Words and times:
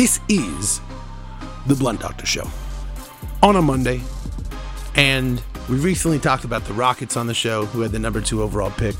This 0.00 0.18
is 0.30 0.80
the 1.66 1.74
Blunt 1.74 2.00
Doctor 2.00 2.24
Show 2.24 2.48
on 3.42 3.56
a 3.56 3.60
Monday, 3.60 4.00
and 4.94 5.42
we 5.68 5.76
recently 5.76 6.18
talked 6.18 6.44
about 6.44 6.64
the 6.64 6.72
Rockets 6.72 7.18
on 7.18 7.26
the 7.26 7.34
show, 7.34 7.66
who 7.66 7.82
had 7.82 7.92
the 7.92 7.98
number 7.98 8.22
two 8.22 8.42
overall 8.42 8.70
pick. 8.70 8.96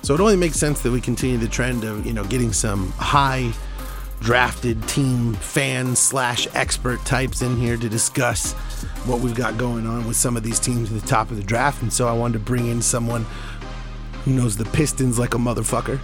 So 0.00 0.14
it 0.14 0.20
only 0.20 0.36
makes 0.36 0.56
sense 0.56 0.80
that 0.80 0.90
we 0.90 1.02
continue 1.02 1.36
the 1.36 1.48
trend 1.48 1.84
of 1.84 2.06
you 2.06 2.14
know 2.14 2.24
getting 2.24 2.54
some 2.54 2.92
high 2.92 3.52
drafted 4.20 4.88
team 4.88 5.34
fans 5.34 5.98
slash 5.98 6.48
expert 6.54 7.04
types 7.04 7.42
in 7.42 7.58
here 7.58 7.76
to 7.76 7.88
discuss 7.90 8.54
what 9.04 9.20
we've 9.20 9.36
got 9.36 9.58
going 9.58 9.86
on 9.86 10.06
with 10.06 10.16
some 10.16 10.34
of 10.34 10.44
these 10.44 10.58
teams 10.58 10.90
at 10.90 10.98
the 10.98 11.06
top 11.06 11.30
of 11.30 11.36
the 11.36 11.42
draft. 11.42 11.82
And 11.82 11.92
so 11.92 12.08
I 12.08 12.12
wanted 12.12 12.38
to 12.38 12.44
bring 12.46 12.68
in 12.68 12.80
someone 12.80 13.26
who 14.24 14.32
knows 14.32 14.56
the 14.56 14.64
Pistons 14.64 15.18
like 15.18 15.34
a 15.34 15.38
motherfucker. 15.38 16.00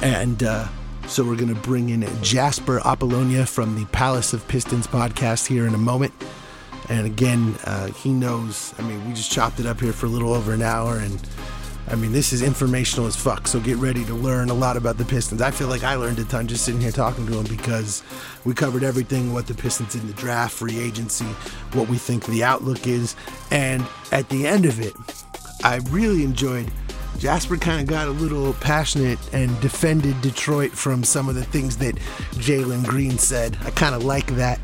And 0.00 0.42
uh, 0.42 0.66
so 1.08 1.24
we're 1.24 1.36
going 1.36 1.54
to 1.54 1.60
bring 1.60 1.90
in 1.90 2.06
Jasper 2.22 2.80
Apollonia 2.84 3.46
from 3.46 3.74
the 3.78 3.86
Palace 3.86 4.32
of 4.32 4.46
Pistons 4.48 4.86
podcast 4.86 5.46
here 5.46 5.66
in 5.66 5.74
a 5.74 5.78
moment. 5.78 6.12
And 6.88 7.06
again, 7.06 7.54
uh, 7.64 7.86
he 7.88 8.12
knows. 8.12 8.74
I 8.78 8.82
mean, 8.82 9.06
we 9.06 9.12
just 9.14 9.30
chopped 9.30 9.60
it 9.60 9.66
up 9.66 9.80
here 9.80 9.92
for 9.92 10.06
a 10.06 10.08
little 10.08 10.32
over 10.32 10.52
an 10.52 10.62
hour, 10.62 10.98
and 10.98 11.20
I 11.88 11.94
mean, 11.94 12.12
this 12.12 12.32
is 12.32 12.42
informational 12.42 13.06
as 13.06 13.14
fuck. 13.14 13.46
So 13.46 13.60
get 13.60 13.76
ready 13.76 14.04
to 14.06 14.14
learn 14.14 14.50
a 14.50 14.54
lot 14.54 14.76
about 14.76 14.98
the 14.98 15.04
Pistons. 15.04 15.40
I 15.40 15.52
feel 15.52 15.68
like 15.68 15.84
I 15.84 15.94
learned 15.94 16.18
a 16.18 16.24
ton 16.24 16.48
just 16.48 16.64
sitting 16.64 16.80
here 16.80 16.90
talking 16.90 17.26
to 17.26 17.38
him 17.38 17.44
because 17.44 18.02
we 18.44 18.54
covered 18.54 18.82
everything 18.82 19.32
what 19.32 19.46
the 19.46 19.54
Pistons 19.54 19.94
in 19.94 20.06
the 20.06 20.12
draft, 20.14 20.54
free 20.54 20.78
agency, 20.78 21.26
what 21.72 21.88
we 21.88 21.98
think 21.98 22.26
the 22.26 22.42
outlook 22.42 22.86
is. 22.86 23.14
And 23.50 23.86
at 24.10 24.28
the 24.28 24.46
end 24.46 24.64
of 24.64 24.80
it, 24.80 24.94
I 25.62 25.76
really 25.90 26.24
enjoyed. 26.24 26.70
Jasper 27.18 27.56
kind 27.56 27.80
of 27.80 27.86
got 27.86 28.08
a 28.08 28.10
little 28.10 28.52
passionate 28.54 29.18
and 29.32 29.58
defended 29.60 30.20
Detroit 30.20 30.72
from 30.72 31.02
some 31.02 31.28
of 31.28 31.34
the 31.34 31.44
things 31.44 31.76
that 31.78 31.96
Jalen 32.34 32.84
Green 32.86 33.18
said. 33.18 33.56
I 33.64 33.70
kind 33.70 33.94
of 33.94 34.04
like 34.04 34.26
that. 34.36 34.60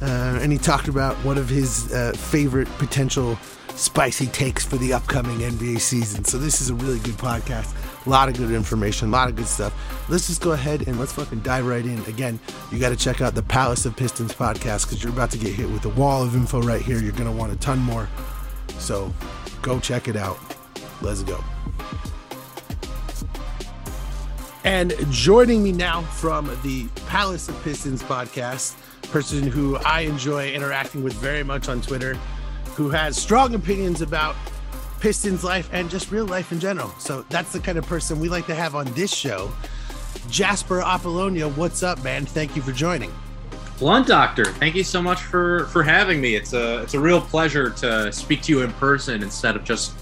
Uh, 0.00 0.38
and 0.40 0.52
he 0.52 0.58
talked 0.58 0.88
about 0.88 1.16
one 1.24 1.38
of 1.38 1.48
his 1.48 1.92
uh, 1.92 2.12
favorite 2.12 2.68
potential 2.78 3.36
spicy 3.76 4.26
takes 4.28 4.64
for 4.64 4.76
the 4.76 4.92
upcoming 4.92 5.38
NBA 5.38 5.80
season. 5.80 6.24
So 6.24 6.38
this 6.38 6.60
is 6.60 6.70
a 6.70 6.74
really 6.74 6.98
good 7.00 7.14
podcast. 7.14 7.74
A 8.06 8.10
lot 8.10 8.28
of 8.28 8.36
good 8.36 8.50
information, 8.50 9.08
a 9.08 9.12
lot 9.12 9.28
of 9.28 9.36
good 9.36 9.46
stuff. 9.46 9.74
Let's 10.08 10.28
just 10.28 10.40
go 10.40 10.52
ahead 10.52 10.86
and 10.86 10.98
let's 10.98 11.12
fucking 11.12 11.40
dive 11.40 11.66
right 11.66 11.84
in. 11.84 11.98
Again, 12.04 12.38
you 12.70 12.78
got 12.78 12.90
to 12.90 12.96
check 12.96 13.20
out 13.20 13.34
the 13.34 13.42
Palace 13.42 13.84
of 13.84 13.96
Pistons 13.96 14.32
podcast 14.32 14.86
because 14.86 15.02
you're 15.02 15.12
about 15.12 15.30
to 15.32 15.38
get 15.38 15.52
hit 15.52 15.68
with 15.68 15.84
a 15.84 15.90
wall 15.90 16.22
of 16.22 16.34
info 16.34 16.62
right 16.62 16.82
here. 16.82 16.98
You're 16.98 17.12
going 17.12 17.24
to 17.24 17.32
want 17.32 17.52
a 17.52 17.56
ton 17.56 17.78
more. 17.80 18.08
So 18.78 19.12
go 19.60 19.80
check 19.80 20.08
it 20.08 20.16
out. 20.16 20.38
Let's 21.02 21.22
go. 21.22 21.42
And 24.66 24.94
joining 25.12 25.62
me 25.62 25.70
now 25.70 26.02
from 26.02 26.46
the 26.64 26.88
Palace 27.06 27.48
of 27.48 27.62
Pistons 27.62 28.02
podcast, 28.02 28.74
person 29.12 29.44
who 29.44 29.76
I 29.76 30.00
enjoy 30.00 30.50
interacting 30.50 31.04
with 31.04 31.12
very 31.12 31.44
much 31.44 31.68
on 31.68 31.80
Twitter, 31.80 32.14
who 32.74 32.90
has 32.90 33.16
strong 33.16 33.54
opinions 33.54 34.02
about 34.02 34.34
Pistons 34.98 35.44
life 35.44 35.70
and 35.72 35.88
just 35.88 36.10
real 36.10 36.26
life 36.26 36.50
in 36.50 36.58
general. 36.58 36.90
So 36.98 37.24
that's 37.28 37.52
the 37.52 37.60
kind 37.60 37.78
of 37.78 37.86
person 37.86 38.18
we 38.18 38.28
like 38.28 38.46
to 38.46 38.56
have 38.56 38.74
on 38.74 38.86
this 38.94 39.14
show. 39.14 39.52
Jasper 40.30 40.80
Apollonia, 40.82 41.48
what's 41.50 41.84
up, 41.84 42.02
man? 42.02 42.26
Thank 42.26 42.56
you 42.56 42.62
for 42.62 42.72
joining. 42.72 43.14
Blunt 43.78 44.08
Doctor, 44.08 44.46
thank 44.46 44.74
you 44.74 44.82
so 44.82 45.00
much 45.00 45.22
for 45.22 45.66
for 45.66 45.84
having 45.84 46.20
me. 46.20 46.34
It's 46.34 46.54
a 46.54 46.82
it's 46.82 46.94
a 46.94 47.00
real 47.00 47.20
pleasure 47.20 47.70
to 47.70 48.12
speak 48.12 48.42
to 48.42 48.52
you 48.52 48.62
in 48.62 48.72
person 48.72 49.22
instead 49.22 49.54
of 49.54 49.62
just 49.62 49.92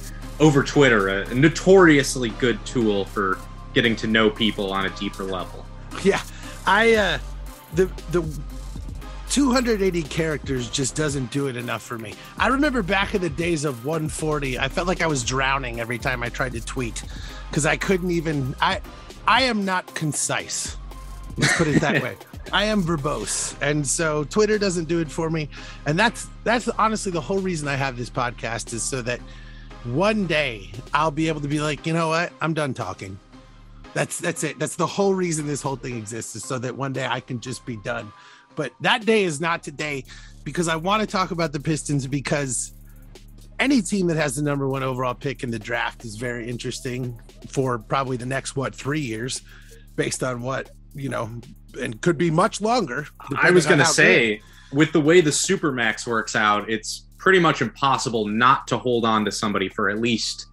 over 0.41 0.63
Twitter, 0.63 1.09
a 1.09 1.35
notoriously 1.35 2.31
good 2.31 2.65
tool 2.65 3.05
for 3.05 3.39
getting 3.75 3.97
to 3.97 4.07
know 4.07 4.31
people 4.31 4.73
on 4.73 4.87
a 4.87 4.91
deeper 4.91 5.25
level. 5.25 5.67
Yeah, 6.03 6.23
I 6.67 6.95
uh, 6.95 7.19
the 7.75 7.87
the 8.11 8.25
280 9.31 10.03
characters 10.05 10.71
just 10.71 10.95
doesn't 10.95 11.31
do 11.33 11.49
it 11.49 11.57
enough 11.57 11.83
for 11.83 11.99
me. 11.99 12.15
I 12.39 12.49
remember 12.49 12.83
back 12.83 13.15
in 13.15 13.21
the 13.21 13.31
days 13.31 13.65
of 13.65 13.85
140, 13.85 14.59
I 14.59 14.69
felt 14.69 14.87
like 14.87 15.03
I 15.03 15.09
was 15.09 15.25
drowning 15.25 15.81
every 15.81 15.99
time 15.99 16.23
I 16.23 16.29
tried 16.29 16.53
to 16.53 16.65
tweet 16.65 17.03
because 17.51 17.67
I 17.67 17.77
couldn't 17.77 18.11
even. 18.11 18.55
I 18.61 18.81
I 19.27 19.43
am 19.43 19.65
not 19.65 19.93
concise. 19.95 20.77
Let's 21.37 21.57
put 21.57 21.67
it 21.67 21.81
that 21.81 22.03
way. 22.05 22.17
I 22.53 22.65
am 22.65 22.83
verbose, 22.83 23.57
and 23.61 23.87
so 23.87 24.25
Twitter 24.25 24.59
doesn't 24.59 24.85
do 24.85 25.01
it 25.01 25.11
for 25.11 25.31
me. 25.31 25.49
And 25.87 25.99
that's 25.99 26.29
that's 26.45 26.69
honestly 26.69 27.11
the 27.11 27.21
whole 27.21 27.41
reason 27.41 27.69
I 27.69 27.75
have 27.75 27.97
this 27.97 28.11
podcast 28.11 28.73
is 28.73 28.83
so 28.83 29.03
that 29.03 29.21
one 29.85 30.27
day 30.27 30.71
I'll 30.93 31.11
be 31.11 31.29
able 31.29 31.41
to 31.41 31.49
be 31.49 31.61
like, 31.61 31.87
you 31.87 31.93
know 31.93 32.09
what, 32.09 32.33
I'm 32.41 32.55
done 32.55 32.75
talking. 32.75 33.19
That's 33.95 34.19
that's 34.19 34.45
it. 34.45 34.59
That's 34.59 34.77
the 34.77 34.87
whole 34.87 35.15
reason 35.15 35.47
this 35.47 35.63
whole 35.63 35.77
thing 35.77 35.97
exists 35.97 36.37
is 36.37 36.45
so 36.45 36.59
that 36.59 36.77
one 36.77 36.93
day 36.93 37.07
I 37.07 37.21
can 37.21 37.41
just 37.41 37.65
be 37.65 37.77
done 37.77 38.13
but 38.57 38.73
that 38.81 39.05
day 39.05 39.25
is 39.25 39.41
not 39.41 39.63
today 39.63 40.05
because 40.45 40.69
I 40.69 40.77
want 40.77 41.01
to 41.01 41.07
talk 41.07 41.31
about 41.31 41.53
the 41.53 41.61
Pistons 41.61 42.07
because 42.07 42.73
any 43.59 43.81
team 43.83 44.07
that 44.09 44.17
has 44.17 44.37
the 44.37 44.43
number 44.43 44.69
one 44.69 44.83
overall 44.83 45.15
pick 45.15 45.43
in 45.43 45.51
the 45.51 45.59
draft 45.59 46.05
is 46.05 46.17
very 46.17 46.49
interesting 46.49 47.19
for 47.49 47.79
probably 47.79 48.17
the 48.17 48.27
next 48.27 48.57
what 48.57 48.75
three 48.75 49.01
years, 49.01 49.43
based 49.97 50.23
on 50.23 50.43
what 50.43 50.71
you 50.95 51.09
know, 51.09 51.31
and 51.81 52.01
could 52.03 52.19
be 52.19 52.31
much 52.31 52.61
longer. 52.61 53.07
I 53.37 53.51
was 53.51 53.67
going 53.67 53.79
to 53.79 53.87
say, 53.87 54.37
good. 54.37 54.77
with 54.77 54.93
the 54.93 55.01
way 55.01 55.21
the 55.21 55.31
supermax 55.31 56.07
works 56.07 56.37
out, 56.37 56.71
it's 56.71 57.07
pretty 57.19 57.41
much 57.41 57.63
impossible 57.63 58.27
not 58.27 58.67
to 58.69 58.79
hold 58.79 59.05
on 59.05 59.25
to 59.25 59.33
somebody 59.33 59.69
for 59.69 59.89
at 59.89 59.99
least 59.99 60.47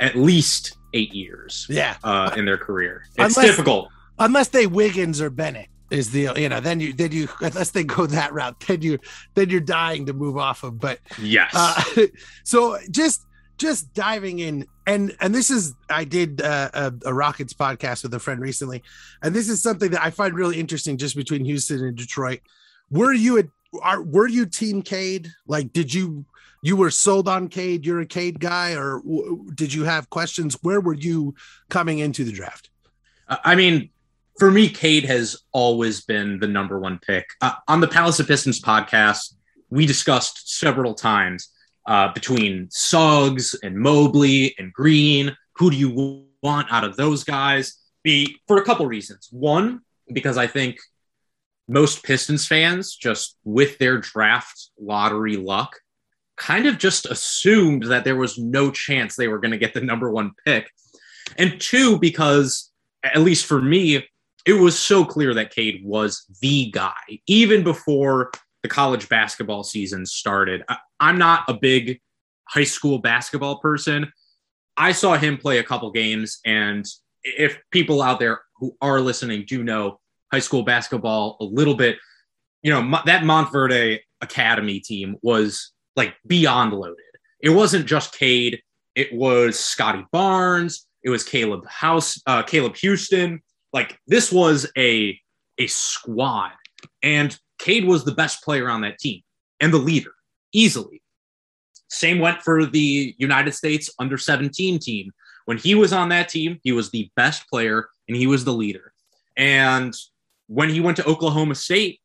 at 0.00 0.16
least 0.16 0.77
eight 0.92 1.14
years. 1.14 1.66
Yeah, 1.68 1.96
uh, 2.04 2.34
in 2.36 2.44
their 2.44 2.58
career, 2.58 3.04
it's 3.16 3.36
unless, 3.36 3.50
difficult. 3.50 3.90
Unless 4.18 4.48
they 4.48 4.66
Wiggins 4.66 5.20
or 5.20 5.30
Bennett 5.30 5.68
is 5.90 6.10
the 6.10 6.28
you 6.36 6.48
know 6.48 6.60
then 6.60 6.80
you 6.80 6.92
then 6.92 7.12
you 7.12 7.28
unless 7.40 7.70
they 7.70 7.82
go 7.82 8.06
that 8.06 8.32
route 8.32 8.58
then 8.66 8.82
you 8.82 8.98
then 9.34 9.48
you're 9.48 9.60
dying 9.60 10.04
to 10.04 10.12
move 10.12 10.36
off 10.36 10.62
of 10.62 10.78
but 10.78 11.00
yes. 11.18 11.50
uh, 11.54 11.82
so 12.44 12.78
just 12.90 13.24
just 13.56 13.92
diving 13.94 14.38
in 14.38 14.66
and 14.86 15.16
and 15.20 15.34
this 15.34 15.50
is 15.50 15.74
i 15.88 16.04
did 16.04 16.42
uh, 16.42 16.68
a, 16.74 16.92
a, 17.06 17.14
rockets 17.14 17.54
podcast 17.54 18.02
with 18.02 18.12
a 18.12 18.18
friend 18.18 18.40
recently 18.40 18.82
and 19.22 19.34
this 19.34 19.48
is 19.48 19.62
something 19.62 19.90
that 19.90 20.02
i 20.02 20.10
find 20.10 20.34
really 20.34 20.60
interesting 20.60 20.98
just 20.98 21.16
between 21.16 21.44
houston 21.44 21.84
and 21.84 21.96
detroit. 21.96 22.40
Were 22.90 23.12
you 23.12 23.38
at 23.38 23.46
are 23.82 24.02
were 24.02 24.28
you 24.28 24.46
team 24.46 24.82
cade? 24.82 25.28
Like 25.46 25.72
did 25.72 25.92
you 25.92 26.24
you 26.62 26.76
were 26.76 26.90
sold 26.90 27.28
on 27.28 27.48
cade 27.48 27.86
you're 27.86 28.00
a 28.00 28.06
cade 28.06 28.40
guy 28.40 28.72
or 28.72 29.00
w- 29.00 29.50
did 29.54 29.72
you 29.72 29.84
have 29.84 30.10
questions 30.10 30.56
where 30.62 30.80
were 30.80 30.94
you 30.94 31.34
coming 31.68 31.98
into 31.98 32.24
the 32.24 32.32
draft 32.32 32.70
i 33.28 33.54
mean 33.54 33.90
for 34.38 34.52
me, 34.52 34.68
Cade 34.68 35.04
has 35.04 35.36
always 35.52 36.02
been 36.02 36.38
the 36.38 36.46
number 36.46 36.78
one 36.78 37.00
pick. 37.04 37.26
Uh, 37.40 37.54
on 37.66 37.80
the 37.80 37.88
Palace 37.88 38.20
of 38.20 38.28
Pistons 38.28 38.60
podcast, 38.60 39.34
we 39.68 39.84
discussed 39.84 40.56
several 40.56 40.94
times 40.94 41.48
uh, 41.86 42.12
between 42.12 42.68
Suggs 42.70 43.56
and 43.62 43.76
Mobley 43.76 44.54
and 44.58 44.72
Green. 44.72 45.36
Who 45.56 45.70
do 45.70 45.76
you 45.76 46.24
want 46.42 46.70
out 46.70 46.84
of 46.84 46.96
those 46.96 47.24
guys? 47.24 47.78
Be 48.04 48.36
for 48.46 48.58
a 48.58 48.64
couple 48.64 48.86
reasons. 48.86 49.28
One, 49.32 49.80
because 50.12 50.38
I 50.38 50.46
think 50.46 50.78
most 51.66 52.04
Pistons 52.04 52.46
fans, 52.46 52.94
just 52.94 53.36
with 53.44 53.78
their 53.78 53.98
draft 53.98 54.70
lottery 54.78 55.36
luck, 55.36 55.80
kind 56.38 56.66
of 56.66 56.78
just 56.78 57.06
assumed 57.06 57.84
that 57.84 58.04
there 58.04 58.16
was 58.16 58.38
no 58.38 58.70
chance 58.70 59.16
they 59.16 59.28
were 59.28 59.38
going 59.38 59.50
to 59.50 59.58
get 59.58 59.74
the 59.74 59.80
number 59.80 60.10
one 60.10 60.32
pick. 60.46 60.70
And 61.36 61.60
two, 61.60 61.98
because 61.98 62.70
at 63.04 63.20
least 63.20 63.46
for 63.46 63.60
me, 63.60 64.06
it 64.46 64.52
was 64.54 64.78
so 64.78 65.04
clear 65.04 65.34
that 65.34 65.54
Cade 65.54 65.82
was 65.84 66.24
the 66.40 66.70
guy, 66.70 67.20
even 67.26 67.62
before 67.62 68.30
the 68.62 68.68
college 68.68 69.08
basketball 69.08 69.62
season 69.62 70.06
started. 70.06 70.62
I, 70.68 70.78
I'm 71.00 71.18
not 71.18 71.44
a 71.48 71.54
big 71.54 72.00
high 72.48 72.64
school 72.64 72.98
basketball 72.98 73.58
person. 73.58 74.10
I 74.76 74.92
saw 74.92 75.16
him 75.16 75.36
play 75.36 75.58
a 75.58 75.64
couple 75.64 75.90
games, 75.90 76.40
and 76.46 76.86
if 77.22 77.58
people 77.70 78.00
out 78.00 78.20
there 78.20 78.40
who 78.56 78.76
are 78.80 79.00
listening 79.00 79.44
do 79.46 79.62
know 79.62 80.00
high 80.32 80.38
school 80.38 80.62
basketball 80.62 81.36
a 81.40 81.44
little 81.44 81.74
bit, 81.74 81.98
you 82.62 82.72
know, 82.72 83.00
that 83.04 83.24
Montverde 83.24 84.00
Academy 84.20 84.80
team 84.80 85.16
was 85.22 85.72
like 85.98 86.14
beyond 86.26 86.72
loaded. 86.72 86.96
It 87.40 87.50
wasn't 87.50 87.86
just 87.86 88.16
Cade, 88.16 88.62
it 88.94 89.12
was 89.12 89.58
Scotty 89.58 90.06
Barnes, 90.10 90.86
it 91.02 91.10
was 91.10 91.24
Caleb 91.24 91.66
House, 91.68 92.22
uh, 92.26 92.42
Caleb 92.44 92.76
Houston, 92.76 93.42
like 93.74 93.98
this 94.06 94.32
was 94.32 94.66
a 94.78 95.20
a 95.58 95.66
squad, 95.66 96.52
and 97.02 97.38
Cade 97.58 97.84
was 97.84 98.04
the 98.04 98.14
best 98.14 98.42
player 98.42 98.70
on 98.70 98.80
that 98.82 98.98
team 98.98 99.20
and 99.60 99.74
the 99.74 99.78
leader 99.78 100.12
easily. 100.52 101.02
Same 101.90 102.20
went 102.20 102.42
for 102.42 102.64
the 102.64 103.14
United 103.18 103.52
States 103.52 103.90
under 103.98 104.16
17 104.16 104.78
team. 104.78 105.10
When 105.46 105.58
he 105.58 105.74
was 105.74 105.92
on 105.92 106.10
that 106.10 106.28
team, 106.28 106.60
he 106.62 106.72
was 106.72 106.90
the 106.90 107.10
best 107.16 107.48
player 107.48 107.88
and 108.06 108.16
he 108.16 108.26
was 108.26 108.44
the 108.44 108.52
leader. 108.52 108.92
And 109.36 109.94
when 110.46 110.68
he 110.68 110.80
went 110.80 110.96
to 110.98 111.06
Oklahoma 111.06 111.54
State, 111.54 112.00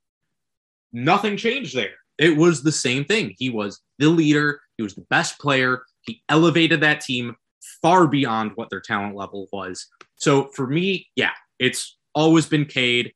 nothing 0.92 1.38
changed 1.38 1.75
there. 1.75 1.98
It 2.18 2.38
was 2.38 2.63
the 2.63 2.71
same 2.71 3.06
thing. 3.06 3.36
He 3.38 3.50
was 3.50 3.81
the 4.00 4.10
leader, 4.10 4.62
he 4.77 4.83
was 4.83 4.95
the 4.95 5.06
best 5.10 5.39
player. 5.39 5.83
He 6.01 6.21
elevated 6.30 6.81
that 6.81 7.01
team 7.01 7.36
far 7.81 8.07
beyond 8.07 8.51
what 8.56 8.69
their 8.69 8.81
talent 8.81 9.15
level 9.15 9.48
was. 9.51 9.88
So 10.15 10.45
for 10.54 10.68
me, 10.68 11.07
yeah, 11.15 11.31
it's 11.60 11.98
always 12.13 12.45
been 12.45 12.65
Cade. 12.65 13.13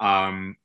Um, 0.00 0.56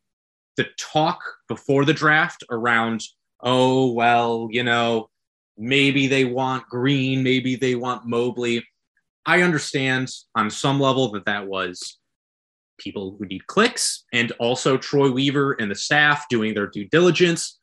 the 0.58 0.68
talk 0.78 1.20
before 1.48 1.86
the 1.86 1.94
draft 1.94 2.44
around, 2.50 3.04
oh, 3.42 3.92
well, 3.92 4.48
you 4.52 4.64
know, 4.64 5.10
maybe 5.58 6.08
they 6.08 6.26
want 6.26 6.68
Green, 6.70 7.24
maybe 7.24 7.56
they 7.56 7.76
want 7.76 8.06
Mobley. 8.06 8.66
I 9.26 9.42
understand 9.42 10.10
on 10.36 10.50
some 10.50 10.80
level 10.80 11.12
that 11.12 11.26
that 11.26 11.48
was 11.48 12.00
people 12.82 13.16
who 13.18 13.26
need 13.26 13.46
clicks 13.48 14.04
and 14.12 14.32
also 14.40 14.78
Troy 14.78 15.12
Weaver 15.12 15.54
and 15.54 15.70
the 15.70 15.76
staff 15.76 16.28
doing 16.30 16.54
their 16.54 16.68
due 16.68 16.88
diligence. 16.88 17.60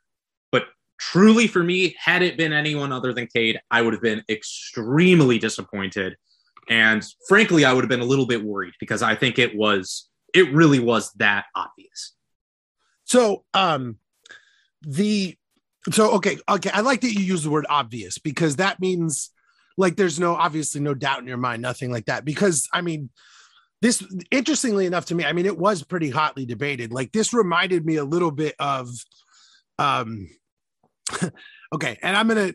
But 0.53 0.65
truly, 0.99 1.47
for 1.47 1.63
me, 1.63 1.97
had 1.99 2.23
it 2.23 2.39
been 2.39 2.53
anyone 2.53 2.93
other 2.93 3.13
than 3.13 3.27
Cade, 3.27 3.61
I 3.71 3.83
would 3.83 3.93
have 3.93 4.03
been 4.03 4.23
extremely 4.29 5.39
disappointed. 5.39 6.17
And 6.71 7.05
frankly, 7.29 7.65
I 7.65 7.73
would 7.73 7.85
have 7.85 7.89
been 7.89 8.01
a 8.01 8.05
little 8.05 8.27
bit 8.27 8.45
worried 8.45 8.75
because 8.79 9.03
I 9.03 9.15
think 9.15 9.39
it 9.39 9.57
was, 9.57 10.09
it 10.35 10.53
really 10.53 10.79
was 10.79 11.13
that 11.15 11.47
obvious. 11.55 12.15
So, 13.05 13.45
um, 13.55 13.97
the, 14.83 15.37
so, 15.91 16.13
okay, 16.17 16.39
okay. 16.49 16.71
I 16.71 16.81
like 16.83 17.01
that 17.01 17.13
you 17.13 17.21
use 17.21 17.43
the 17.43 17.51
word 17.51 17.67
obvious 17.69 18.19
because 18.19 18.57
that 18.57 18.81
means 18.81 19.31
like 19.79 19.97
there's 19.97 20.21
no, 20.21 20.35
obviously, 20.35 20.81
no 20.81 20.93
doubt 20.93 21.21
in 21.21 21.27
your 21.27 21.39
mind, 21.39 21.63
nothing 21.63 21.91
like 21.91 22.07
that. 22.07 22.25
Because, 22.25 22.69
I 22.73 22.83
mean, 22.83 23.11
this 23.81 24.05
interestingly 24.31 24.87
enough 24.87 25.07
to 25.07 25.15
me 25.15 25.25
i 25.25 25.33
mean 25.33 25.47
it 25.47 25.59
was 25.59 25.83
pretty 25.83 26.11
hotly 26.11 26.45
debated. 26.45 26.93
Like 26.93 27.13
this 27.13 27.33
reminded 27.33 27.87
me 27.87 27.97
a 27.97 28.05
little 28.05 28.31
bit 28.31 28.55
of 28.59 28.89
um 29.79 30.29
okay 31.73 31.99
and 32.03 32.17
i'm 32.17 32.29
gonna 32.29 32.55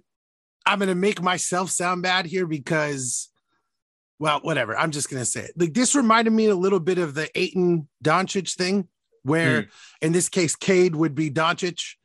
i'm 0.66 0.80
gonna 0.80 0.96
make 0.96 1.22
myself 1.22 1.70
sound 1.70 2.04
bad 2.04 2.26
here 2.26 2.46
because 2.46 3.30
well 4.20 4.40
whatever 4.42 4.78
i'm 4.78 4.92
just 4.92 5.10
gonna 5.10 5.26
say 5.26 5.42
it. 5.42 5.52
Like 5.56 5.74
this 5.74 5.96
reminded 5.96 6.32
me 6.32 6.48
a 6.48 6.56
little 6.56 6.80
bit 6.80 6.98
of 6.98 7.14
the 7.14 7.30
Ayton 7.40 7.88
Doncic 8.04 8.56
thing 8.56 8.88
where 9.24 9.64
mm. 9.64 9.70
in 10.02 10.12
this 10.12 10.30
case 10.30 10.56
Cade 10.56 10.96
would 10.96 11.16
be 11.16 11.32
Doncic 11.32 11.96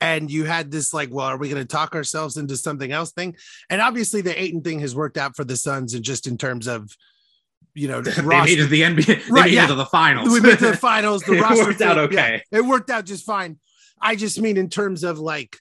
and 0.00 0.30
you 0.30 0.44
had 0.44 0.70
this 0.70 0.92
like 0.92 1.10
well 1.12 1.26
are 1.26 1.38
we 1.38 1.48
going 1.48 1.62
to 1.62 1.68
talk 1.68 1.94
ourselves 1.94 2.36
into 2.36 2.56
something 2.56 2.90
else 2.90 3.12
thing? 3.12 3.36
And 3.70 3.80
obviously 3.80 4.20
the 4.20 4.40
Ayton 4.40 4.62
thing 4.62 4.80
has 4.80 4.94
worked 4.94 5.16
out 5.16 5.36
for 5.36 5.44
the 5.44 5.56
Suns 5.56 5.94
and 5.94 6.04
just 6.04 6.26
in 6.26 6.36
terms 6.36 6.66
of 6.66 6.90
you 7.74 7.88
know, 7.88 8.00
they 8.02 8.22
made 8.22 8.58
it 8.58 8.62
to 8.62 8.66
the 8.66 8.82
NBA. 8.82 9.06
They 9.06 9.30
right, 9.30 9.44
made 9.44 9.54
yeah. 9.54 9.64
it 9.64 9.68
to 9.68 9.74
the 9.74 9.86
finals. 9.86 10.30
We 10.30 10.40
made 10.40 10.58
to 10.58 10.70
the 10.70 10.76
finals. 10.76 11.22
The 11.26 11.34
it 11.34 11.40
roster 11.40 11.64
worked 11.64 11.80
out 11.80 11.98
okay. 11.98 12.42
Yeah, 12.50 12.58
it 12.58 12.64
worked 12.64 12.90
out 12.90 13.04
just 13.04 13.24
fine. 13.24 13.58
I 14.00 14.16
just 14.16 14.40
mean 14.40 14.56
in 14.56 14.68
terms 14.68 15.04
of 15.04 15.18
like, 15.18 15.58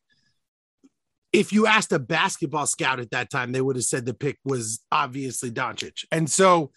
if 1.32 1.52
you 1.52 1.66
asked 1.66 1.92
a 1.92 2.00
basketball 2.00 2.68
scout 2.68 3.00
at 3.00 3.12
that 3.12 3.32
time, 3.32 3.52
they 3.52 3.62
would 3.62 3.76
have 3.76 3.86
said 3.86 4.06
the 4.06 4.14
pick 4.14 4.38
was 4.46 4.82
obviously 4.92 5.50
Doncic. 5.50 6.06
And 6.12 6.30
so 6.30 6.72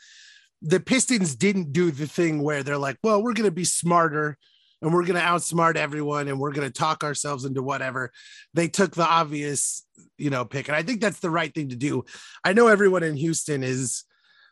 the 0.63 0.81
Pistons 0.81 1.35
didn't 1.35 1.73
do 1.73 1.91
the 1.91 2.07
thing 2.07 2.43
where 2.43 2.63
they're 2.63 2.79
like, 2.79 2.97
well, 3.03 3.23
we're 3.23 3.35
going 3.35 3.49
to 3.49 3.55
be 3.55 3.65
smarter 3.65 4.39
and 4.81 4.93
we're 4.93 5.05
going 5.05 5.21
to 5.21 5.27
outsmart 5.27 5.77
everyone 5.77 6.29
and 6.29 6.39
we're 6.39 6.53
going 6.53 6.67
to 6.67 6.73
talk 6.73 7.05
ourselves 7.05 7.45
into 7.45 7.63
whatever. 7.63 8.13
They 8.55 8.69
took 8.69 8.95
the 8.95 9.07
obvious, 9.07 9.85
you 10.17 10.31
know, 10.31 10.45
pick. 10.45 10.69
And 10.69 10.77
I 10.77 10.83
think 10.83 11.01
that's 11.01 11.21
the 11.21 11.31
right 11.31 11.53
thing 11.53 11.69
to 11.71 11.77
do. 11.77 12.05
I 12.45 12.53
know 12.53 12.69
everyone 12.69 13.03
in 13.03 13.17
Houston 13.17 13.63
is 13.63 14.05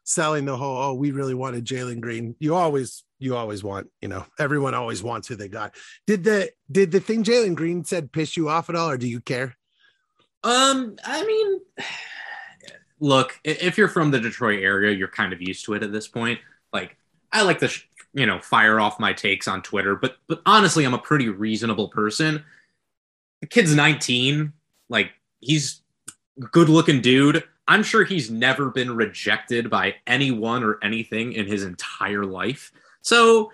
selling 0.04 0.44
the 0.44 0.56
whole 0.56 0.76
oh 0.76 0.94
we 0.94 1.10
really 1.10 1.34
wanted 1.34 1.64
Jalen 1.64 2.00
Green. 2.00 2.36
You 2.38 2.54
always 2.54 3.04
you 3.18 3.34
always 3.36 3.64
want 3.64 3.88
you 4.00 4.08
know 4.08 4.24
everyone 4.38 4.74
always 4.74 5.02
wants 5.02 5.26
who 5.26 5.34
they 5.34 5.48
got. 5.48 5.74
Did 6.06 6.24
the 6.24 6.50
did 6.70 6.92
the 6.92 7.00
thing 7.00 7.24
Jalen 7.24 7.54
Green 7.54 7.84
said 7.84 8.12
piss 8.12 8.36
you 8.36 8.48
off 8.48 8.70
at 8.70 8.76
all, 8.76 8.90
or 8.90 8.98
do 8.98 9.08
you 9.08 9.20
care? 9.20 9.56
Um, 10.44 10.96
I 11.04 11.24
mean, 11.24 11.60
look, 13.00 13.40
if 13.42 13.76
you're 13.76 13.88
from 13.88 14.10
the 14.10 14.20
Detroit 14.20 14.62
area, 14.62 14.94
you're 14.94 15.08
kind 15.08 15.32
of 15.32 15.42
used 15.42 15.64
to 15.64 15.74
it 15.74 15.82
at 15.82 15.92
this 15.92 16.06
point. 16.06 16.38
Like 16.72 16.96
I 17.32 17.42
like 17.42 17.58
to 17.60 17.70
you 18.12 18.26
know 18.26 18.38
fire 18.38 18.78
off 18.78 19.00
my 19.00 19.12
takes 19.12 19.48
on 19.48 19.62
Twitter, 19.62 19.96
but 19.96 20.16
but 20.28 20.42
honestly, 20.46 20.84
I'm 20.84 20.94
a 20.94 20.98
pretty 20.98 21.28
reasonable 21.28 21.88
person. 21.88 22.44
The 23.40 23.46
kid's 23.48 23.74
19, 23.74 24.52
like 24.88 25.10
he's 25.40 25.82
good 26.50 26.68
looking 26.68 27.00
dude 27.00 27.44
I'm 27.66 27.82
sure 27.82 28.04
he's 28.04 28.30
never 28.30 28.70
been 28.70 28.94
rejected 28.94 29.70
by 29.70 29.96
anyone 30.06 30.62
or 30.62 30.78
anything 30.82 31.32
in 31.32 31.46
his 31.46 31.64
entire 31.64 32.24
life. 32.24 32.72
So, 33.00 33.50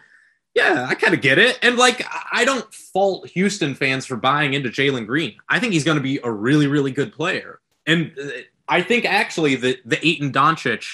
yeah, 0.55 0.87
I 0.89 0.95
kind 0.95 1.15
of 1.15 1.21
get 1.21 1.39
it. 1.39 1.59
And 1.63 1.77
like, 1.77 2.05
I 2.33 2.45
don't 2.45 2.73
fault 2.75 3.29
Houston 3.29 3.75
fans 3.75 4.07
for 4.07 4.17
buying 4.17 4.55
into 4.55 4.69
Jalen 4.69 5.07
Green. 5.07 5.37
I 5.49 5.61
think 5.61 5.73
he's 5.73 5.85
going 5.85 5.97
to 5.97 6.03
be 6.03 6.19
a 6.25 6.31
really, 6.31 6.67
really 6.67 6.91
good 6.91 7.13
player. 7.13 7.61
And 7.87 8.13
uh, 8.21 8.29
I 8.69 8.83
think 8.83 9.05
actually 9.05 9.57
the 9.57 9.79
the 9.85 10.05
Ayton 10.07 10.33
Doncic 10.33 10.87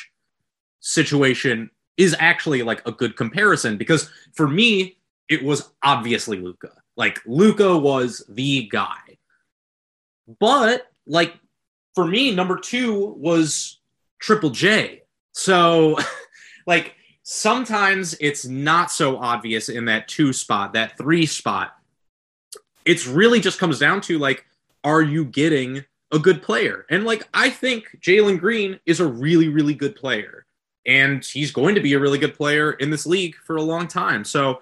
situation 0.81 1.71
is 1.97 2.15
actually 2.19 2.63
like 2.63 2.87
a 2.87 2.93
good 2.93 3.17
comparison 3.17 3.77
because 3.77 4.11
for 4.33 4.47
me, 4.47 4.99
it 5.29 5.43
was 5.43 5.71
obviously 5.83 6.39
Luka. 6.39 6.73
Like 6.97 7.21
Luka 7.27 7.77
was 7.77 8.25
the 8.29 8.69
guy. 8.71 9.19
But 10.41 10.91
like 11.07 11.35
for 11.97 12.07
me, 12.07 12.33
number 12.33 12.59
two 12.59 13.15
was 13.17 13.79
Triple 14.21 14.51
J. 14.51 15.03
So, 15.33 15.99
like, 16.67 16.95
sometimes 17.23 18.15
it's 18.21 18.45
not 18.45 18.93
so 18.93 19.17
obvious 19.17 19.71
in 19.71 19.87
that 19.87 20.07
two 20.07 20.33
spot, 20.33 20.75
that 20.75 20.97
three 20.99 21.25
spot. 21.25 21.75
It's 22.85 23.07
really 23.07 23.41
just 23.41 23.59
comes 23.59 23.79
down 23.79 24.03
to, 24.03 24.19
like, 24.19 24.45
are 24.85 25.01
you 25.01 25.25
getting 25.25 25.85
a 26.13 26.19
good 26.19 26.43
player? 26.43 26.85
And, 26.91 27.05
like, 27.05 27.27
I 27.33 27.49
think 27.49 27.99
Jalen 28.01 28.39
Green 28.39 28.79
is 28.85 29.01
a 29.01 29.07
really, 29.07 29.49
really 29.49 29.75
good 29.75 29.97
player. 29.97 30.45
And 30.85 31.25
he's 31.25 31.51
going 31.51 31.75
to 31.75 31.81
be 31.81 31.95
a 31.95 31.99
really 31.99 32.19
good 32.19 32.35
player 32.35 32.73
in 32.73 32.91
this 32.91 33.07
league 33.07 33.35
for 33.37 33.57
a 33.57 33.63
long 33.63 33.89
time. 33.89 34.23
So, 34.23 34.61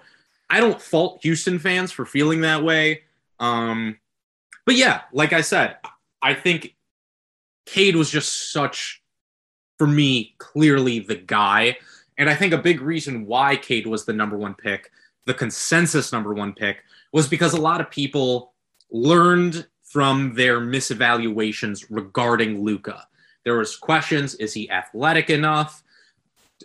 I 0.49 0.61
don't 0.61 0.81
fault 0.81 1.19
Houston 1.23 1.59
fans 1.59 1.91
for 1.91 2.05
feeling 2.05 2.41
that 2.41 2.63
way. 2.63 3.01
Um, 3.39 3.97
but 4.65 4.75
yeah, 4.75 5.01
like 5.11 5.33
I 5.33 5.41
said, 5.41 5.77
I 6.21 6.33
think 6.33 6.74
Cade 7.65 7.95
was 7.95 8.09
just 8.09 8.51
such, 8.51 9.01
for 9.77 9.87
me, 9.87 10.35
clearly 10.37 10.99
the 10.99 11.15
guy. 11.15 11.77
And 12.17 12.29
I 12.29 12.35
think 12.35 12.53
a 12.53 12.57
big 12.57 12.81
reason 12.81 13.25
why 13.25 13.55
Cade 13.55 13.87
was 13.87 14.05
the 14.05 14.13
number 14.13 14.37
one 14.37 14.53
pick, 14.53 14.91
the 15.25 15.33
consensus 15.33 16.11
number 16.11 16.33
one 16.33 16.53
pick, 16.53 16.83
was 17.11 17.27
because 17.27 17.53
a 17.53 17.61
lot 17.61 17.81
of 17.81 17.89
people 17.89 18.53
learned 18.91 19.67
from 19.83 20.33
their 20.33 20.59
misevaluations 20.59 21.85
regarding 21.89 22.63
Luka. 22.63 23.07
There 23.43 23.57
was 23.57 23.75
questions: 23.77 24.35
Is 24.35 24.53
he 24.53 24.69
athletic 24.69 25.29
enough 25.29 25.83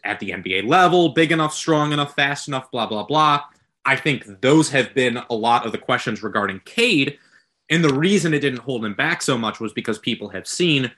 at 0.04 0.18
the 0.20 0.30
NBA 0.30 0.66
level? 0.66 1.10
Big 1.10 1.32
enough, 1.32 1.54
strong 1.54 1.92
enough, 1.92 2.14
fast 2.14 2.48
enough? 2.48 2.70
Blah 2.70 2.86
blah 2.86 3.04
blah. 3.04 3.42
I 3.84 3.96
think 3.96 4.40
those 4.40 4.70
have 4.70 4.94
been 4.94 5.18
a 5.30 5.34
lot 5.34 5.64
of 5.64 5.72
the 5.72 5.78
questions 5.78 6.22
regarding 6.22 6.60
Cade 6.64 7.18
and 7.70 7.84
the 7.84 7.94
reason 7.94 8.34
it 8.34 8.40
didn't 8.40 8.60
hold 8.60 8.84
him 8.84 8.94
back 8.94 9.22
so 9.22 9.38
much 9.38 9.60
was 9.60 9.72
because 9.72 9.98
people 9.98 10.28
have 10.30 10.46
seen 10.46 10.90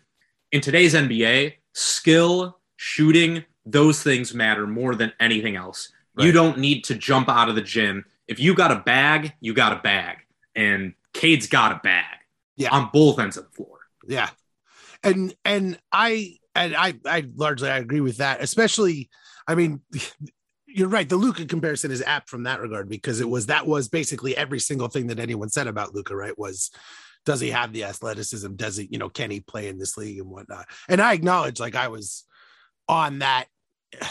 in 0.50 0.60
today's 0.60 0.94
NBA, 0.94 1.54
skill, 1.74 2.58
shooting, 2.76 3.44
those 3.64 4.02
things 4.02 4.34
matter 4.34 4.66
more 4.66 4.94
than 4.94 5.12
anything 5.20 5.54
else. 5.54 5.92
Right. 6.14 6.26
You 6.26 6.32
don't 6.32 6.58
need 6.58 6.84
to 6.84 6.94
jump 6.94 7.28
out 7.28 7.48
of 7.48 7.54
the 7.54 7.62
gym. 7.62 8.04
If 8.26 8.40
you 8.40 8.54
got 8.54 8.72
a 8.72 8.80
bag, 8.80 9.34
you 9.40 9.54
got 9.54 9.72
a 9.72 9.80
bag. 9.80 10.18
And 10.54 10.94
Cade's 11.12 11.46
got 11.46 11.72
a 11.72 11.80
bag. 11.82 12.16
Yeah. 12.56 12.70
On 12.70 12.90
both 12.92 13.18
ends 13.18 13.36
of 13.36 13.44
the 13.44 13.50
floor. 13.50 13.78
Yeah. 14.06 14.30
And 15.02 15.34
and 15.44 15.78
I 15.90 16.36
and 16.54 16.74
I 16.76 16.94
I 17.04 17.26
largely 17.34 17.70
I 17.70 17.78
agree 17.78 18.00
with 18.00 18.18
that, 18.18 18.42
especially 18.42 19.10
I 19.46 19.54
mean 19.54 19.80
you're 20.74 20.88
right. 20.88 21.08
The 21.08 21.16
Luka 21.16 21.44
comparison 21.44 21.90
is 21.90 22.02
apt 22.02 22.28
from 22.28 22.44
that 22.44 22.60
regard 22.60 22.88
because 22.88 23.20
it 23.20 23.28
was 23.28 23.46
that 23.46 23.66
was 23.66 23.88
basically 23.88 24.36
every 24.36 24.60
single 24.60 24.88
thing 24.88 25.08
that 25.08 25.18
anyone 25.18 25.48
said 25.48 25.66
about 25.66 25.94
Luka, 25.94 26.16
right? 26.16 26.38
Was 26.38 26.70
does 27.24 27.40
he 27.40 27.50
have 27.50 27.72
the 27.72 27.84
athleticism? 27.84 28.54
Does 28.54 28.76
he, 28.76 28.88
you 28.90 28.98
know, 28.98 29.08
can 29.08 29.30
he 29.30 29.40
play 29.40 29.68
in 29.68 29.78
this 29.78 29.96
league 29.96 30.18
and 30.18 30.28
whatnot? 30.28 30.66
And 30.88 31.00
I 31.00 31.12
acknowledge, 31.12 31.60
like, 31.60 31.74
I 31.74 31.88
was 31.88 32.24
on 32.88 33.20
that. 33.20 33.46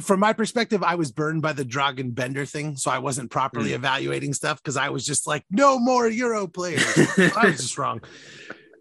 From 0.00 0.20
my 0.20 0.32
perspective, 0.32 0.82
I 0.82 0.94
was 0.94 1.12
burned 1.12 1.42
by 1.42 1.52
the 1.52 1.66
Dragan 1.66 2.14
Bender 2.14 2.46
thing, 2.46 2.76
so 2.76 2.90
I 2.90 2.98
wasn't 2.98 3.30
properly 3.30 3.72
mm. 3.72 3.74
evaluating 3.74 4.32
stuff 4.32 4.56
because 4.56 4.78
I 4.78 4.88
was 4.88 5.04
just 5.04 5.26
like, 5.26 5.44
no 5.50 5.78
more 5.78 6.08
Euro 6.08 6.46
players. 6.46 6.82
I 7.36 7.48
was 7.48 7.58
just 7.58 7.76
wrong. 7.78 8.00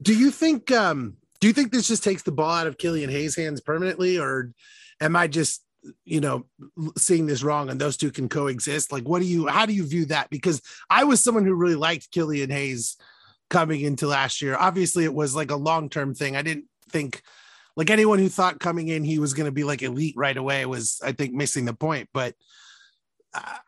Do 0.01 0.17
you 0.17 0.31
think? 0.31 0.71
um 0.71 1.17
Do 1.41 1.47
you 1.47 1.53
think 1.53 1.73
this 1.73 1.89
just 1.89 2.05
takes 2.05 2.21
the 2.21 2.31
ball 2.31 2.51
out 2.51 2.65
of 2.65 2.77
Killian 2.77 3.09
Hayes' 3.09 3.35
hands 3.35 3.59
permanently, 3.59 4.19
or 4.19 4.53
am 5.01 5.17
I 5.17 5.27
just 5.27 5.61
you 6.05 6.21
know 6.21 6.45
seeing 6.97 7.25
this 7.25 7.43
wrong 7.43 7.69
and 7.69 7.81
those 7.81 7.97
two 7.97 8.11
can 8.11 8.29
coexist 8.29 8.91
like 8.91 9.03
what 9.03 9.19
do 9.19 9.25
you 9.25 9.47
how 9.47 9.65
do 9.65 9.73
you 9.73 9.85
view 9.85 10.05
that? 10.05 10.29
Because 10.29 10.61
i 10.89 11.03
was 11.03 11.23
someone 11.23 11.45
who 11.45 11.53
really 11.53 11.75
liked 11.75 12.11
killian 12.11 12.49
hayes 12.49 12.97
coming 13.49 13.81
into 13.81 14.07
last 14.07 14.41
year. 14.41 14.55
Obviously 14.57 15.03
it 15.03 15.13
was 15.13 15.35
like 15.35 15.51
a 15.51 15.55
long-term 15.55 16.15
thing. 16.15 16.37
I 16.37 16.41
didn't 16.41 16.65
think 16.89 17.21
like 17.75 17.89
anyone 17.89 18.19
who 18.19 18.29
thought 18.29 18.59
coming 18.59 18.87
in 18.87 19.03
he 19.03 19.19
was 19.19 19.33
going 19.33 19.45
to 19.45 19.51
be 19.51 19.63
like 19.63 19.81
elite 19.81 20.15
right 20.17 20.37
away 20.37 20.65
was 20.65 20.99
i 21.03 21.11
think 21.11 21.33
missing 21.33 21.65
the 21.65 21.73
point 21.73 22.09
but 22.13 22.35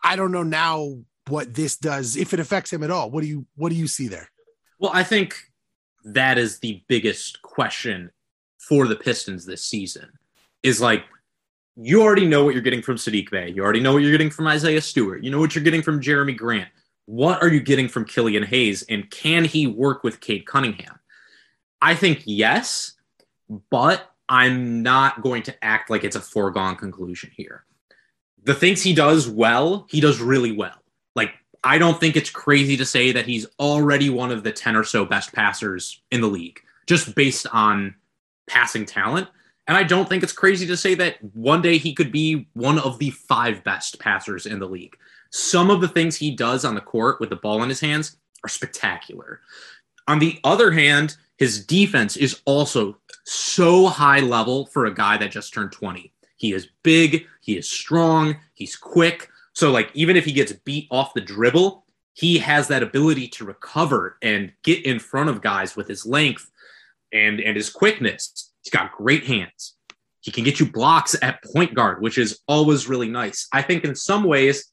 i 0.03 0.15
don't 0.15 0.31
know 0.31 0.43
now 0.43 0.97
what 1.29 1.53
this 1.53 1.77
does 1.77 2.17
if 2.17 2.33
it 2.33 2.39
affects 2.39 2.71
him 2.71 2.83
at 2.83 2.91
all. 2.91 3.09
What 3.09 3.21
do 3.21 3.27
you 3.27 3.45
what 3.55 3.69
do 3.69 3.75
you 3.75 3.87
see 3.87 4.07
there? 4.07 4.29
Well 4.79 4.91
i 4.93 5.03
think 5.03 5.35
that 6.03 6.37
is 6.37 6.59
the 6.59 6.83
biggest 6.87 7.41
question 7.41 8.11
for 8.59 8.87
the 8.87 8.95
pistons 8.95 9.45
this 9.45 9.63
season 9.63 10.09
is 10.61 10.81
like 10.81 11.03
you 11.75 12.01
already 12.01 12.25
know 12.25 12.43
what 12.43 12.53
you're 12.53 12.63
getting 12.63 12.81
from 12.81 12.97
Saddiq 12.97 13.31
Bey. 13.31 13.49
You 13.49 13.63
already 13.63 13.79
know 13.79 13.93
what 13.93 14.03
you're 14.03 14.11
getting 14.11 14.29
from 14.29 14.47
Isaiah 14.47 14.81
Stewart. 14.81 15.23
You 15.23 15.31
know 15.31 15.39
what 15.39 15.55
you're 15.55 15.63
getting 15.63 15.81
from 15.81 16.01
Jerami 16.01 16.37
Grant. 16.37 16.69
What 17.05 17.41
are 17.41 17.49
you 17.49 17.59
getting 17.59 17.87
from 17.87 18.05
Killian 18.05 18.43
Hayes? 18.43 18.83
And 18.89 19.09
can 19.09 19.45
he 19.45 19.67
work 19.67 20.03
with 20.03 20.19
Cade 20.19 20.45
Cunningham? 20.45 20.99
I 21.81 21.95
think 21.95 22.21
yes, 22.25 22.93
but 23.69 24.09
I'm 24.29 24.83
not 24.83 25.21
going 25.21 25.43
to 25.43 25.63
act 25.63 25.89
like 25.89 26.03
it's 26.03 26.15
a 26.15 26.21
foregone 26.21 26.75
conclusion 26.75 27.31
here. 27.35 27.65
The 28.43 28.53
things 28.53 28.81
he 28.81 28.93
does 28.93 29.27
well, 29.27 29.85
he 29.89 29.99
does 29.99 30.21
really 30.21 30.51
well. 30.51 30.75
Like, 31.15 31.31
I 31.63 31.77
don't 31.77 31.99
think 31.99 32.15
it's 32.15 32.29
crazy 32.29 32.77
to 32.77 32.85
say 32.85 33.11
that 33.11 33.25
he's 33.25 33.47
already 33.59 34.09
one 34.09 34.31
of 34.31 34.43
the 34.43 34.51
10 34.51 34.75
or 34.75 34.83
so 34.83 35.05
best 35.05 35.33
passers 35.33 36.01
in 36.11 36.21
the 36.21 36.27
league, 36.27 36.61
just 36.87 37.15
based 37.15 37.47
on 37.51 37.95
passing 38.47 38.85
talent. 38.85 39.27
And 39.67 39.77
I 39.77 39.83
don't 39.83 40.09
think 40.09 40.23
it's 40.23 40.33
crazy 40.33 40.67
to 40.67 40.77
say 40.77 40.93
that 40.95 41.17
one 41.33 41.61
day 41.61 41.77
he 41.77 41.93
could 41.93 42.11
be 42.11 42.47
one 42.53 42.79
of 42.79 42.99
the 42.99 43.11
five 43.11 43.63
best 43.63 43.99
passers 43.99 44.45
in 44.45 44.59
the 44.59 44.67
league. 44.67 44.97
Some 45.31 45.69
of 45.69 45.81
the 45.81 45.87
things 45.87 46.15
he 46.15 46.35
does 46.35 46.65
on 46.65 46.75
the 46.75 46.81
court 46.81 47.19
with 47.19 47.29
the 47.29 47.37
ball 47.37 47.63
in 47.63 47.69
his 47.69 47.79
hands 47.79 48.17
are 48.43 48.49
spectacular. 48.49 49.39
On 50.07 50.19
the 50.19 50.39
other 50.43 50.71
hand, 50.71 51.15
his 51.37 51.65
defense 51.65 52.17
is 52.17 52.41
also 52.45 52.97
so 53.23 53.87
high 53.87 54.19
level 54.19 54.65
for 54.67 54.85
a 54.85 54.93
guy 54.93 55.17
that 55.17 55.31
just 55.31 55.53
turned 55.53 55.71
20. 55.71 56.11
He 56.35 56.53
is 56.53 56.67
big, 56.83 57.25
he 57.41 57.57
is 57.57 57.69
strong, 57.69 58.35
he's 58.53 58.75
quick. 58.75 59.29
So, 59.53 59.71
like, 59.71 59.89
even 59.93 60.17
if 60.17 60.25
he 60.25 60.33
gets 60.33 60.51
beat 60.51 60.87
off 60.91 61.13
the 61.13 61.21
dribble, 61.21 61.85
he 62.13 62.37
has 62.39 62.67
that 62.67 62.83
ability 62.83 63.27
to 63.29 63.45
recover 63.45 64.17
and 64.21 64.51
get 64.63 64.85
in 64.85 64.99
front 64.99 65.29
of 65.29 65.41
guys 65.41 65.75
with 65.75 65.87
his 65.87 66.05
length 66.05 66.51
and, 67.11 67.39
and 67.39 67.55
his 67.55 67.69
quickness. 67.69 68.51
He's 68.63 68.71
got 68.71 68.93
great 68.93 69.25
hands. 69.25 69.75
He 70.21 70.31
can 70.31 70.43
get 70.43 70.59
you 70.59 70.71
blocks 70.71 71.15
at 71.21 71.43
point 71.43 71.73
guard, 71.73 72.01
which 72.01 72.17
is 72.17 72.39
always 72.47 72.87
really 72.87 73.09
nice. 73.09 73.47
I 73.51 73.61
think 73.61 73.83
in 73.83 73.93
some 73.93 74.23
ways, 74.23 74.71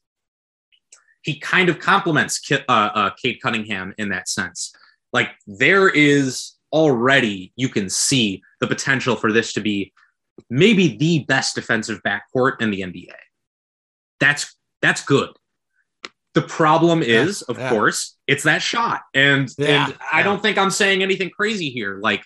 he 1.23 1.39
kind 1.39 1.69
of 1.69 1.79
complements 1.79 2.41
uh, 2.51 2.61
uh, 2.69 3.09
Cade 3.21 3.41
Cunningham 3.41 3.93
in 3.97 4.09
that 4.09 4.29
sense. 4.29 4.73
Like 5.13 5.29
there 5.45 5.89
is 5.89 6.53
already, 6.71 7.51
you 7.55 7.69
can 7.69 7.89
see 7.89 8.41
the 8.59 8.67
potential 8.67 9.15
for 9.15 9.31
this 9.31 9.53
to 9.53 9.61
be 9.61 9.93
maybe 10.49 10.97
the 10.97 11.25
best 11.25 11.55
defensive 11.55 12.01
backcourt 12.03 12.61
in 12.61 12.71
the 12.71 12.81
NBA. 12.81 13.13
That's 14.19 14.55
that's 14.81 15.03
good. 15.03 15.29
The 16.33 16.41
problem 16.41 17.03
is, 17.03 17.43
yeah, 17.47 17.53
of 17.53 17.59
yeah. 17.59 17.69
course, 17.69 18.17
it's 18.25 18.43
that 18.43 18.61
shot. 18.61 19.01
And, 19.13 19.49
yeah, 19.57 19.87
and 19.87 19.97
I 20.11 20.23
don't 20.23 20.41
think 20.41 20.57
I'm 20.57 20.71
saying 20.71 21.03
anything 21.03 21.29
crazy 21.29 21.69
here. 21.69 21.99
Like 22.01 22.23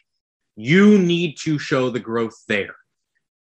you 0.55 0.97
need 0.97 1.37
to 1.43 1.59
show 1.59 1.89
the 1.89 1.99
growth 1.99 2.35
there. 2.47 2.75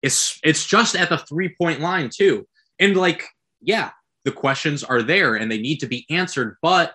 It's 0.02 0.38
it's 0.44 0.66
just 0.66 0.96
at 0.96 1.08
the 1.08 1.18
three 1.18 1.54
point 1.56 1.80
line 1.80 2.10
too. 2.14 2.46
And 2.78 2.96
like, 2.96 3.24
yeah, 3.60 3.90
the 4.24 4.32
questions 4.32 4.82
are 4.82 5.02
there 5.02 5.36
and 5.36 5.50
they 5.50 5.58
need 5.58 5.78
to 5.80 5.86
be 5.86 6.06
answered, 6.10 6.56
but 6.62 6.94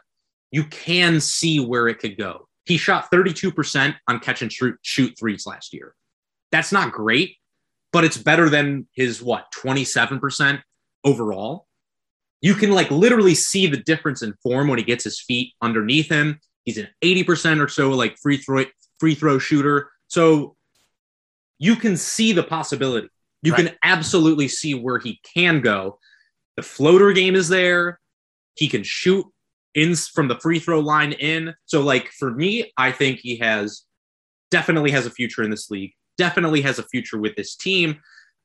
you 0.51 0.63
can 0.65 1.19
see 1.19 1.59
where 1.59 1.87
it 1.87 1.99
could 1.99 2.17
go. 2.17 2.47
He 2.65 2.77
shot 2.77 3.09
32% 3.11 3.95
on 4.07 4.19
catch 4.19 4.41
and 4.41 4.51
shoot, 4.51 4.77
shoot 4.81 5.15
threes 5.17 5.45
last 5.45 5.73
year. 5.73 5.95
That's 6.51 6.71
not 6.71 6.91
great, 6.91 7.37
but 7.91 8.03
it's 8.03 8.17
better 8.17 8.49
than 8.49 8.87
his 8.93 9.21
what, 9.21 9.45
27% 9.55 10.61
overall. 11.03 11.67
You 12.41 12.53
can 12.53 12.71
like 12.71 12.89
literally 12.89 13.35
see 13.35 13.67
the 13.67 13.77
difference 13.77 14.21
in 14.21 14.33
form 14.41 14.67
when 14.67 14.79
he 14.79 14.85
gets 14.85 15.03
his 15.03 15.21
feet 15.21 15.53
underneath 15.61 16.09
him. 16.09 16.39
He's 16.63 16.77
an 16.77 16.87
80% 17.03 17.63
or 17.63 17.67
so 17.67 17.89
like 17.89 18.17
free 18.17 18.37
throw 18.37 18.65
free 18.99 19.15
throw 19.15 19.39
shooter. 19.39 19.91
So 20.09 20.55
you 21.59 21.75
can 21.75 21.95
see 21.95 22.33
the 22.33 22.43
possibility. 22.43 23.07
You 23.41 23.53
right. 23.53 23.67
can 23.67 23.75
absolutely 23.83 24.49
see 24.49 24.73
where 24.73 24.99
he 24.99 25.21
can 25.23 25.61
go. 25.61 25.99
The 26.57 26.63
floater 26.63 27.13
game 27.13 27.35
is 27.35 27.47
there. 27.47 27.99
He 28.55 28.67
can 28.67 28.83
shoot 28.83 29.25
in 29.75 29.95
from 29.95 30.27
the 30.27 30.39
free 30.39 30.59
throw 30.59 30.79
line 30.79 31.13
in. 31.13 31.53
So 31.65 31.81
like 31.81 32.09
for 32.09 32.31
me, 32.31 32.73
I 32.77 32.91
think 32.91 33.19
he 33.19 33.37
has 33.37 33.83
definitely 34.51 34.91
has 34.91 35.05
a 35.05 35.11
future 35.11 35.43
in 35.43 35.51
this 35.51 35.69
league. 35.69 35.93
Definitely 36.17 36.61
has 36.61 36.79
a 36.79 36.83
future 36.83 37.17
with 37.17 37.35
this 37.35 37.55
team. 37.55 37.99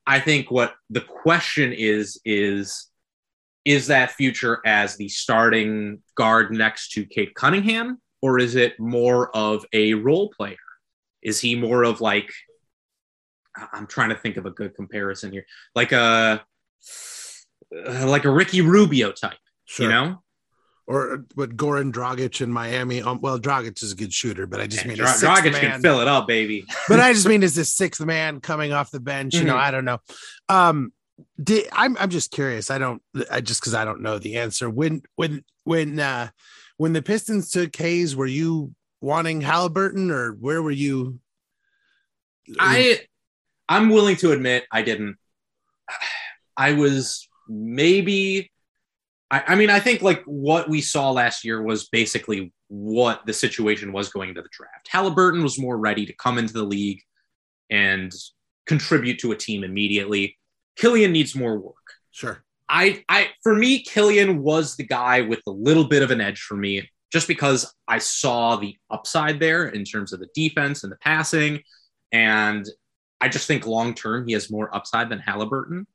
I 0.07 0.19
think 0.19 0.51
what 0.51 0.75
the 0.89 1.01
question 1.01 1.73
is 1.73 2.19
is 2.23 2.89
is 3.65 3.87
that 3.87 4.11
future 4.11 4.61
as 4.63 4.95
the 4.95 5.09
starting 5.09 5.99
guard 6.15 6.51
next 6.51 6.91
to 6.91 7.03
Cade 7.03 7.33
Cunningham 7.33 7.99
or 8.21 8.37
is 8.39 8.55
it 8.55 8.79
more 8.79 9.35
of 9.35 9.65
a 9.73 9.95
role 9.95 10.29
player? 10.29 10.55
Is 11.25 11.41
he 11.41 11.55
more 11.55 11.83
of 11.83 11.99
like 11.99 12.31
I'm 13.73 13.87
trying 13.87 14.09
to 14.09 14.15
think 14.15 14.37
of 14.37 14.45
a 14.45 14.51
good 14.51 14.75
comparison 14.75 15.31
here. 15.31 15.45
Like 15.73 15.91
a 15.91 16.45
like 17.71 18.25
a 18.25 18.31
Ricky 18.31 18.61
Rubio 18.61 19.11
type, 19.11 19.37
sure. 19.65 19.85
you 19.85 19.91
know? 19.91 20.21
Or 20.87 21.25
what 21.33 21.57
Goran 21.57 21.91
Dragic 21.91 22.41
in 22.41 22.51
Miami. 22.51 23.01
Um, 23.01 23.19
well, 23.19 23.39
Dragic 23.39 23.81
is 23.81 23.91
a 23.91 23.95
good 23.95 24.13
shooter, 24.13 24.45
but 24.45 24.61
I 24.61 24.67
just 24.67 24.85
mean 24.85 24.97
Dra- 24.97 25.07
Dragic 25.07 25.53
man, 25.53 25.61
can 25.61 25.81
fill 25.81 25.99
it 25.99 26.07
up, 26.07 26.27
baby. 26.27 26.63
but 26.87 26.99
I 26.99 27.11
just 27.11 27.27
mean 27.27 27.41
is 27.41 27.55
this 27.55 27.73
sixth 27.73 28.05
man 28.05 28.39
coming 28.39 28.71
off 28.71 28.91
the 28.91 28.99
bench. 28.99 29.33
You 29.33 29.39
mm-hmm. 29.39 29.49
know, 29.49 29.57
I 29.57 29.71
don't 29.71 29.85
know. 29.85 29.97
Um, 30.47 30.93
did, 31.41 31.67
I'm 31.71 31.97
I'm 31.97 32.11
just 32.11 32.29
curious. 32.29 32.69
I 32.69 32.77
don't. 32.77 33.01
I 33.31 33.41
just 33.41 33.61
because 33.61 33.73
I 33.73 33.83
don't 33.83 34.01
know 34.01 34.19
the 34.19 34.35
answer. 34.35 34.69
When 34.69 35.01
when 35.15 35.43
when 35.63 35.99
uh 35.99 36.29
when 36.77 36.93
the 36.93 37.01
Pistons 37.01 37.49
took 37.49 37.75
Hayes, 37.77 38.15
were 38.15 38.27
you 38.27 38.75
wanting 39.01 39.41
Halliburton 39.41 40.11
or 40.11 40.33
where 40.33 40.61
were 40.61 40.71
you? 40.71 41.19
I 42.59 43.01
I'm 43.67 43.89
willing 43.89 44.15
to 44.17 44.31
admit 44.31 44.65
I 44.71 44.81
didn't. 44.81 45.17
I 46.57 46.73
was 46.73 47.27
maybe. 47.47 48.51
I, 49.31 49.43
I 49.47 49.55
mean, 49.55 49.69
I 49.69 49.79
think 49.79 50.01
like 50.01 50.23
what 50.25 50.69
we 50.69 50.81
saw 50.81 51.11
last 51.11 51.43
year 51.43 51.61
was 51.61 51.89
basically 51.89 52.53
what 52.67 53.25
the 53.25 53.33
situation 53.33 53.91
was 53.91 54.09
going 54.09 54.29
into 54.29 54.41
the 54.41 54.49
draft. 54.51 54.87
Halliburton 54.89 55.43
was 55.43 55.59
more 55.59 55.77
ready 55.77 56.05
to 56.05 56.13
come 56.13 56.37
into 56.37 56.53
the 56.53 56.63
league 56.63 57.01
and 57.69 58.13
contribute 58.65 59.19
to 59.19 59.31
a 59.31 59.35
team 59.35 59.63
immediately. 59.63 60.37
Killian 60.75 61.11
needs 61.11 61.35
more 61.35 61.57
work. 61.57 61.75
Sure. 62.11 62.43
I, 62.67 63.03
I, 63.09 63.29
for 63.43 63.55
me, 63.55 63.83
Killian 63.83 64.41
was 64.41 64.75
the 64.75 64.85
guy 64.85 65.21
with 65.21 65.41
a 65.47 65.51
little 65.51 65.87
bit 65.87 66.01
of 66.01 66.11
an 66.11 66.21
edge 66.21 66.41
for 66.41 66.55
me, 66.55 66.89
just 67.15 67.29
because 67.29 67.73
I 67.87 67.99
saw 67.99 68.57
the 68.57 68.75
upside 68.91 69.39
there 69.39 69.69
in 69.69 69.85
terms 69.85 70.11
of 70.11 70.19
the 70.19 70.27
defense 70.35 70.83
and 70.83 70.91
the 70.91 70.97
passing, 70.97 71.61
and 72.11 72.67
I 73.21 73.29
just 73.29 73.47
think 73.47 73.65
long 73.65 73.93
term 73.93 74.27
he 74.27 74.33
has 74.33 74.51
more 74.51 74.75
upside 74.75 75.07
than 75.07 75.19
Halliburton. 75.19 75.87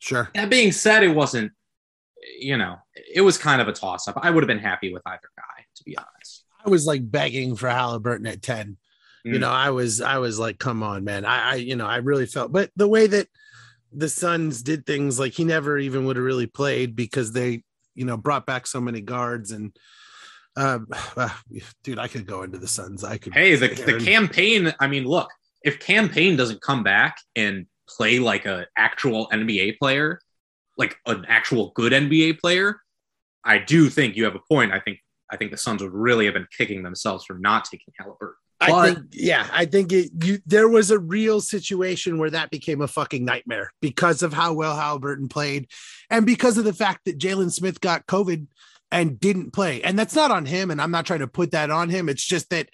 Sure. 0.00 0.28
That 0.34 0.50
being 0.50 0.70
said, 0.70 1.02
it 1.02 1.14
wasn't, 1.14 1.52
you 2.38 2.58
know, 2.58 2.76
it 2.94 3.22
was 3.22 3.38
kind 3.38 3.62
of 3.62 3.68
a 3.68 3.72
toss 3.72 4.06
up. 4.06 4.18
I 4.20 4.28
would 4.28 4.42
have 4.42 4.48
been 4.48 4.58
happy 4.58 4.92
with 4.92 5.00
either 5.06 5.30
guy, 5.34 5.64
to 5.76 5.84
be 5.84 5.96
honest. 5.96 6.44
I 6.62 6.68
was 6.68 6.84
like 6.84 7.10
begging 7.10 7.56
for 7.56 7.70
Halliburton 7.70 8.26
at 8.26 8.42
10. 8.42 8.76
Mm. 9.26 9.32
You 9.32 9.38
know, 9.38 9.48
I 9.50 9.70
was, 9.70 10.02
I 10.02 10.18
was 10.18 10.38
like, 10.38 10.58
come 10.58 10.82
on, 10.82 11.04
man. 11.04 11.24
I, 11.24 11.52
I, 11.52 11.54
you 11.54 11.74
know, 11.74 11.86
I 11.86 11.96
really 11.96 12.26
felt, 12.26 12.52
but 12.52 12.70
the 12.76 12.86
way 12.86 13.06
that 13.06 13.28
the 13.90 14.10
Suns 14.10 14.62
did 14.62 14.84
things, 14.84 15.18
like 15.18 15.32
he 15.32 15.44
never 15.44 15.78
even 15.78 16.04
would 16.04 16.16
have 16.16 16.24
really 16.26 16.46
played 16.46 16.94
because 16.94 17.32
they, 17.32 17.64
you 17.94 18.04
know, 18.04 18.18
brought 18.18 18.44
back 18.44 18.66
so 18.66 18.78
many 18.78 19.00
guards 19.00 19.52
and, 19.52 19.74
um, 20.56 20.86
uh, 21.16 21.30
dude, 21.82 21.98
I 21.98 22.08
could 22.08 22.26
go 22.26 22.42
into 22.42 22.58
the 22.58 22.68
Suns. 22.68 23.04
I 23.04 23.18
could. 23.18 23.34
Hey, 23.34 23.54
the, 23.54 23.68
the 23.68 24.00
Cam 24.04 24.28
Payne. 24.28 24.72
I 24.80 24.86
mean, 24.86 25.04
look, 25.04 25.30
if 25.62 25.78
Cam 25.80 26.08
Payne 26.08 26.36
doesn't 26.36 26.60
come 26.60 26.82
back 26.82 27.16
and 27.36 27.66
play 27.88 28.18
like 28.18 28.46
an 28.46 28.66
actual 28.76 29.28
NBA 29.28 29.78
player, 29.78 30.20
like 30.76 30.96
an 31.06 31.24
actual 31.28 31.72
good 31.74 31.92
NBA 31.92 32.38
player, 32.38 32.80
I 33.44 33.58
do 33.58 33.88
think 33.88 34.16
you 34.16 34.24
have 34.24 34.34
a 34.34 34.40
point. 34.50 34.72
I 34.72 34.80
think 34.80 34.98
I 35.30 35.36
think 35.36 35.50
the 35.50 35.56
Suns 35.56 35.82
would 35.82 35.92
really 35.92 36.26
have 36.26 36.34
been 36.34 36.48
kicking 36.56 36.82
themselves 36.82 37.24
for 37.24 37.38
not 37.38 37.64
taking 37.64 37.92
Halliburton. 37.98 38.36
But, 38.60 38.70
I 38.70 38.94
think, 38.94 39.06
yeah, 39.12 39.48
I 39.50 39.64
think 39.64 39.92
it. 39.92 40.10
You, 40.22 40.38
there 40.46 40.68
was 40.68 40.90
a 40.90 40.98
real 40.98 41.40
situation 41.40 42.18
where 42.18 42.30
that 42.30 42.50
became 42.50 42.80
a 42.80 42.86
fucking 42.86 43.24
nightmare 43.24 43.72
because 43.80 44.22
of 44.22 44.32
how 44.32 44.52
well 44.52 44.76
Halliburton 44.76 45.28
played, 45.28 45.68
and 46.10 46.24
because 46.24 46.58
of 46.58 46.64
the 46.64 46.72
fact 46.72 47.06
that 47.06 47.18
Jalen 47.18 47.50
Smith 47.50 47.80
got 47.80 48.06
COVID 48.06 48.46
and 48.92 49.18
didn't 49.18 49.52
play. 49.52 49.82
And 49.82 49.98
that's 49.98 50.14
not 50.14 50.30
on 50.30 50.44
him. 50.44 50.70
And 50.70 50.80
I'm 50.80 50.90
not 50.90 51.06
trying 51.06 51.20
to 51.20 51.26
put 51.26 51.50
that 51.52 51.70
on 51.70 51.88
him. 51.88 52.08
It's 52.08 52.24
just 52.24 52.50
that 52.50 52.68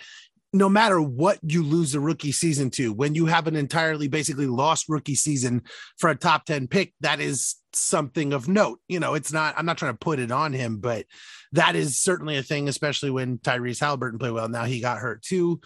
no 0.53 0.69
matter 0.69 1.01
what 1.01 1.39
you 1.43 1.63
lose 1.63 1.95
a 1.95 2.01
rookie 2.01 2.33
season 2.33 2.71
to, 2.71 2.93
when 2.93 3.15
you 3.15 3.27
have 3.27 3.47
an 3.47 3.55
entirely 3.55 4.09
basically 4.09 4.47
lost 4.47 4.87
rookie 4.89 5.15
season 5.15 5.63
for 5.99 6.11
a 6.11 6.17
top 6.17 6.45
10 6.45 6.67
pick, 6.67 6.93
that 7.01 7.21
is 7.21 7.57
something 7.73 8.33
of 8.33 8.49
note. 8.49 8.81
You 8.89 8.99
know, 8.99 9.15
it's 9.15 9.33
not, 9.33 9.55
I'm 9.57 9.67
not 9.67 9.79
trying 9.79 9.93
to 9.93 9.99
put 9.99 10.19
it 10.19 10.33
on 10.33 10.53
him, 10.53 10.79
but 10.79 11.07
that 11.53 11.77
is 11.77 12.01
certainly 12.01 12.37
a 12.37 12.43
thing, 12.43 12.69
especially 12.69 13.11
when 13.11 13.39
Tyrese 13.39 13.81
Halliburton 13.81 14.19
played 14.19 14.33
well. 14.33 14.49
Now 14.49 14.65
he 14.65 14.81
got 14.81 14.99
hurt 14.99 15.23
too, 15.23 15.61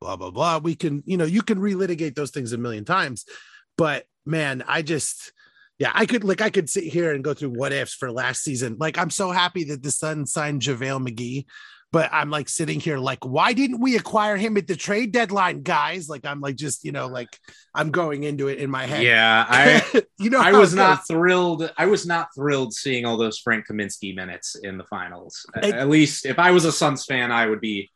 blah, 0.00 0.16
blah, 0.16 0.30
blah. 0.30 0.58
We 0.58 0.74
can, 0.74 1.02
you 1.04 1.18
know, 1.18 1.26
you 1.26 1.42
can 1.42 1.58
relitigate 1.58 2.14
those 2.14 2.30
things 2.30 2.52
a 2.52 2.58
million 2.58 2.84
times. 2.86 3.26
But 3.76 4.06
man, 4.24 4.64
I 4.66 4.82
just, 4.82 5.32
yeah, 5.78 5.92
I 5.94 6.06
could 6.06 6.24
like 6.24 6.40
I 6.40 6.50
could 6.50 6.68
sit 6.68 6.84
here 6.84 7.12
and 7.12 7.22
go 7.24 7.34
through 7.34 7.50
what 7.50 7.72
ifs 7.72 7.94
for 7.94 8.10
last 8.10 8.42
season. 8.42 8.76
Like 8.78 8.98
I'm 8.98 9.10
so 9.10 9.30
happy 9.30 9.64
that 9.64 9.82
the 9.82 9.90
Suns 9.90 10.32
signed 10.32 10.62
JaVale 10.62 11.06
McGee 11.08 11.46
but 11.90 12.10
I'm 12.12 12.28
like 12.28 12.48
sitting 12.48 12.80
here 12.80 12.98
like, 12.98 13.24
why 13.24 13.54
didn't 13.54 13.80
we 13.80 13.96
acquire 13.96 14.36
him 14.36 14.56
at 14.58 14.66
the 14.66 14.76
trade 14.76 15.10
deadline, 15.12 15.62
guys? 15.62 16.08
Like 16.08 16.26
I'm 16.26 16.40
like 16.40 16.56
just 16.56 16.84
you 16.84 16.92
know 16.92 17.06
like 17.06 17.38
I'm 17.74 17.90
going 17.90 18.24
into 18.24 18.48
it 18.48 18.58
in 18.58 18.70
my 18.70 18.84
head. 18.86 19.02
Yeah, 19.02 19.46
I 19.48 20.02
you 20.18 20.30
know 20.30 20.40
I 20.40 20.52
was 20.52 20.74
not 20.74 21.06
thrilled. 21.06 21.72
I 21.78 21.86
was 21.86 22.06
not 22.06 22.28
thrilled 22.34 22.74
seeing 22.74 23.06
all 23.06 23.16
those 23.16 23.38
Frank 23.38 23.66
Kaminsky 23.66 24.14
minutes 24.14 24.54
in 24.56 24.76
the 24.76 24.84
finals. 24.84 25.46
It- 25.62 25.74
At 25.74 25.88
least 25.88 26.26
if 26.26 26.38
I 26.38 26.50
was 26.50 26.64
a 26.64 26.72
Suns 26.72 27.04
fan, 27.04 27.32
I 27.32 27.46
would 27.46 27.60
be 27.60 27.90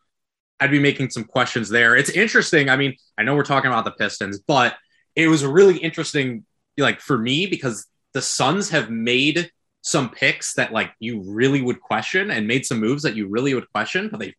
I'd 0.58 0.70
be 0.70 0.78
making 0.78 1.10
some 1.10 1.24
questions 1.24 1.68
there. 1.68 1.96
It's 1.96 2.10
interesting. 2.10 2.68
I 2.70 2.76
mean, 2.76 2.94
I 3.18 3.24
know 3.24 3.34
we're 3.34 3.42
talking 3.42 3.70
about 3.70 3.84
the 3.84 3.90
Pistons, 3.90 4.38
but 4.38 4.76
it 5.16 5.28
was 5.28 5.42
a 5.42 5.48
really 5.48 5.76
interesting 5.76 6.46
like 6.78 7.00
for 7.00 7.18
me 7.18 7.46
because 7.46 7.86
the 8.12 8.22
Suns 8.22 8.70
have 8.70 8.90
made 8.90 9.50
some 9.82 10.10
picks 10.10 10.54
that 10.54 10.72
like 10.72 10.92
you 11.00 11.22
really 11.22 11.60
would 11.60 11.80
question 11.80 12.30
and 12.30 12.46
made 12.46 12.64
some 12.64 12.78
moves 12.80 13.02
that 13.02 13.16
you 13.16 13.28
really 13.28 13.54
would 13.54 13.70
question, 13.72 14.08
but 14.08 14.20
they 14.20 14.34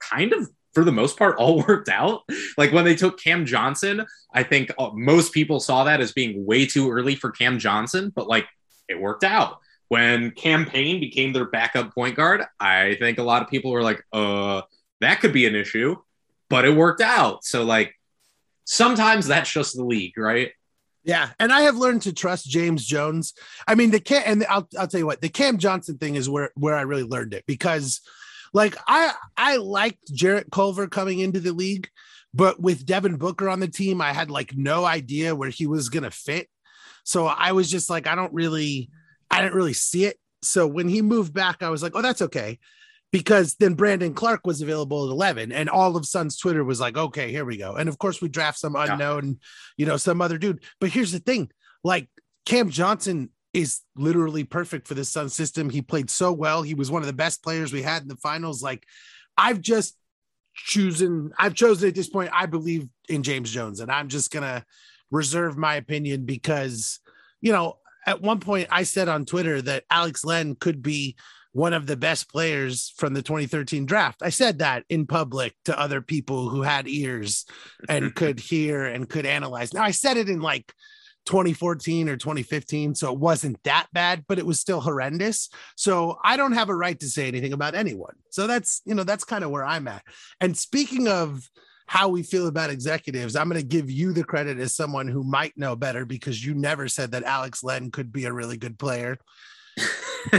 kind 0.00 0.32
of 0.32 0.48
for 0.74 0.84
the 0.84 0.92
most 0.92 1.16
part 1.16 1.36
all 1.38 1.64
worked 1.66 1.88
out. 1.88 2.22
Like 2.56 2.72
when 2.72 2.84
they 2.84 2.94
took 2.94 3.20
Cam 3.20 3.46
Johnson, 3.46 4.04
I 4.32 4.42
think 4.42 4.70
uh, 4.78 4.90
most 4.92 5.32
people 5.32 5.60
saw 5.60 5.84
that 5.84 6.00
as 6.00 6.12
being 6.12 6.44
way 6.44 6.66
too 6.66 6.90
early 6.90 7.14
for 7.14 7.30
Cam 7.30 7.58
Johnson, 7.58 8.12
but 8.14 8.28
like 8.28 8.46
it 8.88 9.00
worked 9.00 9.24
out. 9.24 9.58
When 9.88 10.32
Cam 10.32 10.66
Payne 10.66 11.00
became 11.00 11.32
their 11.32 11.46
backup 11.46 11.94
point 11.94 12.14
guard, 12.14 12.44
I 12.60 12.96
think 12.98 13.18
a 13.18 13.22
lot 13.22 13.42
of 13.42 13.48
people 13.48 13.70
were 13.70 13.82
like, 13.82 14.04
uh, 14.12 14.62
that 15.00 15.20
could 15.20 15.32
be 15.32 15.46
an 15.46 15.54
issue, 15.54 15.96
but 16.50 16.66
it 16.66 16.76
worked 16.76 17.00
out. 17.00 17.42
So 17.44 17.64
like 17.64 17.94
sometimes 18.64 19.26
that's 19.26 19.50
just 19.50 19.76
the 19.76 19.84
league, 19.84 20.18
right? 20.18 20.52
Yeah, 21.08 21.30
and 21.38 21.50
I 21.50 21.62
have 21.62 21.76
learned 21.76 22.02
to 22.02 22.12
trust 22.12 22.50
James 22.50 22.84
Jones. 22.84 23.32
I 23.66 23.74
mean, 23.74 23.90
the 23.90 23.98
Cam, 23.98 24.22
and 24.26 24.44
I'll 24.46 24.68
I'll 24.78 24.86
tell 24.86 25.00
you 25.00 25.06
what, 25.06 25.22
the 25.22 25.30
Cam 25.30 25.56
Johnson 25.56 25.96
thing 25.96 26.16
is 26.16 26.28
where 26.28 26.50
where 26.54 26.74
I 26.76 26.82
really 26.82 27.02
learned 27.02 27.32
it 27.32 27.44
because, 27.46 28.02
like, 28.52 28.76
I 28.86 29.14
I 29.34 29.56
liked 29.56 30.12
Jarrett 30.12 30.52
Culver 30.52 30.86
coming 30.86 31.20
into 31.20 31.40
the 31.40 31.52
league, 31.52 31.88
but 32.34 32.60
with 32.60 32.84
Devin 32.84 33.16
Booker 33.16 33.48
on 33.48 33.58
the 33.58 33.68
team, 33.68 34.02
I 34.02 34.12
had 34.12 34.30
like 34.30 34.54
no 34.54 34.84
idea 34.84 35.34
where 35.34 35.48
he 35.48 35.66
was 35.66 35.88
gonna 35.88 36.10
fit. 36.10 36.46
So 37.04 37.24
I 37.26 37.52
was 37.52 37.70
just 37.70 37.88
like, 37.88 38.06
I 38.06 38.14
don't 38.14 38.34
really, 38.34 38.90
I 39.30 39.40
didn't 39.40 39.54
really 39.54 39.72
see 39.72 40.04
it. 40.04 40.18
So 40.42 40.66
when 40.66 40.88
he 40.90 41.00
moved 41.00 41.32
back, 41.32 41.62
I 41.62 41.70
was 41.70 41.82
like, 41.82 41.92
oh, 41.94 42.02
that's 42.02 42.20
okay. 42.20 42.58
Because 43.10 43.54
then 43.54 43.74
Brandon 43.74 44.12
Clarke 44.12 44.46
was 44.46 44.60
available 44.60 45.06
at 45.06 45.10
11, 45.10 45.50
and 45.50 45.70
all 45.70 45.96
of 45.96 46.04
Sun's 46.06 46.36
Twitter 46.36 46.62
was 46.62 46.78
like, 46.78 46.96
okay, 46.96 47.30
here 47.30 47.46
we 47.46 47.56
go. 47.56 47.74
And 47.74 47.88
of 47.88 47.98
course, 47.98 48.20
we 48.20 48.28
draft 48.28 48.58
some 48.58 48.74
Yeah. 48.74 48.92
unknown, 48.92 49.38
you 49.78 49.86
know, 49.86 49.96
some 49.96 50.20
other 50.20 50.36
dude. 50.36 50.62
But 50.80 50.90
here's 50.90 51.12
the 51.12 51.18
thing 51.18 51.50
like, 51.82 52.10
Cam 52.44 52.68
Johnson 52.70 53.30
is 53.54 53.80
literally 53.96 54.44
perfect 54.44 54.86
for 54.86 54.94
the 54.94 55.04
Sun 55.04 55.30
system. 55.30 55.70
He 55.70 55.80
played 55.80 56.10
so 56.10 56.32
well. 56.32 56.62
He 56.62 56.74
was 56.74 56.90
one 56.90 57.02
of 57.02 57.06
the 57.06 57.14
best 57.14 57.42
players 57.42 57.72
we 57.72 57.82
had 57.82 58.02
in 58.02 58.08
the 58.08 58.16
finals. 58.16 58.62
Like, 58.62 58.84
I've 59.38 59.60
just 59.60 59.96
chosen, 60.54 61.30
I've 61.38 61.54
chosen 61.54 61.88
at 61.88 61.94
this 61.94 62.08
point, 62.08 62.30
I 62.32 62.46
believe 62.46 62.88
in 63.08 63.22
James 63.22 63.50
Jones, 63.50 63.80
and 63.80 63.90
I'm 63.90 64.08
just 64.08 64.30
gonna 64.30 64.64
reserve 65.10 65.56
my 65.56 65.76
opinion 65.76 66.26
because, 66.26 67.00
you 67.40 67.52
know, 67.52 67.78
at 68.06 68.20
one 68.20 68.40
point 68.40 68.68
I 68.70 68.82
said 68.82 69.08
on 69.08 69.24
Twitter 69.24 69.62
that 69.62 69.84
Alex 69.90 70.24
Len 70.24 70.54
could 70.54 70.82
be 70.82 71.16
one 71.58 71.72
of 71.72 71.88
the 71.88 71.96
best 71.96 72.30
players 72.30 72.94
from 72.96 73.14
the 73.14 73.20
2013 73.20 73.84
draft. 73.84 74.22
I 74.22 74.30
said 74.30 74.60
that 74.60 74.84
in 74.88 75.08
public 75.08 75.56
to 75.64 75.78
other 75.78 76.00
people 76.00 76.48
who 76.48 76.62
had 76.62 76.86
ears 76.86 77.46
and 77.88 78.14
could 78.14 78.38
hear 78.38 78.86
and 78.86 79.08
could 79.08 79.26
analyze. 79.26 79.74
Now 79.74 79.82
I 79.82 79.90
said 79.90 80.16
it 80.16 80.28
in 80.28 80.40
like 80.40 80.72
2014 81.26 82.08
or 82.08 82.16
2015, 82.16 82.94
so 82.94 83.12
it 83.12 83.18
wasn't 83.18 83.60
that 83.64 83.88
bad, 83.92 84.24
but 84.28 84.38
it 84.38 84.46
was 84.46 84.60
still 84.60 84.80
horrendous. 84.80 85.48
So 85.74 86.16
I 86.22 86.36
don't 86.36 86.52
have 86.52 86.68
a 86.68 86.76
right 86.76 86.98
to 87.00 87.08
say 87.08 87.26
anything 87.26 87.52
about 87.52 87.74
anyone. 87.74 88.14
So 88.30 88.46
that's, 88.46 88.80
you 88.84 88.94
know, 88.94 89.02
that's 89.02 89.24
kind 89.24 89.42
of 89.42 89.50
where 89.50 89.64
I'm 89.64 89.88
at. 89.88 90.04
And 90.40 90.56
speaking 90.56 91.08
of 91.08 91.50
how 91.88 92.08
we 92.08 92.22
feel 92.22 92.46
about 92.46 92.70
executives, 92.70 93.34
I'm 93.34 93.48
going 93.48 93.60
to 93.60 93.66
give 93.66 93.90
you 93.90 94.12
the 94.12 94.22
credit 94.22 94.60
as 94.60 94.76
someone 94.76 95.08
who 95.08 95.24
might 95.24 95.58
know 95.58 95.74
better 95.74 96.04
because 96.04 96.44
you 96.44 96.54
never 96.54 96.86
said 96.86 97.10
that 97.10 97.24
Alex 97.24 97.64
Len 97.64 97.90
could 97.90 98.12
be 98.12 98.26
a 98.26 98.32
really 98.32 98.58
good 98.58 98.78
player. 98.78 99.18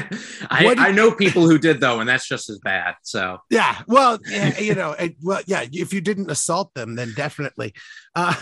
I, 0.49 0.63
you- 0.63 0.75
I 0.78 0.91
know 0.91 1.12
people 1.12 1.47
who 1.47 1.58
did 1.58 1.80
though, 1.80 1.99
and 1.99 2.08
that's 2.10 2.28
just 2.28 2.49
as 2.49 2.60
bad. 2.60 2.95
So 3.04 3.39
Yeah, 3.49 3.82
well, 3.88 4.19
you 4.60 4.75
know, 4.75 4.95
well, 5.21 5.41
yeah. 5.47 5.65
If 5.71 5.93
you 5.93 6.02
didn't 6.02 6.30
assault 6.32 6.73
them, 6.73 6.95
then 6.95 7.13
definitely. 7.15 7.73
Uh, 8.15 8.36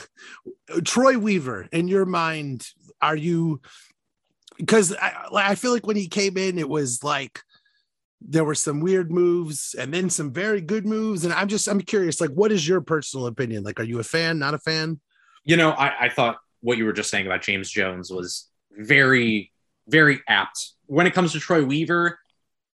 Troy 0.84 1.18
Weaver, 1.18 1.68
in 1.72 1.88
your 1.88 2.06
mind, 2.06 2.66
are 3.02 3.16
you? 3.16 3.62
Because 4.58 4.96
I, 4.96 5.14
I 5.34 5.56
feel 5.56 5.72
like 5.72 5.86
when 5.86 5.96
he 5.98 6.08
came 6.08 6.38
in, 6.38 6.58
it 6.58 6.68
was 6.70 7.04
like 7.04 7.42
there 8.20 8.44
were 8.44 8.56
some 8.56 8.80
weird 8.80 9.12
moves 9.12 9.76
and 9.78 9.94
then 9.94 10.10
some 10.10 10.34
very 10.34 10.60
good 10.62 10.86
moves, 10.86 11.24
and 11.24 11.34
I'm 11.34 11.48
just 11.48 11.68
I'm 11.68 11.80
curious, 11.82 12.20
like, 12.20 12.32
what 12.32 12.52
is 12.52 12.68
your 12.68 12.82
personal 12.82 13.28
opinion? 13.28 13.64
Like, 13.64 13.80
are 13.80 13.84
you 13.84 14.00
a 14.00 14.04
fan? 14.04 14.40
Not 14.40 14.54
a 14.54 14.60
fan? 14.60 15.00
you 15.46 15.56
know, 15.56 15.70
I, 15.72 16.08
I 16.08 16.10
thought 16.10 16.40
what 16.60 16.78
you 16.78 16.84
were 16.84 16.92
just 16.92 17.10
saying 17.10 17.26
about 17.26 17.42
James 17.42 17.70
Jones 17.72 18.12
was 18.12 18.50
very, 18.72 19.54
very 19.88 20.20
apt. 20.28 20.72
When 20.88 21.08
it 21.08 21.13
comes 21.13 21.34
to 21.34 21.39
Troy 21.39 21.63
Weaver, 21.63 22.19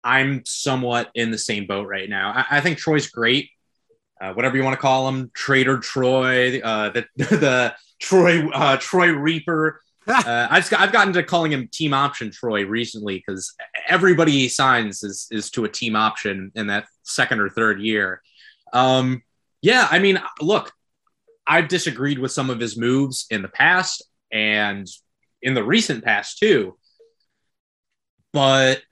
I'm 0.05 0.45
somewhat 0.45 1.11
in 1.15 1.31
the 1.31 1.39
same 1.39 1.67
boat 1.67 1.87
right 1.87 2.09
now. 2.09 2.33
I, 2.33 2.59
I 2.59 2.61
think 2.61 2.79
Troy's 2.79 3.09
great. 3.09 3.51
Uh, 4.21 4.33
whatever 4.35 4.57
you 4.57 4.63
want 4.63 4.75
to 4.75 4.81
call 4.81 5.09
him, 5.09 5.31
Trader 5.35 5.79
Troy, 5.79 6.61
uh, 6.61 6.91
the 6.91 7.07
the 7.17 7.75
Troy 8.01 8.49
uh, 8.51 8.77
Troy 8.79 9.11
Reaper. 9.11 9.81
Uh, 10.05 10.49
I've 10.51 10.73
I've 10.77 10.91
gotten 10.91 11.13
to 11.13 11.23
calling 11.23 11.53
him 11.53 11.69
team 11.69 11.95
option 11.95 12.33
Troy 12.33 12.65
recently 12.65 13.23
because 13.25 13.55
everybody 13.87 14.33
he 14.33 14.49
signs 14.49 15.05
is 15.05 15.29
is 15.31 15.49
to 15.53 15.65
a 15.65 15.69
team 15.69 15.95
option 15.95 16.51
in 16.57 16.67
that 16.67 16.87
second 17.05 17.39
or 17.39 17.49
third 17.49 17.81
year. 17.81 18.21
Um, 18.73 19.23
yeah, 19.61 19.87
I 19.89 20.01
mean, 20.01 20.21
look, 20.41 20.73
I've 21.47 21.69
disagreed 21.69 22.19
with 22.19 22.33
some 22.33 22.51
of 22.51 22.59
his 22.59 22.77
moves 22.77 23.27
in 23.31 23.43
the 23.43 23.49
past 23.49 24.03
and 24.33 24.89
in 25.41 25.55
the 25.55 25.63
recent 25.63 26.03
past 26.03 26.39
too. 26.39 26.77
But 28.33 28.83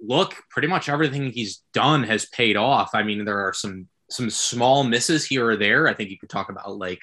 look, 0.00 0.34
pretty 0.50 0.68
much 0.68 0.88
everything 0.88 1.30
he's 1.32 1.62
done 1.72 2.02
has 2.04 2.26
paid 2.26 2.56
off. 2.56 2.90
I 2.94 3.02
mean, 3.02 3.24
there 3.24 3.46
are 3.46 3.52
some 3.52 3.88
some 4.10 4.30
small 4.30 4.84
misses 4.84 5.24
here 5.24 5.48
or 5.48 5.56
there. 5.56 5.88
I 5.88 5.94
think 5.94 6.10
you 6.10 6.18
could 6.18 6.28
talk 6.28 6.50
about 6.50 6.76
like 6.76 7.00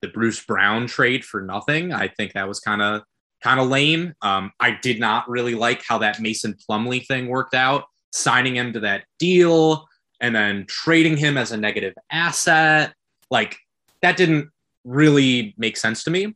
the 0.00 0.08
Bruce 0.08 0.44
Brown 0.44 0.86
trade 0.86 1.24
for 1.24 1.42
nothing. 1.42 1.92
I 1.92 2.08
think 2.08 2.32
that 2.32 2.48
was 2.48 2.60
kind 2.60 2.80
of 2.80 3.02
kind 3.42 3.60
of 3.60 3.68
lame. 3.68 4.14
Um, 4.22 4.52
I 4.60 4.78
did 4.82 5.00
not 5.00 5.28
really 5.28 5.54
like 5.54 5.82
how 5.86 5.98
that 5.98 6.20
Mason 6.20 6.54
Plumlee 6.68 7.06
thing 7.06 7.28
worked 7.28 7.54
out, 7.54 7.84
signing 8.12 8.56
him 8.56 8.72
to 8.74 8.80
that 8.80 9.04
deal 9.18 9.86
and 10.20 10.34
then 10.34 10.66
trading 10.68 11.16
him 11.16 11.36
as 11.36 11.52
a 11.52 11.56
negative 11.56 11.94
asset. 12.10 12.94
Like 13.30 13.56
that 14.02 14.16
didn't 14.16 14.50
really 14.84 15.54
make 15.56 15.76
sense 15.76 16.04
to 16.04 16.10
me. 16.10 16.34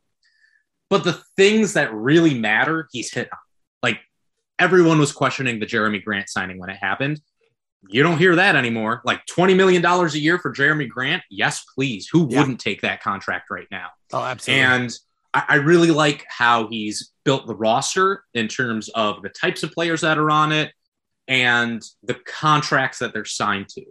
But 0.89 1.03
the 1.03 1.21
things 1.35 1.73
that 1.73 1.93
really 1.93 2.37
matter, 2.37 2.87
he's 2.91 3.11
hit 3.13 3.29
on. 3.31 3.39
Everyone 4.59 4.99
was 4.99 5.11
questioning 5.11 5.59
the 5.59 5.65
Jerami 5.65 6.03
Grant 6.03 6.29
signing 6.29 6.57
when 6.59 6.69
it 6.69 6.77
happened. 6.77 7.19
You 7.87 8.01
don't 8.03 8.17
hear 8.17 8.35
that 8.37 8.55
anymore. 8.55 9.01
Like 9.05 9.21
$20 9.27 9.55
million 9.55 9.85
a 9.85 10.07
year 10.17 10.39
for 10.39 10.51
Jerami 10.53 10.89
Grant. 10.89 11.23
Yes, 11.29 11.63
please. 11.75 12.07
Who 12.11 12.27
Yeah. 12.29 12.39
wouldn't 12.39 12.59
take 12.59 12.81
that 12.81 13.01
contract 13.03 13.49
right 13.51 13.67
now? 13.69 13.89
Oh, 14.11 14.23
absolutely. 14.23 14.63
And 14.63 14.91
I, 15.33 15.43
I 15.49 15.55
really 15.55 15.91
like 15.91 16.25
how 16.27 16.67
he's 16.67 17.11
built 17.25 17.45
the 17.47 17.55
roster 17.55 18.23
in 18.33 18.47
terms 18.47 18.89
of 18.89 19.21
the 19.21 19.29
types 19.29 19.61
of 19.63 19.71
players 19.71 20.01
that 20.01 20.17
are 20.17 20.31
on 20.31 20.51
it 20.51 20.71
and 21.27 21.81
the 22.03 22.15
contracts 22.25 22.99
that 22.99 23.13
they're 23.13 23.25
signed 23.25 23.67
to. 23.69 23.83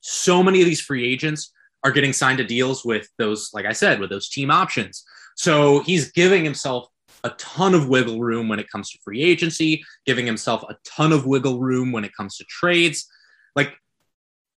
So 0.00 0.42
many 0.42 0.60
of 0.60 0.66
these 0.66 0.80
free 0.80 1.10
agents 1.12 1.52
are 1.84 1.90
getting 1.90 2.12
signed 2.12 2.38
to 2.38 2.44
deals 2.44 2.84
with 2.84 3.08
those, 3.18 3.50
like 3.52 3.66
I 3.66 3.72
said, 3.72 4.00
with 4.00 4.10
those 4.10 4.28
team 4.28 4.50
options. 4.50 5.04
So 5.36 5.80
he's 5.80 6.12
giving 6.12 6.44
himself 6.44 6.88
a 7.26 7.34
ton 7.38 7.74
of 7.74 7.88
wiggle 7.88 8.20
room 8.20 8.48
when 8.48 8.58
it 8.58 8.70
comes 8.70 8.90
to 8.90 8.98
free 9.04 9.22
agency, 9.22 9.84
giving 10.06 10.26
himself 10.26 10.62
a 10.62 10.76
ton 10.84 11.12
of 11.12 11.26
wiggle 11.26 11.58
room 11.58 11.92
when 11.92 12.04
it 12.04 12.14
comes 12.14 12.36
to 12.36 12.44
trades. 12.44 13.08
Like, 13.54 13.72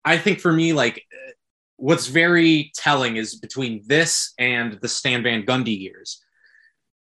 I 0.04 0.18
think 0.18 0.40
for 0.40 0.52
me, 0.52 0.72
like, 0.72 1.04
what's 1.76 2.09
very 2.09 2.70
telling 2.74 3.16
is 3.16 3.37
between 3.37 3.83
this 3.87 4.35
and 4.38 4.78
the 4.83 4.88
Stan 4.88 5.22
Van 5.22 5.44
Gundy 5.44 5.78
years. 5.78 6.22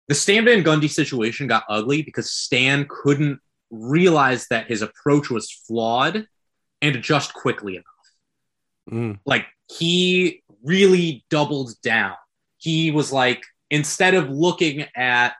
The 0.07 0.15
Stan 0.15 0.45
Van 0.45 0.63
Gundy 0.63 0.89
situation 0.89 1.47
got 1.47 1.63
ugly 1.69 2.01
because 2.01 2.31
Stan 2.31 2.87
couldn't 2.89 3.39
realize 3.69 4.47
that 4.49 4.67
his 4.67 4.81
approach 4.81 5.29
was 5.29 5.51
flawed 5.51 6.27
and 6.81 6.95
adjust 6.95 7.33
quickly 7.33 7.75
enough. 7.75 7.85
Mm. 8.91 9.19
Like 9.25 9.45
he 9.71 10.43
really 10.63 11.25
doubled 11.29 11.73
down. 11.81 12.15
He 12.57 12.91
was 12.91 13.11
like, 13.11 13.43
instead 13.69 14.13
of 14.13 14.29
looking 14.29 14.85
at 14.95 15.33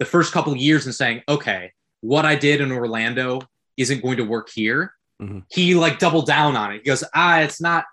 the 0.00 0.04
first 0.04 0.32
couple 0.32 0.52
of 0.52 0.58
years 0.58 0.86
and 0.86 0.94
saying, 0.94 1.22
okay, 1.28 1.70
what 2.00 2.24
I 2.24 2.34
did 2.34 2.60
in 2.60 2.72
Orlando 2.72 3.42
isn't 3.76 4.02
going 4.02 4.16
to 4.16 4.24
work 4.24 4.48
here, 4.52 4.92
Mhm. 5.22 5.44
he 5.50 5.74
like 5.74 5.98
doubled 6.00 6.26
down 6.26 6.56
on 6.56 6.72
it. 6.72 6.78
He 6.78 6.84
goes, 6.84 7.04
ah, 7.14 7.40
it's 7.40 7.60
not 7.60 7.84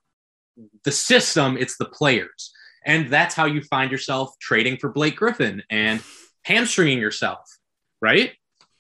the 0.84 0.92
system, 0.92 1.58
it's 1.58 1.78
the 1.78 1.86
players. 1.86 2.54
And 2.86 3.10
that's 3.12 3.36
how 3.36 3.46
you 3.46 3.62
find 3.62 3.92
yourself 3.92 4.34
trading 4.40 4.78
for 4.78 4.90
Blake 4.90 5.18
Griffin 5.18 5.62
and 5.70 6.02
hamstringing 6.46 7.00
yourself, 7.00 7.42
right? 8.02 8.32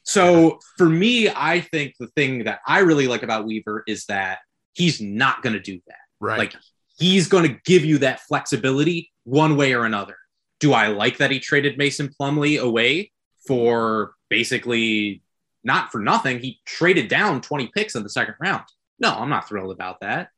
So 0.04 0.60
for 0.78 0.88
me, 0.88 1.28
I 1.30 1.60
think 1.60 1.96
the 2.00 2.08
thing 2.16 2.46
that 2.46 2.62
I 2.66 2.80
really 2.80 3.08
like 3.08 3.24
about 3.24 3.46
Weaver 3.46 3.84
is 3.86 4.06
that 4.06 4.40
he's 4.74 5.02
not 5.02 5.42
going 5.44 5.54
to 5.54 5.60
do 5.60 5.82
that. 5.88 5.98
Right. 6.22 6.38
Like 6.40 6.56
he's 6.98 7.28
going 7.28 7.44
to 7.50 7.60
give 7.66 7.84
you 7.84 7.98
that 7.98 8.22
flexibility 8.22 9.12
one 9.26 9.58
way 9.58 9.74
or 9.74 9.84
another. 9.84 10.16
Do 10.62 10.72
I 10.72 10.88
like 10.88 11.18
that 11.18 11.30
he 11.30 11.40
traded 11.42 11.78
Mason 11.78 12.10
Plumlee 12.18 12.60
away 12.62 13.12
for 13.48 14.14
basically 14.30 15.24
not 15.64 15.92
for 15.92 16.00
nothing? 16.00 16.40
He 16.40 16.60
traded 16.66 17.08
down 17.08 17.42
20 17.42 17.72
picks 17.74 17.96
in 17.96 18.04
the 18.04 18.10
second 18.10 18.36
round. 18.40 18.64
No, 19.00 19.14
I'm 19.14 19.30
not 19.30 19.48
thrilled 19.48 19.72
about 19.72 20.02
that. 20.02 20.30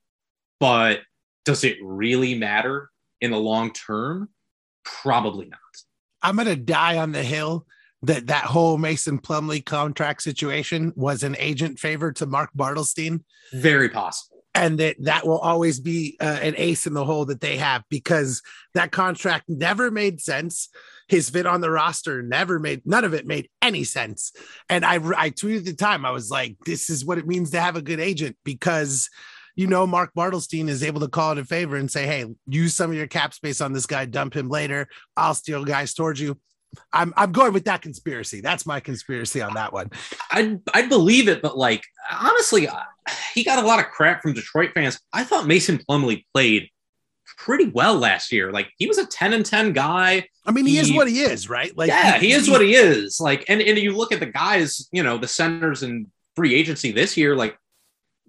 But 0.60 1.02
does 1.46 1.64
it 1.64 1.78
really 1.82 2.36
matter 2.36 2.90
in 3.22 3.32
the 3.32 3.38
long 3.38 3.72
term? 3.72 4.30
Probably 4.84 5.48
not. 5.48 5.60
I'm 6.22 6.36
gonna 6.36 6.56
die 6.56 6.98
on 6.98 7.12
the 7.12 7.24
hill 7.24 7.66
that 8.02 8.28
that 8.28 8.46
whole 8.46 8.78
Mason 8.78 9.20
Plumlee 9.20 9.66
contract 9.66 10.22
situation 10.22 10.94
was 10.96 11.24
an 11.24 11.36
agent 11.38 11.80
favor 11.80 12.12
to 12.14 12.26
Mark 12.26 12.50
Bartelstein. 12.58 13.24
Very 13.52 13.90
possible. 13.90 14.44
And 14.56 14.80
that 14.80 14.96
that 15.04 15.26
will 15.26 15.38
always 15.38 15.80
be 15.80 16.18
uh, 16.20 16.40
an 16.42 16.56
ace 16.58 16.88
in 16.88 16.94
the 16.94 17.06
hole 17.06 17.26
that 17.26 17.42
they 17.42 17.58
have 17.58 17.84
because 17.90 18.42
that 18.74 18.92
contract 18.92 19.46
never 19.48 19.92
made 19.92 20.22
sense. 20.22 20.70
His 21.10 21.30
fit 21.30 21.46
on 21.46 21.62
the 21.62 21.72
roster 21.72 22.22
never 22.22 22.60
made 22.60 22.82
none 22.86 23.04
of 23.04 23.14
it 23.14 23.26
made 23.28 23.50
any 23.62 23.84
sense. 23.84 24.32
And 24.70 24.86
I 24.86 24.96
I 24.96 25.32
tweeted 25.32 25.66
the 25.66 25.74
time 25.74 26.06
I 26.06 26.12
was 26.12 26.30
like, 26.30 26.56
this 26.66 26.90
is 26.90 27.04
what 27.04 27.18
it 27.18 27.28
means 27.28 27.52
to 27.52 27.60
have 27.60 27.76
a 27.76 27.82
good 27.82 28.00
agent 28.00 28.38
because 28.44 29.10
you 29.56 29.68
know 29.68 29.86
Mark 29.86 30.12
Bartelstein 30.16 30.70
is 30.70 30.84
able 30.84 31.02
to 31.02 31.08
call 31.08 31.32
it 31.34 31.38
a 31.40 31.46
favor 31.46 31.76
and 31.76 31.92
say, 31.92 32.06
hey, 32.06 32.26
use 32.48 32.76
some 32.76 32.92
of 32.92 32.96
your 32.96 33.08
cap 33.08 33.34
space 33.34 33.60
on 33.60 33.74
this 33.74 33.86
guy, 33.86 34.06
dump 34.06 34.36
him 34.36 34.48
later. 34.48 34.88
I'll 35.18 35.34
steal 35.34 35.66
guys 35.66 35.94
towards 35.94 36.20
you. 36.22 36.40
I'm 36.94 37.14
I'm 37.18 37.32
going 37.32 37.54
with 37.54 37.66
that 37.66 37.82
conspiracy. 37.82 38.42
That's 38.42 38.66
my 38.66 38.80
conspiracy 38.80 39.42
on 39.42 39.56
that 39.56 39.74
one. 39.74 39.90
I 40.32 40.60
I 40.74 40.88
believe 40.88 41.28
it, 41.28 41.42
but 41.42 41.58
like 41.58 41.84
honestly, 42.12 42.68
uh, 42.68 42.84
he 43.34 43.44
got 43.44 43.64
a 43.64 43.68
lot 43.68 43.80
of 43.80 43.88
crap 43.88 44.22
from 44.22 44.34
Detroit 44.34 44.72
fans. 44.74 45.00
I 45.12 45.24
thought 45.24 45.48
Mason 45.48 45.80
Plumlee 45.80 46.26
played 46.34 46.70
pretty 47.38 47.70
well 47.70 47.96
last 47.96 48.32
year. 48.32 48.52
Like 48.52 48.70
he 48.78 48.88
was 48.88 48.98
a 48.98 49.06
10 49.06 49.34
and 49.34 49.46
10 49.46 49.74
guy. 49.74 50.28
I 50.50 50.52
mean, 50.52 50.66
he, 50.66 50.74
he 50.74 50.80
is 50.80 50.92
what 50.92 51.08
he 51.08 51.20
is, 51.20 51.48
right? 51.48 51.76
Like 51.78 51.90
Yeah, 51.90 52.18
he, 52.18 52.30
he 52.30 52.34
is 52.34 52.50
what 52.50 52.62
he 52.62 52.74
is. 52.74 53.20
Like 53.20 53.46
and, 53.48 53.62
and 53.62 53.78
you 53.78 53.96
look 53.96 54.12
at 54.12 54.20
the 54.20 54.26
guys, 54.26 54.90
you 54.92 55.04
know, 55.04 55.20
the 55.20 55.28
centers 55.28 55.84
and 55.84 56.08
free 56.36 56.56
agency 56.56 56.92
this 56.92 57.16
year, 57.16 57.36
like 57.36 57.56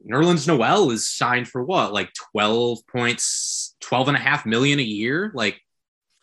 Nerlens 0.07 0.47
Noel 0.47 0.91
is 0.91 1.09
signed 1.09 1.49
for 1.49 1.65
what? 1.65 1.95
Like 1.95 2.11
12 2.33 2.87
points, 2.87 3.75
12 3.81 4.09
and 4.09 4.17
a 4.19 4.21
half 4.21 4.45
million 4.45 4.79
a 4.79 4.83
year. 4.83 5.33
Like, 5.35 5.63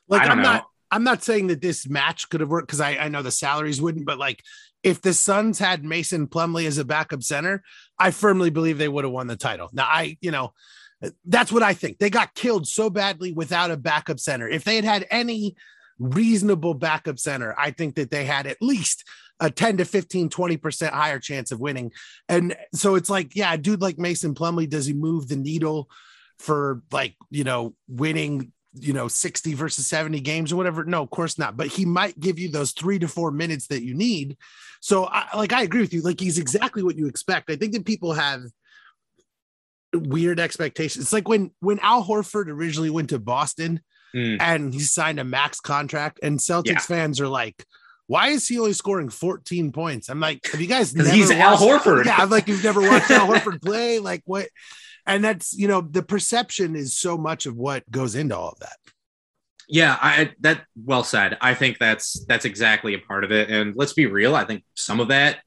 like 0.08 0.22
I 0.22 0.36
know. 0.36 0.44
Not, 0.44 0.68
I'm 0.92 1.04
not 1.04 1.24
saying 1.24 1.48
that 1.48 1.62
this 1.62 1.90
match 1.90 2.30
could 2.30 2.42
have 2.42 2.50
worked 2.50 2.68
because 2.68 2.80
I, 2.80 2.92
I 2.92 3.08
know 3.08 3.24
the 3.24 3.32
salaries 3.32 3.82
wouldn't, 3.82 4.06
but 4.06 4.20
like 4.20 4.44
if 4.84 5.02
the 5.02 5.16
Suns 5.16 5.58
had 5.58 5.84
Mason 5.84 6.28
Plumlee 6.28 6.68
as 6.68 6.78
a 6.78 6.86
backup 6.86 7.24
center, 7.24 7.64
I 7.98 8.12
firmly 8.12 8.52
believe 8.52 8.78
they 8.78 8.88
would 8.88 9.04
have 9.04 9.12
won 9.12 9.26
the 9.26 9.36
title. 9.36 9.70
Now, 9.74 9.86
I, 9.86 10.16
you 10.22 10.30
know, 10.30 10.54
that's 11.26 11.52
what 11.52 11.64
I 11.64 11.74
think. 11.74 11.98
They 11.98 12.12
got 12.12 12.36
killed 12.36 12.68
so 12.68 12.92
badly 12.92 13.34
without 13.34 13.72
a 13.72 13.78
backup 13.78 14.20
center. 14.20 14.48
If 14.48 14.64
they 14.64 14.76
had 14.76 14.86
had 14.86 15.08
any 15.10 15.56
reasonable 16.00 16.74
backup 16.74 17.20
center, 17.20 17.56
I 17.58 17.72
think 17.72 17.96
that 17.96 18.12
they 18.12 18.26
had 18.26 18.48
at 18.48 18.62
least 18.62 19.04
a 19.40 19.50
10 19.52 19.78
to 19.78 19.86
15, 19.86 20.30
20% 20.30 20.90
higher 20.92 21.20
chance 21.20 21.52
of 21.52 21.60
winning. 21.60 21.92
And 22.28 22.56
so 22.74 22.96
it's 22.96 23.10
like, 23.10 23.36
yeah, 23.36 23.56
dude 23.56 23.82
like 23.82 24.00
Mason 24.00 24.34
Plumlee, 24.34 24.70
does 24.70 24.86
he 24.86 24.94
move 24.94 25.28
the 25.28 25.36
needle 25.36 25.90
for 26.40 26.82
like, 26.92 27.16
you 27.30 27.44
know, 27.44 27.76
winning 27.88 28.52
you 28.80 28.94
know 28.94 29.08
60 29.08 29.56
versus 29.56 29.88
70 29.88 30.20
games 30.22 30.52
or 30.52 30.56
whatever? 30.56 30.84
No 30.84 31.02
of 31.02 31.10
course 31.10 31.38
not. 31.38 31.58
But 31.58 31.68
he 31.68 31.86
might 31.86 32.20
give 32.20 32.40
you 32.40 32.50
those 32.50 32.72
three 32.72 33.00
to 33.00 33.08
four 33.08 33.32
minutes 33.32 33.68
that 33.68 33.84
you 33.84 33.94
need. 33.94 34.38
So 34.82 35.06
I, 35.06 35.36
like 35.36 35.54
i 35.54 35.64
agree 35.64 35.82
with 35.82 35.94
you. 35.94 36.02
Like 36.02 36.20
he's 36.20 36.38
exactly 36.38 36.84
what 36.84 36.98
you 36.98 37.08
expect. 37.08 37.50
I 37.50 37.56
think 37.56 37.74
that 37.74 37.86
people 37.86 38.14
have 38.14 38.42
weird 39.94 40.40
expectations. 40.40 41.06
It's 41.06 41.14
like 41.14 41.28
when 41.28 41.52
when 41.60 41.80
al 41.80 42.04
horford 42.04 42.48
originally 42.48 42.90
went 42.90 43.10
to 43.10 43.20
boston 43.20 43.82
mm. 44.16 44.38
and 44.40 44.74
he 44.74 44.80
signed 44.80 45.20
a 45.20 45.24
max 45.24 45.60
contract 45.60 46.20
and 46.24 46.40
celtics 46.40 46.68
yeah. 46.68 46.80
fans 46.80 47.20
are 47.22 47.28
like 47.28 47.66
why 48.10 48.30
is 48.30 48.48
he 48.48 48.58
only 48.58 48.72
scoring 48.72 49.10
14 49.10 49.74
points? 49.74 50.08
I'm 50.08 50.22
like, 50.22 50.46
have 50.46 50.62
you 50.62 50.68
guys 50.68 50.96
never 50.96 51.10
he's 51.10 51.28
watched, 51.28 51.42
Al 51.42 51.58
Horford? 51.58 52.06
Yeah, 52.06 52.16
I'm 52.18 52.30
like, 52.30 52.48
you've 52.48 52.64
never 52.64 52.80
watched 52.80 53.12
Al 53.12 53.28
Horford 53.34 53.62
play. 53.62 54.00
Like, 54.00 54.22
what? 54.24 54.48
and 55.08 55.24
that's 55.24 55.54
you 55.58 55.68
know 55.68 55.82
the 55.82 56.04
perception 56.04 56.76
is 56.76 56.94
so 56.94 57.18
much 57.18 57.46
of 57.48 57.56
what 57.56 57.90
goes 57.90 58.14
into 58.14 58.38
all 58.38 58.50
of 58.50 58.60
that 58.60 58.76
yeah 59.68 59.98
i 60.02 60.32
that 60.42 60.62
well 60.86 61.04
said 61.04 61.38
i 61.42 61.54
think 61.54 61.80
that's 61.80 62.24
that's 62.26 62.46
exactly 62.46 62.94
a 62.94 63.00
part 63.00 63.24
of 63.24 63.32
it 63.32 63.50
and 63.50 63.76
let's 63.76 63.94
be 63.94 64.06
real 64.06 64.36
i 64.36 64.44
think 64.44 64.64
some 64.76 65.00
of 65.00 65.08
that 65.08 65.40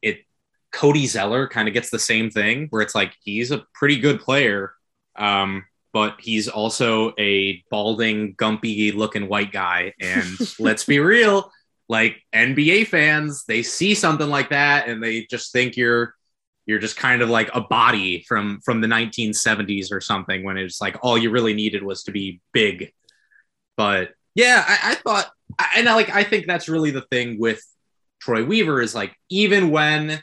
it 0.00 0.24
cody 0.72 1.06
zeller 1.06 1.46
kind 1.46 1.68
of 1.68 1.74
gets 1.74 1.90
the 1.90 1.98
same 1.98 2.30
thing 2.30 2.66
where 2.70 2.82
it's 2.82 2.94
like 2.94 3.14
he's 3.22 3.50
a 3.50 3.64
pretty 3.74 3.98
good 3.98 4.20
player 4.20 4.72
um 5.16 5.64
but 5.92 6.16
he's 6.20 6.48
also 6.48 7.12
a 7.18 7.62
balding 7.70 8.34
gumpy 8.34 8.94
looking 8.94 9.28
white 9.28 9.52
guy. 9.52 9.94
And 10.00 10.26
let's 10.58 10.84
be 10.84 10.98
real 10.98 11.50
like 11.88 12.22
nba 12.32 12.86
fans 12.86 13.44
they 13.46 13.60
see 13.60 13.92
something 13.92 14.28
like 14.30 14.50
that 14.50 14.88
and 14.88 15.02
they 15.02 15.26
just 15.28 15.52
think 15.52 15.76
you're 15.76 16.14
you're 16.64 16.78
just 16.78 16.96
kind 16.96 17.20
of 17.22 17.28
like 17.28 17.50
a 17.54 17.60
body 17.60 18.24
from 18.28 18.60
from 18.64 18.80
the 18.80 18.86
1970s 18.86 19.90
or 19.90 20.00
something 20.00 20.44
when 20.44 20.56
it's 20.56 20.80
like 20.80 20.96
all 21.02 21.18
you 21.18 21.30
really 21.30 21.52
needed 21.52 21.82
was 21.82 22.04
to 22.04 22.12
be 22.12 22.40
big. 22.52 22.92
But 23.76 24.12
yeah 24.34 24.64
i, 24.66 24.92
I 24.92 24.94
thought 24.94 25.30
and 25.76 25.88
I, 25.88 25.94
like 25.94 26.10
i 26.10 26.24
think 26.24 26.46
that's 26.46 26.68
really 26.68 26.90
the 26.90 27.02
thing 27.02 27.38
with 27.38 27.62
troy 28.20 28.44
weaver 28.44 28.80
is 28.80 28.94
like 28.94 29.14
even 29.28 29.70
when 29.70 30.22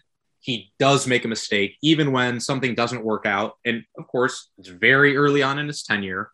he 0.49 0.71
does 0.79 1.07
make 1.07 1.25
a 1.25 1.27
mistake 1.27 1.77
even 1.81 2.12
when 2.12 2.39
something 2.39 2.75
doesn't 2.75 3.03
work 3.03 3.25
out 3.25 3.53
and 3.65 3.83
of 3.97 4.07
course 4.07 4.49
it's 4.57 4.69
very 4.69 5.15
early 5.15 5.43
on 5.43 5.59
in 5.59 5.67
his 5.67 5.83
tenure 5.83 6.31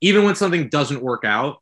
even 0.00 0.24
when 0.24 0.34
something 0.34 0.68
doesn't 0.68 1.02
work 1.02 1.24
out 1.24 1.58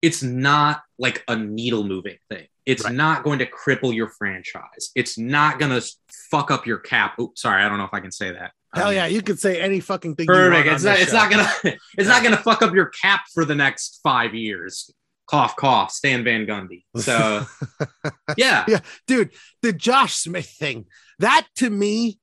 it's 0.00 0.22
not 0.22 0.82
like 0.98 1.24
a 1.28 1.36
needle 1.36 1.84
moving 1.84 2.18
thing 2.28 2.46
it's 2.64 2.84
right. 2.84 2.94
not 2.94 3.24
going 3.24 3.40
to 3.40 3.46
cripple 3.46 3.94
your 3.94 4.08
franchise. 4.08 4.90
It's 4.94 5.18
not 5.18 5.58
going 5.58 5.78
to 5.78 5.86
fuck 6.30 6.50
up 6.50 6.66
your 6.66 6.78
cap. 6.78 7.18
Oops, 7.18 7.40
sorry, 7.40 7.62
I 7.62 7.68
don't 7.68 7.78
know 7.78 7.84
if 7.84 7.94
I 7.94 8.00
can 8.00 8.12
say 8.12 8.30
that. 8.32 8.52
Hell 8.74 8.88
um, 8.88 8.94
yeah, 8.94 9.06
you 9.06 9.20
could 9.20 9.38
say 9.38 9.60
any 9.60 9.80
fucking 9.80 10.16
thing. 10.16 10.26
Perfect. 10.26 10.66
it's 10.66 10.84
not. 10.84 10.98
It's 10.98 11.12
not 11.12 11.30
gonna. 11.30 11.76
It's 11.98 12.08
not 12.08 12.22
gonna 12.22 12.38
fuck 12.38 12.62
up 12.62 12.72
your 12.72 12.86
cap 12.86 13.24
for 13.34 13.44
the 13.44 13.54
next 13.54 14.00
five 14.02 14.34
years. 14.34 14.90
Cough, 15.26 15.56
cough. 15.56 15.92
Stan 15.92 16.24
Van 16.24 16.46
Gundy. 16.46 16.84
So, 16.96 17.46
yeah, 18.36 18.64
yeah, 18.68 18.80
dude. 19.06 19.30
The 19.62 19.72
Josh 19.72 20.14
Smith 20.14 20.48
thing. 20.48 20.86
That 21.18 21.46
to 21.56 21.70
me, 21.70 22.18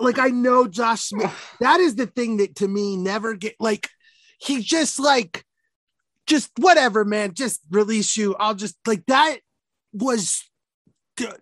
like 0.00 0.18
I 0.18 0.28
know 0.28 0.66
Josh 0.66 1.02
Smith. 1.02 1.32
that 1.60 1.80
is 1.80 1.96
the 1.96 2.06
thing 2.06 2.38
that 2.38 2.56
to 2.56 2.68
me 2.68 2.96
never 2.96 3.34
get 3.34 3.54
like. 3.58 3.88
He 4.38 4.60
just 4.60 5.00
like, 5.00 5.44
just 6.26 6.50
whatever, 6.58 7.04
man. 7.04 7.32
Just 7.32 7.62
release 7.70 8.16
you. 8.16 8.36
I'll 8.38 8.54
just 8.54 8.76
like 8.86 9.06
that 9.06 9.38
was 9.92 10.44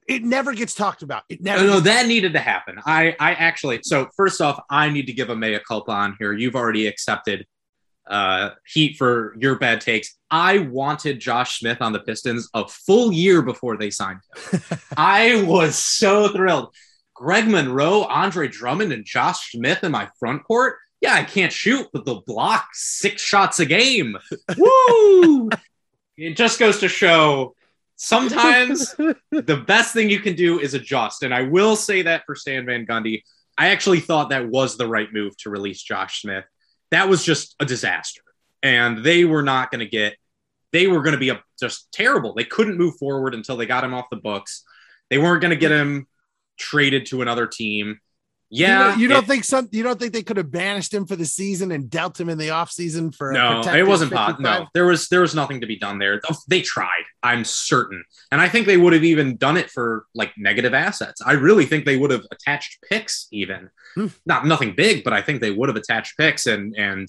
it 0.06 0.22
never 0.22 0.52
gets 0.52 0.74
talked 0.74 1.02
about. 1.02 1.24
It 1.28 1.42
never. 1.42 1.64
No, 1.64 1.74
no, 1.74 1.80
that 1.80 2.06
needed 2.06 2.32
to 2.34 2.38
happen. 2.38 2.78
I, 2.86 3.16
I 3.18 3.32
actually. 3.32 3.80
So 3.82 4.08
first 4.16 4.40
off, 4.40 4.60
I 4.70 4.88
need 4.88 5.06
to 5.06 5.12
give 5.12 5.30
a 5.30 5.36
mea 5.36 5.58
culpa 5.66 5.92
on 5.92 6.16
here. 6.18 6.32
You've 6.32 6.54
already 6.54 6.86
accepted 6.86 7.46
uh, 8.06 8.50
heat 8.66 8.96
for 8.96 9.34
your 9.38 9.58
bad 9.58 9.80
takes. 9.80 10.16
I 10.30 10.58
wanted 10.58 11.20
Josh 11.20 11.58
Smith 11.58 11.78
on 11.80 11.92
the 11.92 12.00
Pistons 12.00 12.48
a 12.54 12.66
full 12.68 13.12
year 13.12 13.42
before 13.42 13.76
they 13.76 13.90
signed 13.90 14.20
him. 14.52 14.60
I 14.96 15.42
was 15.42 15.76
so 15.76 16.28
thrilled. 16.28 16.74
Greg 17.14 17.46
Monroe, 17.46 18.02
Andre 18.02 18.48
Drummond, 18.48 18.92
and 18.92 19.04
Josh 19.04 19.52
Smith 19.52 19.84
in 19.84 19.92
my 19.92 20.08
front 20.18 20.44
court. 20.44 20.76
Yeah, 21.00 21.14
I 21.14 21.22
can't 21.22 21.52
shoot, 21.52 21.86
but 21.92 22.04
they'll 22.04 22.24
block 22.26 22.68
six 22.72 23.22
shots 23.22 23.60
a 23.60 23.66
game. 23.66 24.16
Woo! 24.56 25.48
it 26.16 26.36
just 26.36 26.58
goes 26.58 26.80
to 26.80 26.88
show 26.88 27.54
sometimes 27.96 28.94
the 29.30 29.64
best 29.66 29.94
thing 29.94 30.10
you 30.10 30.20
can 30.20 30.34
do 30.34 30.60
is 30.60 30.74
adjust. 30.74 31.22
And 31.22 31.34
I 31.34 31.42
will 31.42 31.76
say 31.76 32.02
that 32.02 32.22
for 32.26 32.34
Stan 32.34 32.66
Van 32.66 32.86
Gundy, 32.86 33.22
I 33.56 33.68
actually 33.68 34.00
thought 34.00 34.30
that 34.30 34.48
was 34.48 34.76
the 34.76 34.88
right 34.88 35.12
move 35.12 35.36
to 35.38 35.50
release 35.50 35.82
Josh 35.82 36.22
Smith. 36.22 36.44
That 36.90 37.08
was 37.08 37.24
just 37.24 37.56
a 37.60 37.64
disaster. 37.64 38.22
And 38.62 39.04
they 39.04 39.24
were 39.24 39.42
not 39.42 39.70
going 39.70 39.80
to 39.80 39.86
get, 39.86 40.16
they 40.72 40.86
were 40.86 41.02
going 41.02 41.12
to 41.12 41.18
be 41.18 41.30
a, 41.30 41.42
just 41.60 41.90
terrible. 41.92 42.34
They 42.34 42.44
couldn't 42.44 42.78
move 42.78 42.96
forward 42.96 43.34
until 43.34 43.56
they 43.56 43.66
got 43.66 43.84
him 43.84 43.94
off 43.94 44.10
the 44.10 44.16
books. 44.16 44.64
They 45.10 45.18
weren't 45.18 45.42
going 45.42 45.50
to 45.50 45.56
get 45.56 45.70
him 45.70 46.06
traded 46.58 47.06
to 47.06 47.22
another 47.22 47.46
team. 47.46 48.00
Yeah, 48.54 48.94
you, 48.94 49.02
you 49.02 49.08
don't 49.08 49.24
it, 49.24 49.26
think 49.26 49.44
some 49.44 49.68
you 49.72 49.82
don't 49.82 49.98
think 49.98 50.12
they 50.12 50.22
could 50.22 50.36
have 50.36 50.50
banished 50.50 50.94
him 50.94 51.06
for 51.06 51.16
the 51.16 51.24
season 51.24 51.72
and 51.72 51.90
dealt 51.90 52.20
him 52.20 52.28
in 52.28 52.38
the 52.38 52.48
offseason 52.48 53.12
for 53.12 53.32
no, 53.32 53.62
it 53.62 53.86
wasn't 53.86 54.12
pot. 54.12 54.40
No, 54.40 54.68
there 54.74 54.86
was 54.86 55.08
there 55.08 55.22
was 55.22 55.34
nothing 55.34 55.60
to 55.60 55.66
be 55.66 55.76
done 55.76 55.98
there. 55.98 56.20
They 56.46 56.60
tried, 56.60 57.02
I'm 57.22 57.44
certain, 57.44 58.04
and 58.30 58.40
I 58.40 58.48
think 58.48 58.66
they 58.66 58.76
would 58.76 58.92
have 58.92 59.02
even 59.02 59.36
done 59.36 59.56
it 59.56 59.70
for 59.70 60.06
like 60.14 60.32
negative 60.38 60.72
assets. 60.72 61.20
I 61.20 61.32
really 61.32 61.66
think 61.66 61.84
they 61.84 61.96
would 61.96 62.12
have 62.12 62.24
attached 62.30 62.78
picks, 62.88 63.26
even 63.32 63.70
hmm. 63.96 64.06
not 64.24 64.46
nothing 64.46 64.74
big, 64.76 65.02
but 65.02 65.12
I 65.12 65.20
think 65.20 65.40
they 65.40 65.50
would 65.50 65.68
have 65.68 65.76
attached 65.76 66.16
picks 66.16 66.46
and 66.46 66.76
and 66.76 67.08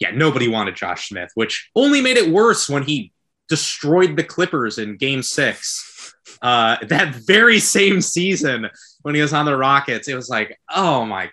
yeah, 0.00 0.10
nobody 0.10 0.48
wanted 0.48 0.74
Josh 0.74 1.08
Smith, 1.08 1.30
which 1.34 1.70
only 1.76 2.00
made 2.00 2.16
it 2.16 2.32
worse 2.32 2.68
when 2.68 2.82
he 2.82 3.12
destroyed 3.50 4.16
the 4.16 4.24
Clippers 4.24 4.78
in 4.78 4.96
Game 4.96 5.22
Six. 5.22 6.14
Uh, 6.40 6.76
that 6.86 7.14
very 7.14 7.60
same 7.60 8.00
season 8.00 8.70
when 9.02 9.14
he 9.14 9.20
was 9.20 9.34
on 9.34 9.44
the 9.44 9.56
Rockets, 9.56 10.08
it 10.08 10.14
was 10.14 10.30
like, 10.30 10.58
oh 10.74 11.04
my 11.04 11.30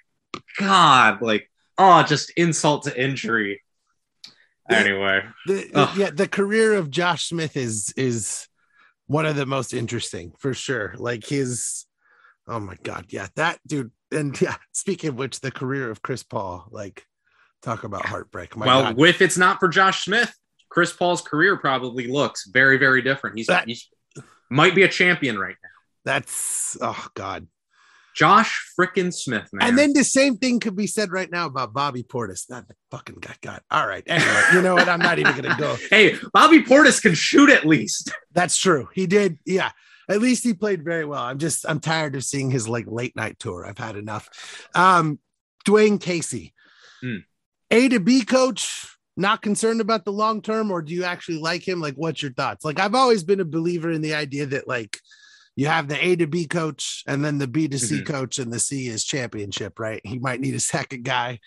God, 0.59 1.21
like, 1.21 1.49
oh, 1.77 2.03
just 2.03 2.31
insult 2.31 2.83
to 2.83 3.01
injury. 3.01 3.61
Anyway, 4.69 5.23
the, 5.45 5.53
the, 5.73 5.91
yeah, 5.95 6.09
the 6.09 6.27
career 6.27 6.73
of 6.73 6.91
Josh 6.91 7.29
Smith 7.29 7.55
is 7.55 7.93
is 7.95 8.49
one 9.05 9.25
of 9.25 9.37
the 9.37 9.45
most 9.45 9.73
interesting 9.73 10.33
for 10.39 10.53
sure. 10.53 10.93
Like 10.97 11.25
his, 11.25 11.85
oh 12.49 12.59
my 12.59 12.75
god, 12.83 13.05
yeah, 13.09 13.27
that 13.35 13.59
dude. 13.65 13.91
And 14.11 14.39
yeah, 14.41 14.55
speaking 14.73 15.09
of 15.11 15.15
which, 15.15 15.39
the 15.39 15.51
career 15.51 15.89
of 15.89 16.01
Chris 16.01 16.23
Paul, 16.23 16.67
like, 16.71 17.05
talk 17.61 17.83
about 17.83 18.05
heartbreak. 18.05 18.57
My 18.57 18.65
well, 18.65 18.83
god. 18.93 19.07
if 19.07 19.21
it's 19.21 19.37
not 19.37 19.59
for 19.59 19.67
Josh 19.67 20.05
Smith, 20.05 20.33
Chris 20.69 20.91
Paul's 20.93 21.21
career 21.21 21.57
probably 21.57 22.07
looks 22.07 22.47
very, 22.47 22.77
very 22.77 23.01
different. 23.01 23.37
He's, 23.37 23.47
That- 23.47 23.67
he's 23.67 23.87
might 24.49 24.75
be 24.75 24.83
a 24.83 24.87
champion 24.87 25.37
right 25.37 25.55
now. 25.61 25.69
that's 26.05 26.77
oh 26.81 27.07
god. 27.15 27.47
Josh 28.15 28.65
frickin' 28.79 29.13
Smith, 29.13 29.47
man. 29.53 29.67
And 29.69 29.77
then 29.77 29.93
the 29.93 30.03
same 30.03 30.37
thing 30.37 30.59
could 30.59 30.75
be 30.75 30.87
said 30.87 31.11
right 31.11 31.29
now 31.29 31.45
about 31.45 31.71
Bobby 31.73 32.01
Portis. 32.01 32.47
That 32.47 32.65
fucking 32.89 33.17
guy 33.19 33.35
got 33.41 33.61
all 33.69 33.85
right. 33.85 34.03
Anyway, 34.07 34.41
you 34.53 34.61
know 34.63 34.73
what? 34.73 34.89
I'm 34.89 34.97
not 34.99 35.19
even 35.19 35.35
gonna 35.35 35.55
go. 35.59 35.75
hey, 35.91 36.15
Bobby 36.33 36.63
Portis 36.63 36.99
can 37.01 37.13
shoot 37.13 37.49
at 37.51 37.65
least. 37.67 38.11
That's 38.31 38.57
true. 38.57 38.89
He 38.93 39.05
did. 39.05 39.37
Yeah. 39.45 39.69
At 40.09 40.19
least 40.21 40.43
he 40.43 40.53
played 40.55 40.83
very 40.83 41.05
well. 41.05 41.21
I'm 41.21 41.37
just 41.37 41.65
I'm 41.69 41.79
tired 41.79 42.15
of 42.15 42.23
seeing 42.23 42.49
his 42.49 42.67
like 42.67 42.85
late 42.87 43.15
night 43.15 43.37
tour. 43.37 43.65
I've 43.67 43.77
had 43.77 43.95
enough. 43.97 44.29
Um 44.73 45.19
Dwane 45.67 46.01
Casey. 46.01 46.53
Hmm. 47.01 47.17
A 47.69 47.89
to 47.89 47.99
B 47.99 48.23
coach, 48.23 48.96
not 49.17 49.41
concerned 49.41 49.81
about 49.81 50.05
the 50.05 50.11
long 50.11 50.41
term, 50.41 50.71
or 50.71 50.81
do 50.81 50.93
you 50.93 51.03
actually 51.03 51.39
like 51.39 51.67
him? 51.67 51.81
Like, 51.81 51.95
what's 51.95 52.21
your 52.21 52.33
thoughts? 52.33 52.63
Like, 52.63 52.79
I've 52.79 52.95
always 52.95 53.23
been 53.23 53.39
a 53.39 53.45
believer 53.45 53.91
in 53.91 54.01
the 54.01 54.13
idea 54.15 54.45
that 54.45 54.67
like 54.67 54.99
you 55.55 55.65
have 55.67 55.87
the 55.87 56.03
A 56.05 56.15
to 56.17 56.27
B 56.27 56.45
coach 56.45 57.03
and 57.07 57.25
then 57.25 57.39
the 57.39 57.47
B 57.47 57.67
to 57.67 57.79
C 57.79 58.01
Mhm. 58.01 58.05
coach, 58.05 58.37
and 58.39 58.53
the 58.53 58.59
C 58.59 58.87
is 58.87 59.03
championship, 59.03 59.79
right? 59.79 60.01
He 60.03 60.19
might 60.19 60.39
need 60.39 60.53
a 60.55 60.59
second 60.75 61.03
guy. 61.03 61.39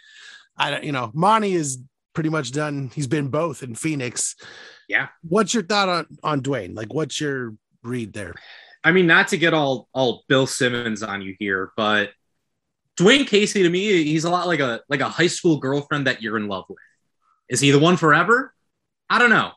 I 0.58 0.70
don't, 0.72 0.84
you 0.84 0.92
know, 0.92 1.10
Monty 1.14 1.54
is 1.54 1.78
pretty 2.12 2.28
much 2.28 2.50
done. 2.52 2.90
He's 2.92 3.06
been 3.06 3.28
both 3.28 3.62
in 3.62 3.74
Phoenix. 3.76 4.34
Yeah. 4.88 5.08
What's 5.22 5.54
your 5.54 5.62
thought 5.62 5.88
on 5.88 6.06
on 6.24 6.42
Dwane? 6.42 6.74
Like, 6.76 6.92
what's 6.92 7.20
your 7.20 7.54
read 7.84 8.12
there? 8.12 8.34
I 8.82 8.90
mean, 8.92 9.06
not 9.06 9.28
to 9.28 9.36
get 9.38 9.54
all 9.54 9.88
all 9.94 10.24
Bill 10.28 10.46
Simmons 10.46 11.02
on 11.04 11.22
you 11.22 11.36
here, 11.38 11.70
but 11.76 12.10
Dwane 12.98 13.26
Casey 13.26 13.62
to 13.62 13.70
me, 13.70 14.02
he's 14.04 14.24
a 14.24 14.30
lot 14.30 14.46
like 14.48 14.60
a 14.60 14.80
like 14.88 15.00
a 15.00 15.08
high 15.08 15.28
school 15.28 15.58
girlfriend 15.58 16.06
that 16.08 16.20
you're 16.20 16.36
in 16.36 16.48
love 16.48 16.64
with. 16.68 16.78
Is 17.50 17.60
he 17.60 17.72
the 17.72 17.78
one 17.78 17.96
forever? 17.96 18.54
I 19.10 19.18
don't 19.18 19.28
know, 19.28 19.50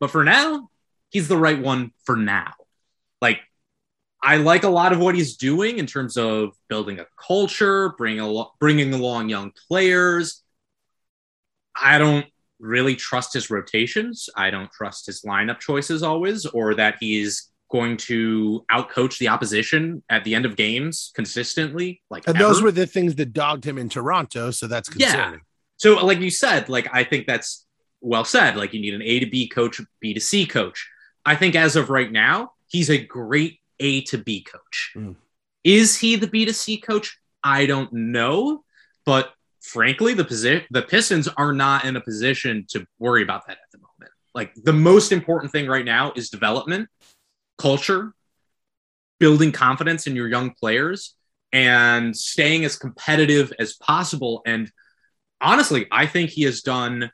but 0.00 0.10
for 0.10 0.24
now, 0.24 0.68
he's 1.10 1.28
the 1.28 1.36
right 1.36 1.58
one 1.58 1.92
for 2.04 2.16
now. 2.16 2.52
Like, 3.22 3.38
I 4.20 4.36
like 4.36 4.64
a 4.64 4.68
lot 4.68 4.92
of 4.92 4.98
what 4.98 5.14
he's 5.14 5.36
doing 5.36 5.78
in 5.78 5.86
terms 5.86 6.16
of 6.16 6.54
building 6.68 6.98
a 6.98 7.06
culture, 7.16 7.94
bringing 7.96 8.20
al- 8.20 8.54
bringing 8.58 8.92
along 8.92 9.28
young 9.28 9.52
players. 9.68 10.42
I 11.80 11.98
don't 11.98 12.26
really 12.58 12.96
trust 12.96 13.32
his 13.32 13.48
rotations. 13.48 14.28
I 14.36 14.50
don't 14.50 14.70
trust 14.72 15.06
his 15.06 15.22
lineup 15.22 15.60
choices 15.60 16.02
always, 16.02 16.46
or 16.46 16.74
that 16.74 16.96
he's 16.98 17.50
going 17.70 17.96
to 17.96 18.64
outcoach 18.72 19.18
the 19.18 19.28
opposition 19.28 20.02
at 20.08 20.24
the 20.24 20.34
end 20.34 20.46
of 20.46 20.56
games 20.56 21.12
consistently. 21.14 22.02
Like 22.10 22.26
And 22.26 22.38
those 22.38 22.60
were 22.62 22.72
the 22.72 22.86
things 22.86 23.14
that 23.16 23.32
dogged 23.32 23.64
him 23.64 23.78
in 23.78 23.88
Toronto, 23.88 24.50
so 24.50 24.66
that's 24.66 24.88
Yeah. 24.96 25.36
So 25.76 26.04
like 26.04 26.20
you 26.20 26.30
said, 26.30 26.68
like 26.68 26.88
I 26.92 27.04
think 27.04 27.26
that's 27.26 27.66
well 28.00 28.24
said. 28.24 28.56
Like 28.56 28.72
you 28.72 28.80
need 28.80 28.94
an 28.94 29.02
A 29.02 29.20
to 29.20 29.26
B 29.26 29.48
coach, 29.48 29.80
B 30.00 30.14
to 30.14 30.20
C 30.20 30.46
coach. 30.46 30.88
I 31.24 31.34
think 31.34 31.54
as 31.54 31.76
of 31.76 31.90
right 31.90 32.10
now, 32.10 32.52
he's 32.68 32.90
a 32.90 32.98
great 32.98 33.60
A 33.80 34.02
to 34.02 34.18
B 34.18 34.42
coach. 34.42 34.92
Mm. 34.96 35.16
Is 35.64 35.98
he 35.98 36.16
the 36.16 36.28
B 36.28 36.44
to 36.44 36.54
C 36.54 36.78
coach? 36.78 37.18
I 37.42 37.66
don't 37.66 37.92
know, 37.92 38.64
but 39.04 39.32
frankly, 39.60 40.14
the 40.14 40.24
position 40.24 40.66
the 40.70 40.82
Pistons 40.82 41.28
are 41.28 41.52
not 41.52 41.84
in 41.84 41.96
a 41.96 42.00
position 42.00 42.64
to 42.70 42.86
worry 42.98 43.22
about 43.22 43.46
that 43.46 43.58
at 43.62 43.70
the 43.72 43.78
moment. 43.78 44.12
Like 44.34 44.54
the 44.54 44.72
most 44.72 45.12
important 45.12 45.52
thing 45.52 45.66
right 45.66 45.84
now 45.84 46.12
is 46.14 46.30
development, 46.30 46.88
culture, 47.58 48.12
building 49.18 49.52
confidence 49.52 50.06
in 50.06 50.14
your 50.14 50.28
young 50.28 50.50
players, 50.50 51.14
and 51.52 52.16
staying 52.16 52.64
as 52.64 52.76
competitive 52.76 53.52
as 53.58 53.74
possible. 53.74 54.42
And 54.46 54.70
honestly, 55.40 55.86
I 55.90 56.06
think 56.06 56.30
he 56.30 56.42
has 56.44 56.62
done 56.62 57.10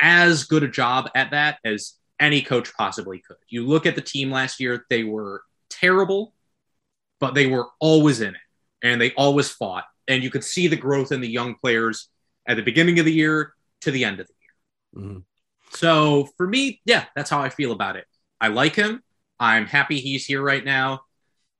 as 0.00 0.44
good 0.44 0.62
a 0.62 0.68
job 0.68 1.10
at 1.14 1.30
that 1.32 1.58
as 1.64 1.94
any 2.18 2.42
coach 2.42 2.72
possibly 2.74 3.18
could. 3.18 3.36
You 3.48 3.66
look 3.66 3.86
at 3.86 3.94
the 3.94 4.00
team 4.00 4.30
last 4.30 4.60
year, 4.60 4.84
they 4.90 5.04
were 5.04 5.42
terrible, 5.68 6.34
but 7.18 7.34
they 7.34 7.46
were 7.46 7.68
always 7.80 8.20
in 8.20 8.34
it 8.34 8.40
and 8.82 9.00
they 9.00 9.12
always 9.12 9.50
fought. 9.50 9.84
And 10.08 10.22
you 10.22 10.30
could 10.30 10.44
see 10.44 10.66
the 10.66 10.76
growth 10.76 11.12
in 11.12 11.20
the 11.20 11.28
young 11.28 11.54
players 11.54 12.08
at 12.46 12.56
the 12.56 12.62
beginning 12.62 12.98
of 12.98 13.04
the 13.04 13.12
year 13.12 13.54
to 13.82 13.90
the 13.90 14.04
end 14.04 14.20
of 14.20 14.26
the 14.26 14.34
year. 14.40 15.04
Mhm. 15.04 15.24
So 15.70 16.28
for 16.36 16.46
me, 16.46 16.80
yeah, 16.84 17.06
that's 17.14 17.30
how 17.30 17.40
I 17.40 17.48
feel 17.48 17.72
about 17.72 17.96
it. 17.96 18.06
I 18.40 18.48
like 18.48 18.74
him. 18.74 19.02
I'm 19.38 19.66
happy 19.66 20.00
he's 20.00 20.26
here 20.26 20.42
right 20.42 20.64
now. 20.64 21.02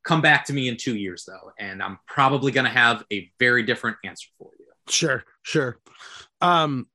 Come 0.02 0.20
back 0.20 0.46
to 0.46 0.52
me 0.52 0.68
in 0.68 0.76
two 0.76 0.96
years, 0.96 1.24
though, 1.26 1.52
and 1.58 1.82
I'm 1.82 1.98
probably 2.06 2.52
going 2.52 2.64
to 2.64 2.70
have 2.70 3.04
a 3.12 3.30
very 3.38 3.62
different 3.62 3.98
answer 4.04 4.28
for 4.38 4.50
you. 4.58 4.59
Sure, 4.90 5.24
sure. 5.42 5.78
Um, 6.40 6.86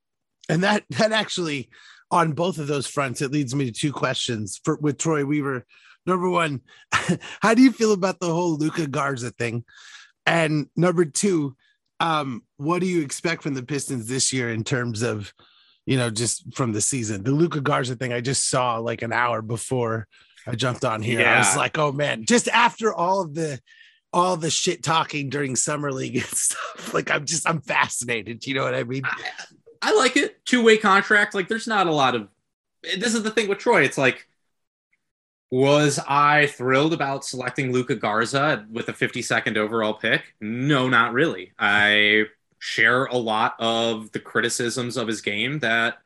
and 0.49 0.63
that 0.63 0.83
that 0.91 1.11
actually 1.11 1.69
on 2.11 2.33
both 2.33 2.57
of 2.57 2.67
those 2.67 2.87
fronts, 2.87 3.21
it 3.21 3.31
leads 3.31 3.55
me 3.55 3.65
to 3.65 3.71
two 3.71 3.91
questions 3.91 4.59
for 4.63 4.77
with 4.77 4.97
Troy 4.97 5.25
Weaver. 5.25 5.65
Number 6.05 6.29
one, 6.29 6.61
how 7.41 7.53
do 7.55 7.63
you 7.63 7.71
feel 7.71 7.91
about 7.91 8.19
the 8.19 8.31
whole 8.31 8.57
Luka 8.57 8.87
Garza 8.87 9.31
thing? 9.31 9.65
And 10.25 10.67
number 10.75 11.05
two, 11.05 11.55
um, 11.99 12.43
what 12.57 12.79
do 12.79 12.87
you 12.87 13.01
expect 13.01 13.43
from 13.43 13.53
the 13.55 13.63
Pistons 13.63 14.07
this 14.07 14.31
year 14.31 14.51
in 14.51 14.63
terms 14.63 15.01
of, 15.01 15.33
you 15.85 15.97
know, 15.97 16.09
just 16.11 16.55
from 16.55 16.73
the 16.73 16.81
season? 16.81 17.23
The 17.23 17.31
Luka 17.31 17.59
Garza 17.59 17.95
thing 17.95 18.13
I 18.13 18.21
just 18.21 18.49
saw 18.49 18.77
like 18.77 19.01
an 19.01 19.13
hour 19.13 19.41
before 19.41 20.07
I 20.45 20.55
jumped 20.55 20.85
on 20.85 21.01
here. 21.01 21.25
I 21.25 21.39
was 21.39 21.57
like, 21.57 21.77
oh 21.77 21.91
man, 21.91 22.25
just 22.25 22.47
after 22.49 22.93
all 22.93 23.21
of 23.21 23.33
the 23.33 23.59
all 24.15 24.37
the 24.37 24.49
shit 24.49 24.81
talking 24.81 25.29
during 25.29 25.55
summer 25.55 25.91
league 25.91 26.15
and 26.15 26.25
stuff. 26.25 26.93
Like 26.93 27.11
I'm 27.11 27.25
just 27.25 27.47
I'm 27.47 27.61
fascinated. 27.61 28.47
You 28.47 28.55
know 28.55 28.63
what 28.63 28.73
I 28.73 28.83
mean? 28.83 29.03
I, 29.05 29.17
I 29.81 29.93
like 29.93 30.17
it. 30.17 30.43
Two 30.45 30.63
way 30.63 30.77
contract. 30.77 31.35
Like, 31.35 31.47
there's 31.47 31.67
not 31.67 31.85
a 31.85 31.93
lot 31.93 32.15
of. 32.15 32.29
This 32.81 33.13
is 33.13 33.21
the 33.21 33.29
thing 33.29 33.47
with 33.47 33.59
Troy. 33.59 33.83
It's 33.83 33.97
like, 33.97 34.27
was 35.51 35.99
I 36.07 36.47
thrilled 36.47 36.93
about 36.93 37.25
selecting 37.25 37.71
Luka 37.71 37.95
Garza 37.95 38.65
with 38.71 38.89
a 38.89 38.93
52nd 38.93 39.57
overall 39.57 39.93
pick? 39.93 40.33
No, 40.41 40.89
not 40.89 41.13
really. 41.13 41.51
I 41.59 42.25
share 42.57 43.05
a 43.05 43.17
lot 43.17 43.55
of 43.59 44.11
the 44.11 44.19
criticisms 44.19 44.97
of 44.97 45.07
his 45.07 45.21
game 45.21 45.59
that 45.59 45.99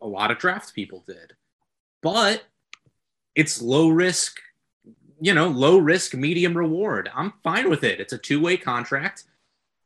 a 0.00 0.06
lot 0.06 0.30
of 0.30 0.38
draft 0.38 0.74
people 0.74 1.02
did. 1.06 1.32
But 2.02 2.44
it's 3.34 3.62
low 3.62 3.88
risk, 3.88 4.38
you 5.20 5.34
know, 5.34 5.48
low 5.48 5.78
risk, 5.78 6.14
medium 6.14 6.56
reward. 6.56 7.10
I'm 7.14 7.32
fine 7.42 7.70
with 7.70 7.84
it. 7.84 8.00
It's 8.00 8.12
a 8.12 8.18
two 8.18 8.40
way 8.40 8.56
contract. 8.56 9.24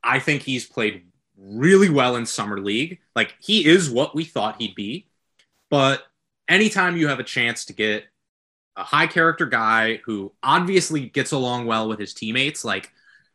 I 0.03 0.19
think 0.19 0.43
he's 0.43 0.67
played 0.67 1.05
really 1.37 1.89
well 1.89 2.17
in 2.17 2.27
summer 2.27 2.59
league. 2.61 2.99
Like 3.15 3.35
he 3.41 3.67
is 3.67 3.91
what 3.91 4.15
we 4.15 4.25
thought 4.25 4.61
he'd 4.61 4.75
be. 4.75 5.07
But 5.71 6.05
anytime 6.49 6.97
you 6.97 7.09
have 7.09 7.21
a 7.21 7.25
chance 7.25 7.65
to 7.67 7.73
get 7.73 8.05
a 8.77 8.83
high 8.85 9.07
character 9.07 9.47
guy 9.47 10.01
who 10.05 10.33
obviously 10.43 11.09
gets 11.09 11.33
along 11.33 11.67
well 11.67 11.89
with 11.89 11.99
his 11.99 12.15
teammates, 12.15 12.65
like 12.65 12.91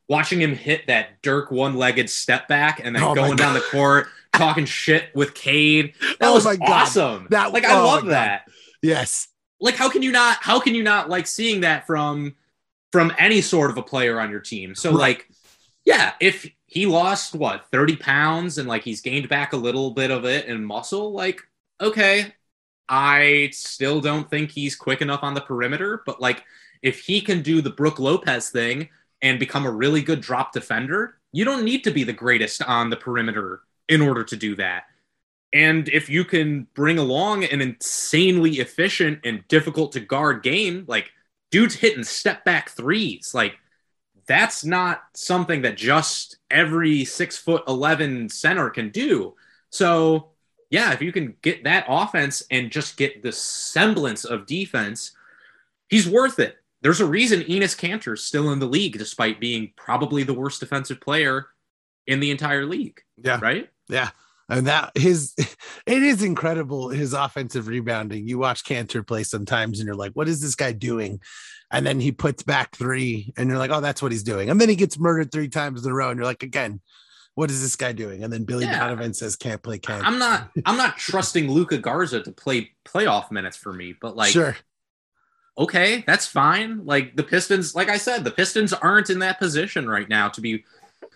watching 0.07 0.41
him 0.41 0.55
hit 0.55 0.87
that 0.87 1.21
Dirk 1.21 1.51
one-legged 1.51 2.09
step 2.09 2.47
back 2.47 2.81
and 2.83 2.95
then 2.95 3.03
Oh 3.03 3.13
going 3.15 3.35
down 3.35 3.53
the 3.53 3.61
court 3.71 4.07
talking 4.33 4.65
shit 4.65 5.13
with 5.15 5.33
Cade. 5.33 5.93
That 6.19 6.29
Oh 6.29 6.33
was 6.33 6.45
awesome. 6.45 7.27
That- 7.29 7.53
like 7.53 7.65
I 7.65 7.79
oh 7.79 7.85
love 7.85 8.05
that 8.07 8.47
Yes. 8.81 9.29
Like 9.63 9.75
how 9.77 9.89
can 9.89 10.03
you 10.03 10.11
not 10.11 10.37
how 10.41 10.59
can 10.59 10.75
you 10.75 10.83
not 10.83 11.09
like 11.09 11.27
seeing 11.27 11.61
that 11.61 11.87
from 11.87 12.35
from 12.91 13.13
any 13.17 13.41
sort 13.41 13.71
of 13.71 13.77
a 13.77 13.83
player 13.83 14.19
on 14.19 14.29
your 14.31 14.41
team? 14.41 14.75
So 14.75 14.91
Right. 14.91 14.99
like 14.99 15.29
yeah 15.85 16.13
if 16.21 16.49
he 16.67 16.85
lost 16.87 17.35
what 17.35 17.67
30 17.71 17.97
pounds 17.97 18.57
and 18.59 18.67
like 18.67 18.83
he's 18.83 19.01
gained 19.01 19.29
back 19.29 19.53
a 19.53 19.57
little 19.57 19.91
bit 19.91 20.11
of 20.11 20.25
it 20.25 20.45
in 20.47 20.65
muscle 20.65 21.13
like 21.13 21.41
okay. 21.81 22.33
I 22.89 23.49
still 23.53 24.01
don't 24.01 24.29
think 24.29 24.51
he's 24.51 24.75
quick 24.75 25.01
enough 25.01 25.23
on 25.23 25.33
the 25.33 25.41
perimeter 25.41 26.03
but 26.05 26.21
like 26.21 26.43
if 26.81 26.99
he 27.01 27.21
can 27.21 27.41
do 27.41 27.61
the 27.61 27.69
brook 27.69 27.99
lopez 27.99 28.49
thing 28.49 28.89
and 29.21 29.39
become 29.39 29.65
a 29.65 29.71
really 29.71 30.01
good 30.01 30.21
drop 30.21 30.51
defender 30.53 31.17
you 31.31 31.45
don't 31.45 31.63
need 31.63 31.83
to 31.85 31.91
be 31.91 32.03
the 32.03 32.13
greatest 32.13 32.61
on 32.63 32.89
the 32.89 32.97
perimeter 32.97 33.61
in 33.89 34.01
order 34.01 34.23
to 34.23 34.35
do 34.35 34.55
that 34.57 34.83
and 35.53 35.87
if 35.89 36.09
you 36.09 36.25
can 36.25 36.67
bring 36.73 36.97
along 36.97 37.43
an 37.43 37.61
insanely 37.61 38.53
efficient 38.53 39.19
and 39.23 39.47
difficult 39.47 39.91
to 39.91 39.99
guard 39.99 40.41
game, 40.41 40.83
like 40.87 41.11
dude's 41.51 41.75
hitting 41.75 42.03
step 42.03 42.43
back 42.43 42.71
threes, 42.71 43.33
like 43.35 43.55
that's 44.27 44.65
not 44.65 45.03
something 45.13 45.61
that 45.61 45.77
just 45.77 46.37
every 46.49 47.05
six 47.05 47.37
foot 47.37 47.63
11 47.67 48.29
center 48.29 48.69
can 48.71 48.89
do. 48.89 49.35
So, 49.69 50.29
yeah, 50.71 50.91
if 50.93 51.01
you 51.03 51.11
can 51.11 51.35
get 51.43 51.65
that 51.65 51.85
offense 51.87 52.41
and 52.49 52.71
just 52.71 52.97
get 52.97 53.21
the 53.21 53.31
semblance 53.31 54.25
of 54.25 54.47
defense, 54.47 55.11
he's 55.87 56.09
worth 56.09 56.39
it. 56.39 56.57
There's 56.81 56.99
a 56.99 57.05
reason 57.05 57.41
Enes 57.41 57.77
Kanter's 57.77 58.23
still 58.23 58.51
in 58.51 58.59
the 58.59 58.65
league, 58.65 58.97
despite 58.97 59.39
being 59.39 59.71
probably 59.75 60.23
the 60.23 60.33
worst 60.33 60.59
defensive 60.59 60.99
player 60.99 61.47
in 62.07 62.19
the 62.19 62.31
entire 62.31 62.65
league. 62.65 63.01
Yeah. 63.23 63.39
Right. 63.39 63.69
Yeah. 63.87 64.09
And 64.49 64.67
that 64.67 64.91
his 64.95 65.33
it 65.85 66.03
is 66.03 66.23
incredible 66.23 66.89
his 66.89 67.13
offensive 67.13 67.67
rebounding. 67.67 68.27
You 68.27 68.37
watch 68.37 68.63
Kanter 68.63 69.05
play 69.05 69.23
sometimes 69.23 69.79
and 69.79 69.87
you're 69.87 69.95
like, 69.95 70.13
what 70.13 70.27
is 70.27 70.41
this 70.41 70.55
guy 70.55 70.71
doing? 70.71 71.19
And 71.71 71.87
then 71.87 71.99
he 71.99 72.11
puts 72.11 72.43
back 72.43 72.75
three, 72.75 73.33
and 73.35 73.49
you're 73.49 73.57
like, 73.57 73.71
oh, 73.71 73.81
that's 73.81 73.99
what 73.99 74.11
he's 74.11 74.21
doing. 74.21 74.51
And 74.51 74.61
then 74.61 74.69
he 74.69 74.75
gets 74.75 74.99
murdered 74.99 75.31
three 75.31 75.49
times 75.49 75.83
in 75.83 75.91
a 75.91 75.95
row, 75.95 76.11
and 76.11 76.19
you're 76.19 76.25
like, 76.25 76.43
again, 76.43 76.81
what 77.35 77.49
is 77.49 77.61
this 77.61 77.75
guy 77.75 77.93
doing? 77.93 78.23
And 78.23 78.31
then 78.31 78.43
Billy 78.43 78.65
Yeah. 78.65 78.77
Donovan 78.77 79.13
says, 79.13 79.35
can't 79.35 79.61
play 79.61 79.79
Kanter. 79.79 80.03
I'm 80.03 80.19
not 80.19 80.51
I'm 80.65 80.77
not 80.77 80.97
trusting 80.97 81.49
Luka 81.49 81.77
Garza 81.79 82.21
to 82.21 82.31
play 82.31 82.71
playoff 82.85 83.31
minutes 83.31 83.57
for 83.57 83.73
me, 83.73 83.95
but 83.99 84.15
like 84.15 84.31
sure. 84.31 84.55
okay, 85.57 86.03
that's 86.05 86.27
fine. 86.27 86.85
Like 86.85 87.15
the 87.15 87.23
Pistons, 87.23 87.73
like 87.73 87.89
I 87.89 87.97
said, 87.97 88.23
the 88.23 88.31
Pistons 88.31 88.71
aren't 88.71 89.09
in 89.09 89.19
that 89.19 89.39
position 89.39 89.89
right 89.89 90.07
now 90.07 90.29
to 90.29 90.41
be 90.41 90.63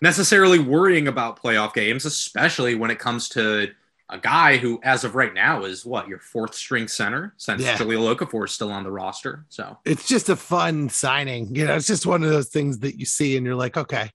necessarily 0.02 0.60
worrying 0.60 1.08
about 1.08 1.42
playoff 1.42 1.74
games, 1.74 2.06
especially 2.06 2.76
when 2.76 2.92
it 2.92 3.00
comes 3.00 3.30
to 3.30 3.70
a 4.10 4.18
guy 4.18 4.56
who, 4.58 4.80
as 4.84 5.04
of 5.04 5.16
right 5.16 5.34
now, 5.34 5.66
is 5.66 5.86
what 5.86 6.08
your 6.08 6.20
fourth 6.20 6.56
string 6.56 6.88
center 6.88 7.34
since 7.38 7.62
Yeah. 7.62 7.78
Jahlil 7.78 8.16
Okafor 8.16 8.46
is 8.46 8.52
still 8.52 8.72
on 8.72 8.84
the 8.84 8.92
roster. 8.92 9.46
So 9.50 9.78
It's 9.84 10.08
just 10.08 10.30
a 10.30 10.36
fun 10.36 10.88
signing. 10.90 11.54
You 11.54 11.66
know, 11.66 11.76
it's 11.76 11.88
just 11.88 12.06
one 12.06 12.24
of 12.24 12.30
those 12.30 12.48
things 12.50 12.80
that 12.80 12.98
you 12.98 13.06
see 13.06 13.36
and 13.36 13.46
you're 13.46 13.56
like, 13.56 13.76
okay, 13.76 14.10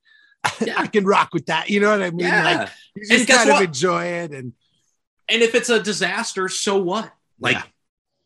Yeah. 0.61 0.81
I 0.81 0.87
can 0.87 1.05
rock 1.05 1.31
with 1.35 1.47
that. 1.47 1.69
You 1.69 1.81
know 1.81 1.91
what 1.91 2.03
I 2.03 2.11
mean? 2.11 2.21
yeah, 2.27 2.45
Like 2.61 2.69
you 2.97 3.07
just 3.07 3.29
kind 3.29 3.51
of 3.51 3.61
enjoy 3.61 4.05
it. 4.07 4.31
And 4.33 4.55
and 5.29 5.43
if 5.43 5.55
it's 5.55 5.69
a 5.71 5.81
disaster, 5.83 6.49
so 6.49 6.79
what? 6.79 7.13
Like 7.39 7.57
Yeah. 7.57 7.63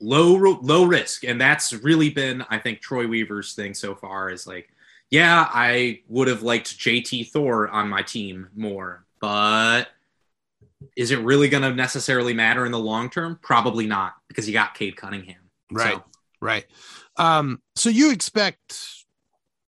low 0.01 0.35
low 0.62 0.85
risk, 0.85 1.25
and 1.25 1.40
that's 1.40 1.73
really 1.73 2.11
been, 2.11 2.45
I 2.49 2.59
think, 2.59 2.81
Troy 2.81 3.07
Weaver's 3.09 3.55
thing 3.55 3.75
so 3.75 3.95
far 3.97 4.31
is 4.31 4.47
like, 4.47 4.69
yeah, 5.11 5.49
I 5.49 6.01
would 6.09 6.29
have 6.29 6.42
liked 6.42 6.79
JT 6.79 7.31
Thor 7.31 7.69
on 7.69 7.88
my 7.88 8.03
team 8.03 8.49
more, 8.55 9.05
but 9.21 9.88
is 10.97 11.11
it 11.11 11.21
really 11.21 11.49
going 11.49 11.62
to 11.62 11.75
necessarily 11.75 12.35
matter 12.35 12.66
in 12.66 12.73
the 12.73 12.79
long 12.79 13.09
term? 13.11 13.38
Probably 13.42 13.87
not, 13.87 14.14
because 14.29 14.47
you 14.47 14.53
got 14.53 14.75
Cade 14.75 14.97
Cunningham. 14.97 15.37
right, 15.73 15.95
So, 15.95 16.05
right. 16.40 16.66
Um, 17.16 17.61
so 17.77 17.88
you 17.88 18.11
expect 18.11 18.79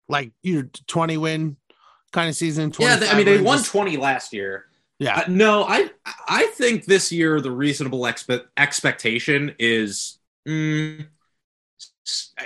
like 0.09 0.33
your 0.42 0.64
20 0.87 1.16
win 1.18 1.57
kind 2.12 2.29
of 2.29 2.37
season? 2.37 2.73
yeah, 2.79 2.99
I 3.11 3.16
mean, 3.16 3.27
they 3.27 3.40
won 3.40 3.62
twenty 3.62 3.97
last 3.97 4.33
year. 4.33 4.66
Yeah. 4.99 5.18
Uh, 5.18 5.25
no, 5.29 5.64
I 5.64 5.90
I 6.29 6.47
think 6.55 6.85
this 6.85 7.11
year 7.11 7.40
the 7.40 7.51
reasonable 7.51 8.01
expe- 8.03 8.47
expectation 8.57 9.55
is, 9.59 10.18
mm, 10.49 11.07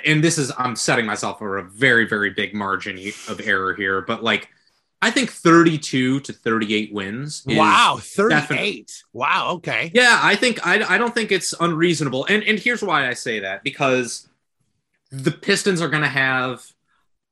and 0.04 0.22
this 0.22 0.38
is 0.38 0.52
I'm 0.58 0.76
setting 0.76 1.06
myself 1.06 1.38
for 1.38 1.58
a 1.58 1.64
very 1.64 2.06
very 2.06 2.30
big 2.30 2.54
margin 2.54 2.98
of 3.28 3.40
error 3.40 3.74
here, 3.74 4.02
but 4.02 4.22
like 4.22 4.48
I 5.00 5.10
think 5.10 5.30
32 5.30 6.20
to 6.20 6.32
38 6.32 6.92
wins. 6.92 7.44
wow, 7.46 7.98
38. 8.02 9.04
Wow, 9.12 9.52
okay. 9.54 9.92
Yeah, 9.94 10.18
I 10.20 10.34
think 10.34 10.66
I 10.66 10.82
I 10.94 10.98
don't 10.98 11.14
think 11.14 11.30
it's 11.30 11.54
unreasonable, 11.60 12.26
and 12.26 12.42
and 12.42 12.58
here's 12.58 12.82
why 12.82 13.08
I 13.08 13.14
say 13.14 13.40
that 13.40 13.62
because 13.62 14.28
the 15.10 15.30
Pistons 15.30 15.80
are 15.80 15.88
going 15.88 16.02
to 16.02 16.08
have 16.08 16.64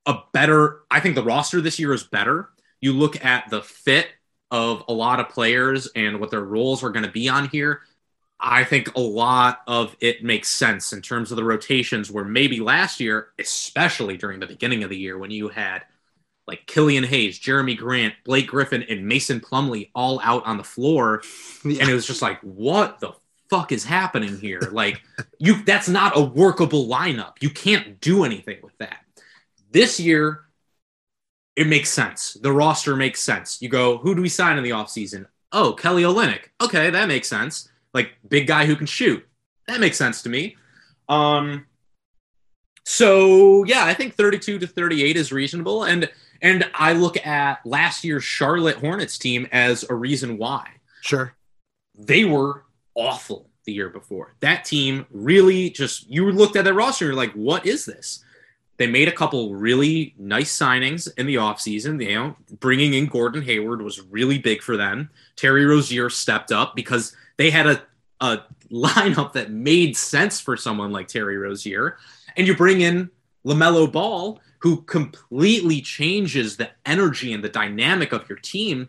a 0.06 0.18
better. 0.32 0.82
I 0.90 1.00
think 1.00 1.14
the 1.14 1.24
roster 1.24 1.60
this 1.60 1.78
year 1.78 1.92
is 1.92 2.04
better. 2.04 2.50
You 2.80 2.92
look 2.92 3.24
at 3.24 3.50
the 3.50 3.62
fit 3.62 4.08
of 4.50 4.84
a 4.88 4.92
lot 4.92 5.18
of 5.18 5.28
players 5.28 5.88
and 5.96 6.20
what 6.20 6.30
their 6.30 6.44
roles 6.44 6.84
are 6.84 6.90
going 6.90 7.04
to 7.04 7.10
be 7.10 7.28
on 7.28 7.48
here. 7.48 7.80
I 8.38 8.64
think 8.64 8.94
a 8.94 9.00
lot 9.00 9.60
of 9.66 9.96
it 10.00 10.22
makes 10.22 10.48
sense 10.50 10.92
in 10.92 11.00
terms 11.00 11.30
of 11.30 11.36
the 11.36 11.44
rotations. 11.44 12.10
Where 12.10 12.24
maybe 12.24 12.60
last 12.60 13.00
year, 13.00 13.28
especially 13.38 14.16
during 14.16 14.40
the 14.40 14.46
beginning 14.46 14.82
of 14.84 14.90
the 14.90 14.98
year, 14.98 15.16
when 15.18 15.30
you 15.30 15.48
had 15.48 15.82
like 16.46 16.66
Killian 16.66 17.02
Hayes, 17.04 17.40
Jerami 17.40 17.76
Grant, 17.76 18.14
Blake 18.24 18.46
Griffin, 18.46 18.84
and 18.84 19.06
Mason 19.08 19.40
Plumlee 19.40 19.90
all 19.94 20.20
out 20.22 20.44
on 20.46 20.58
the 20.58 20.64
floor, 20.64 21.22
Yeah. 21.64 21.80
and 21.80 21.90
it 21.90 21.94
was 21.94 22.06
just 22.06 22.22
like, 22.22 22.40
what 22.42 23.00
the 23.00 23.12
fuck 23.50 23.72
is 23.72 23.84
happening 23.84 24.38
here? 24.38 24.60
Like, 24.70 25.02
you 25.38 25.62
that's 25.64 25.88
not 25.88 26.16
a 26.16 26.20
workable 26.20 26.86
lineup. 26.86 27.32
You 27.40 27.50
can't 27.50 28.00
do 28.00 28.24
anything 28.24 28.58
with 28.62 28.76
that. 28.78 28.98
This 29.72 29.98
year, 29.98 30.42
it 31.56 31.66
makes 31.66 31.88
sense. 31.90 32.34
The 32.34 32.52
roster 32.52 32.96
makes 32.96 33.22
sense. 33.22 33.60
You 33.62 33.68
go, 33.68 33.98
who 33.98 34.14
do 34.14 34.22
we 34.22 34.28
sign 34.28 34.58
in 34.58 34.62
the 34.62 34.70
offseason? 34.70 35.26
Oh, 35.52 35.72
Kelly 35.72 36.02
Olynyk. 36.02 36.50
Okay, 36.60 36.90
that 36.90 37.08
makes 37.08 37.28
sense. 37.28 37.68
Like 37.96 38.10
big 38.28 38.46
guy 38.46 38.66
who 38.66 38.76
can 38.76 38.86
shoot. 38.86 39.26
That 39.66 39.80
makes 39.80 39.96
sense 39.96 40.22
to 40.22 40.28
me. 40.28 40.56
Um 41.08 41.66
so 42.84 43.64
yeah, 43.64 43.84
I 43.84 43.94
think 43.94 44.14
32 44.14 44.58
to 44.60 44.66
38 44.66 45.16
is 45.16 45.32
reasonable. 45.32 45.84
And 45.84 46.08
and 46.42 46.68
I 46.74 46.92
look 46.92 47.16
at 47.26 47.64
last 47.66 48.04
year's 48.04 48.22
Charlotte 48.24 48.76
Hornets 48.76 49.18
team 49.18 49.48
as 49.50 49.84
a 49.88 49.94
reason 49.94 50.38
why 50.38 50.68
Sure. 51.00 51.34
they 51.98 52.24
were 52.24 52.64
awful 52.94 53.50
the 53.64 53.72
year 53.72 53.88
before. 53.88 54.34
That 54.40 54.64
team 54.64 55.06
really 55.10 55.70
just 55.70 56.08
you 56.08 56.30
looked 56.30 56.56
at 56.56 56.64
their 56.64 56.74
roster, 56.74 57.06
and 57.06 57.14
you're 57.14 57.24
like, 57.24 57.32
what 57.32 57.66
is 57.66 57.84
this? 57.84 58.22
They 58.78 58.86
made 58.86 59.08
a 59.08 59.12
couple 59.12 59.54
really 59.54 60.14
nice 60.18 60.56
signings 60.56 61.08
in 61.16 61.26
the 61.26 61.36
offseason. 61.36 62.00
You 62.02 62.14
know, 62.14 62.36
bringing 62.60 62.92
in 62.94 63.06
Gordon 63.06 63.42
Hayward 63.42 63.80
was 63.82 64.02
really 64.02 64.38
big 64.38 64.62
for 64.62 64.76
them. 64.76 65.10
Terry 65.34 65.64
Rozier 65.64 66.10
stepped 66.10 66.52
up 66.52 66.76
because 66.76 67.16
they 67.38 67.50
had 67.50 67.66
a, 67.66 67.82
a 68.20 68.38
lineup 68.70 69.32
that 69.34 69.50
made 69.50 69.96
sense 69.96 70.40
for 70.40 70.56
someone 70.56 70.92
like 70.92 71.08
Terry 71.08 71.38
Rozier. 71.38 71.98
And 72.36 72.46
you 72.46 72.56
bring 72.56 72.80
in 72.80 73.10
LaMelo 73.46 73.90
Ball, 73.90 74.40
who 74.60 74.82
completely 74.82 75.80
changes 75.80 76.56
the 76.56 76.70
energy 76.84 77.32
and 77.32 77.44
the 77.44 77.48
dynamic 77.48 78.12
of 78.12 78.28
your 78.28 78.38
team. 78.38 78.88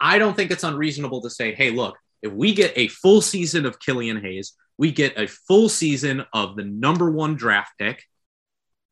I 0.00 0.18
don't 0.18 0.36
think 0.36 0.50
it's 0.50 0.64
unreasonable 0.64 1.22
to 1.22 1.30
say, 1.30 1.54
hey, 1.54 1.70
look, 1.70 1.96
if 2.22 2.32
we 2.32 2.54
get 2.54 2.72
a 2.76 2.88
full 2.88 3.20
season 3.20 3.66
of 3.66 3.80
Killian 3.80 4.20
Hayes, 4.20 4.54
we 4.76 4.92
get 4.92 5.18
a 5.18 5.26
full 5.26 5.68
season 5.68 6.24
of 6.32 6.56
the 6.56 6.64
number 6.64 7.10
one 7.10 7.34
draft 7.34 7.72
pick. 7.78 8.04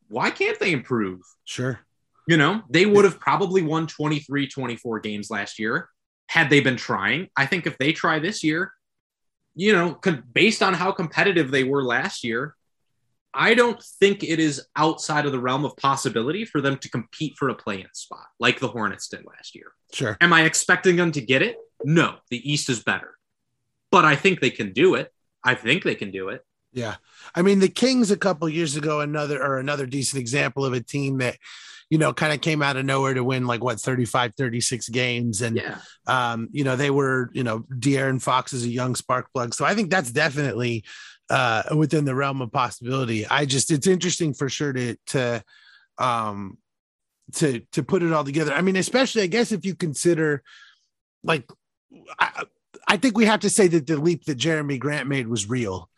Why 0.08 0.30
can't 0.30 0.58
they 0.58 0.72
improve? 0.72 1.20
Sure. 1.44 1.80
You 2.26 2.36
know, 2.36 2.62
they 2.68 2.86
would 2.86 3.04
have 3.04 3.20
probably 3.20 3.62
won 3.62 3.86
23, 3.86 4.48
24 4.48 5.00
games 5.00 5.30
last 5.30 5.58
year 5.60 5.88
had 6.28 6.50
they 6.50 6.60
been 6.60 6.76
trying. 6.76 7.28
I 7.36 7.46
think 7.46 7.66
if 7.66 7.78
they 7.78 7.92
try 7.92 8.18
this 8.18 8.42
year, 8.42 8.72
you 9.56 9.72
know, 9.72 9.98
based 10.32 10.62
on 10.62 10.74
how 10.74 10.92
competitive 10.92 11.50
they 11.50 11.64
were 11.64 11.82
last 11.82 12.22
year, 12.22 12.54
I 13.32 13.54
don't 13.54 13.82
think 13.82 14.22
it 14.22 14.38
is 14.38 14.66
outside 14.76 15.26
of 15.26 15.32
the 15.32 15.38
realm 15.38 15.64
of 15.64 15.76
possibility 15.76 16.44
for 16.44 16.60
them 16.60 16.78
to 16.78 16.90
compete 16.90 17.36
for 17.36 17.48
a 17.48 17.54
play-in 17.54 17.92
spot 17.92 18.26
like 18.38 18.60
the 18.60 18.68
Hornets 18.68 19.08
did 19.08 19.24
last 19.26 19.54
year. 19.54 19.72
Sure. 19.92 20.16
Am 20.20 20.32
I 20.32 20.42
expecting 20.42 20.96
them 20.96 21.10
to 21.12 21.20
get 21.20 21.42
it? 21.42 21.56
No, 21.84 22.16
the 22.30 22.50
East 22.50 22.68
is 22.70 22.82
better. 22.82 23.16
But 23.90 24.04
I 24.04 24.14
think 24.14 24.40
they 24.40 24.50
can 24.50 24.72
do 24.72 24.94
it. 24.94 25.12
I 25.42 25.54
think 25.54 25.84
they 25.84 25.94
can 25.94 26.10
do 26.10 26.28
it. 26.28 26.42
Yeah. 26.76 26.96
I 27.34 27.40
mean, 27.40 27.58
the 27.58 27.70
Kings 27.70 28.10
a 28.10 28.18
couple 28.18 28.46
years 28.50 28.76
ago, 28.76 29.00
another 29.00 29.42
or 29.42 29.58
another 29.58 29.86
decent 29.86 30.20
example 30.20 30.62
of 30.62 30.74
a 30.74 30.80
team 30.80 31.18
that, 31.18 31.38
you 31.88 31.96
know, 31.96 32.12
kind 32.12 32.34
of 32.34 32.42
came 32.42 32.60
out 32.60 32.76
of 32.76 32.84
nowhere 32.84 33.14
to 33.14 33.24
win 33.24 33.46
like 33.46 33.64
what 33.64 33.80
35, 33.80 34.34
36 34.34 34.88
games. 34.90 35.40
And 35.40 35.56
Yeah. 35.56 35.78
um, 36.06 36.48
you 36.52 36.64
know, 36.64 36.76
they 36.76 36.90
were, 36.90 37.30
you 37.32 37.44
know, 37.44 37.60
De'Aaron 37.60 38.20
Fox 38.20 38.52
is 38.52 38.64
a 38.64 38.68
young 38.68 38.94
spark 38.94 39.32
plug. 39.32 39.54
So 39.54 39.64
I 39.64 39.74
think 39.74 39.90
that's 39.90 40.12
definitely 40.12 40.84
uh 41.28 41.62
within 41.74 42.04
the 42.04 42.14
realm 42.14 42.42
of 42.42 42.52
possibility. 42.52 43.26
I 43.26 43.46
just 43.46 43.70
it's 43.72 43.86
interesting 43.86 44.34
for 44.34 44.48
sure 44.50 44.72
to 44.74 44.96
to 45.06 45.42
um 45.98 46.58
to 47.36 47.60
to 47.72 47.82
put 47.82 48.02
it 48.02 48.12
all 48.12 48.22
together. 48.22 48.52
I 48.52 48.60
mean, 48.60 48.76
especially 48.76 49.22
I 49.22 49.28
guess 49.28 49.50
if 49.50 49.64
you 49.64 49.74
consider 49.74 50.42
like 51.24 51.50
I, 52.20 52.44
I 52.86 52.96
think 52.98 53.16
we 53.16 53.24
have 53.24 53.40
to 53.40 53.50
say 53.50 53.66
that 53.66 53.86
the 53.86 53.96
leap 53.96 54.26
that 54.26 54.38
Jerami 54.38 54.78
Grant 54.78 55.08
made 55.08 55.26
was 55.26 55.48
real 55.48 55.88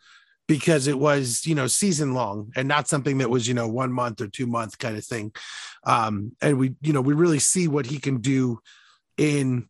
because 0.49 0.87
it 0.87 0.97
was 0.97 1.45
you 1.45 1.53
know 1.53 1.67
season 1.67 2.15
long 2.15 2.51
and 2.55 2.67
not 2.67 2.87
something 2.87 3.19
that 3.19 3.29
was 3.29 3.47
you 3.47 3.53
know 3.53 3.67
one 3.67 3.93
month 3.93 4.19
or 4.19 4.27
two 4.27 4.47
month 4.47 4.79
kind 4.79 4.97
of 4.97 5.05
thing. 5.05 5.31
Um 5.85 6.35
and 6.41 6.57
we 6.57 6.73
you 6.81 6.91
know 6.91 7.01
we 7.01 7.13
really 7.13 7.37
see 7.37 7.67
what 7.67 7.85
he 7.85 7.99
can 7.99 8.17
do 8.17 8.59
in 9.15 9.69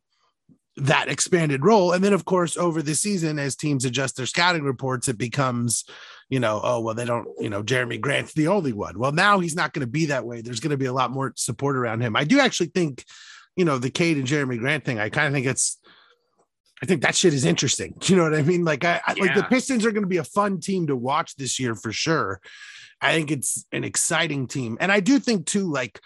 that 0.77 1.09
expanded 1.09 1.65
role. 1.65 1.91
And 1.91 2.01
then 2.01 2.13
of 2.13 2.23
course 2.23 2.55
over 2.55 2.81
the 2.81 2.95
season 2.95 3.37
as 3.37 3.57
teams 3.57 3.83
adjust 3.83 4.15
their 4.15 4.25
scouting 4.25 4.63
reports 4.63 5.09
it 5.09 5.17
becomes 5.17 5.83
you 6.29 6.39
know 6.39 6.61
oh 6.63 6.79
well 6.79 6.95
they 6.95 7.03
don't 7.03 7.27
you 7.39 7.49
know 7.49 7.61
jerami 7.61 7.99
grant's 7.99 8.33
the 8.33 8.47
only 8.47 8.71
one. 8.71 8.97
Well 8.97 9.11
now 9.11 9.39
he's 9.39 9.57
not 9.57 9.73
going 9.73 9.85
to 9.85 9.91
be 9.91 10.05
that 10.05 10.25
way. 10.25 10.39
There's 10.39 10.61
going 10.61 10.71
to 10.71 10.77
be 10.77 10.85
a 10.85 10.93
lot 10.93 11.11
more 11.11 11.33
support 11.35 11.75
around 11.75 11.99
him. 11.99 12.15
I 12.15 12.23
do 12.23 12.39
actually 12.39 12.67
think 12.67 13.03
you 13.57 13.65
know 13.65 13.77
the 13.77 13.89
Cade 13.89 14.15
and 14.15 14.25
jerami 14.25 14.57
grant 14.57 14.85
thing 14.85 14.99
i 14.99 15.09
kind 15.09 15.27
of 15.27 15.33
think 15.33 15.45
it's 15.45 15.79
I 16.81 16.85
think 16.85 17.01
that 17.01 17.15
shit 17.15 17.33
is 17.33 17.45
interesting. 17.45 17.95
Do 17.99 18.13
you 18.13 18.17
know 18.17 18.23
what 18.23 18.35
I 18.35 18.41
mean? 18.41 18.63
Like, 18.63 18.85
I, 18.85 19.01
I 19.05 19.13
like 19.13 19.35
the 19.35 19.43
Pistons 19.43 19.85
are 19.85 19.91
going 19.91 20.03
to 20.03 20.07
be 20.07 20.17
a 20.17 20.23
fun 20.23 20.59
team 20.59 20.87
to 20.87 20.95
watch 20.95 21.35
this 21.35 21.59
year 21.59 21.75
for 21.75 21.91
sure. 21.91 22.39
I 23.01 23.13
think 23.13 23.31
it's 23.31 23.65
an 23.71 23.83
exciting 23.83 24.47
team, 24.47 24.77
and 24.79 24.91
I 24.91 24.99
do 24.99 25.19
think 25.19 25.45
too, 25.45 25.71
like 25.71 26.01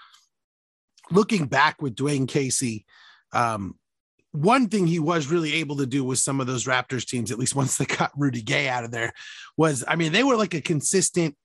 looking 1.10 1.48
back 1.48 1.82
with 1.82 1.96
Dwane 1.96 2.28
Casey, 2.28 2.86
um, 3.32 3.76
one 4.32 4.68
thing 4.68 4.88
he 4.88 5.00
was 5.00 5.28
really 5.28 5.54
able 5.56 5.78
to 5.78 5.86
do 5.86 6.04
with 6.04 6.20
some 6.20 6.40
of 6.40 6.48
those 6.48 6.66
Raptors 6.66 7.06
teams, 7.06 7.32
at 7.32 7.40
least 7.40 7.56
once 7.56 7.78
they 7.78 7.86
got 7.98 8.12
Rudy 8.16 8.42
Gay 8.42 8.68
out 8.68 8.84
of 8.84 8.92
there, 8.92 9.14
was 9.58 9.84
I 9.88 9.96
mean 9.96 10.12
they 10.12 10.24
were 10.24 10.36
like 10.36 10.54
a 10.54 10.62
consistent, 10.62 11.36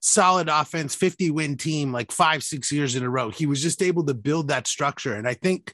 solid 0.00 0.48
offense, 0.48 0.94
fifty 0.94 1.30
win 1.30 1.56
team, 1.56 1.90
like 1.92 2.12
five 2.12 2.42
six 2.42 2.70
years 2.70 2.94
in 2.94 3.02
a 3.02 3.10
row. 3.10 3.30
He 3.30 3.46
was 3.46 3.62
just 3.62 3.82
able 3.82 4.04
to 4.06 4.14
build 4.14 4.48
that 4.48 4.66
structure, 4.66 5.14
and 5.14 5.26
I 5.26 5.34
think 5.34 5.72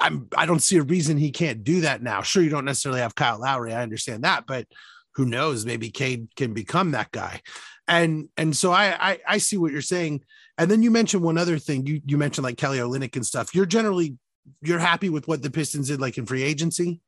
I'm 0.00 0.28
I 0.36 0.46
don't 0.46 0.62
see 0.62 0.78
a 0.78 0.82
reason 0.82 1.16
he 1.18 1.30
can't 1.30 1.64
do 1.64 1.82
that 1.82 2.02
now. 2.02 2.22
Sure, 2.22 2.42
you 2.42 2.50
don't 2.50 2.64
necessarily 2.64 3.00
have 3.00 3.14
Kyle 3.14 3.38
Lowry. 3.38 3.74
I 3.74 3.82
understand 3.82 4.24
that, 4.24 4.46
but 4.46 4.66
who 5.14 5.26
knows? 5.26 5.66
Maybe 5.66 5.90
Cade 5.90 6.28
can 6.36 6.54
become 6.54 6.92
that 6.92 7.10
guy. 7.10 7.42
And 7.86 8.28
and 8.36 8.56
so 8.56 8.72
I, 8.72 9.12
I 9.12 9.18
I 9.28 9.38
see 9.38 9.56
what 9.56 9.72
you're 9.72 9.82
saying. 9.82 10.22
And 10.58 10.70
then 10.70 10.82
you 10.82 10.90
mentioned 10.90 11.22
one 11.22 11.38
other 11.38 11.58
thing. 11.58 11.86
You 11.86 12.00
you 12.06 12.16
mentioned 12.16 12.44
like 12.44 12.56
Kelly 12.56 12.78
Olynyk 12.78 13.16
and 13.16 13.26
stuff. 13.26 13.54
You're 13.54 13.66
generally 13.66 14.16
you're 14.62 14.78
happy 14.78 15.08
with 15.08 15.28
what 15.28 15.42
the 15.42 15.50
Pistons 15.50 15.88
did 15.88 16.00
like 16.00 16.18
in 16.18 16.26
free 16.26 16.42
agency. 16.42 17.00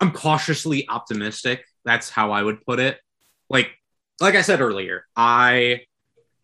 I'm 0.00 0.12
cautiously 0.12 0.88
optimistic. 0.88 1.64
That's 1.84 2.10
how 2.10 2.32
I 2.32 2.42
would 2.42 2.64
put 2.66 2.80
it. 2.80 2.98
Like 3.48 3.70
like 4.20 4.34
I 4.34 4.42
said 4.42 4.60
earlier, 4.60 5.06
I 5.16 5.82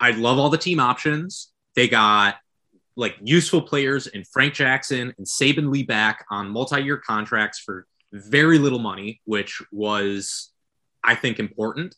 I 0.00 0.12
love 0.12 0.38
all 0.38 0.50
the 0.50 0.58
team 0.58 0.80
options. 0.80 1.50
They 1.74 1.88
got 1.88 2.36
like 2.99 3.16
useful 3.22 3.62
players 3.62 4.09
in 4.09 4.24
Frank 4.24 4.55
Jackson 4.55 5.14
and 5.16 5.26
Saben 5.26 5.70
Lee 5.70 5.84
back 5.84 6.26
on 6.30 6.51
multi-year 6.51 6.96
contracts 6.99 7.61
for 7.61 7.86
very 8.12 8.59
little 8.59 8.80
money, 8.80 9.20
which 9.24 9.62
was 9.70 10.51
I 11.05 11.14
think 11.14 11.38
important. 11.38 11.94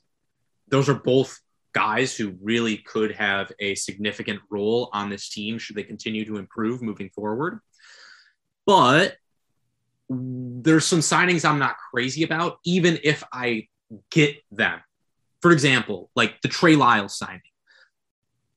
Those 0.69 0.91
are 0.91 0.95
both 0.95 1.41
guys 1.73 2.15
who 2.15 2.35
really 2.43 2.77
could 2.77 3.13
have 3.13 3.51
a 3.61 3.75
significant 3.77 4.41
role 4.51 4.91
on 4.93 5.09
this 5.09 5.31
team 5.31 5.59
should 5.59 5.75
they 5.75 5.85
continue 5.85 6.27
to 6.27 6.37
improve 6.37 6.83
moving 6.83 7.09
forward. 7.15 7.61
But 8.67 9.17
there's 10.11 10.85
some 10.85 11.01
signings 11.01 11.49
I'm 11.49 11.59
not 11.59 11.77
crazy 11.91 12.25
about, 12.25 12.59
even 12.65 12.99
if 13.03 13.25
I 13.33 13.69
get 14.11 14.37
them. 14.51 14.81
For 15.41 15.51
example, 15.51 16.11
like 16.15 16.43
the 16.43 16.49
Trey 16.49 16.77
Lyles 16.77 17.17
signing. 17.17 17.41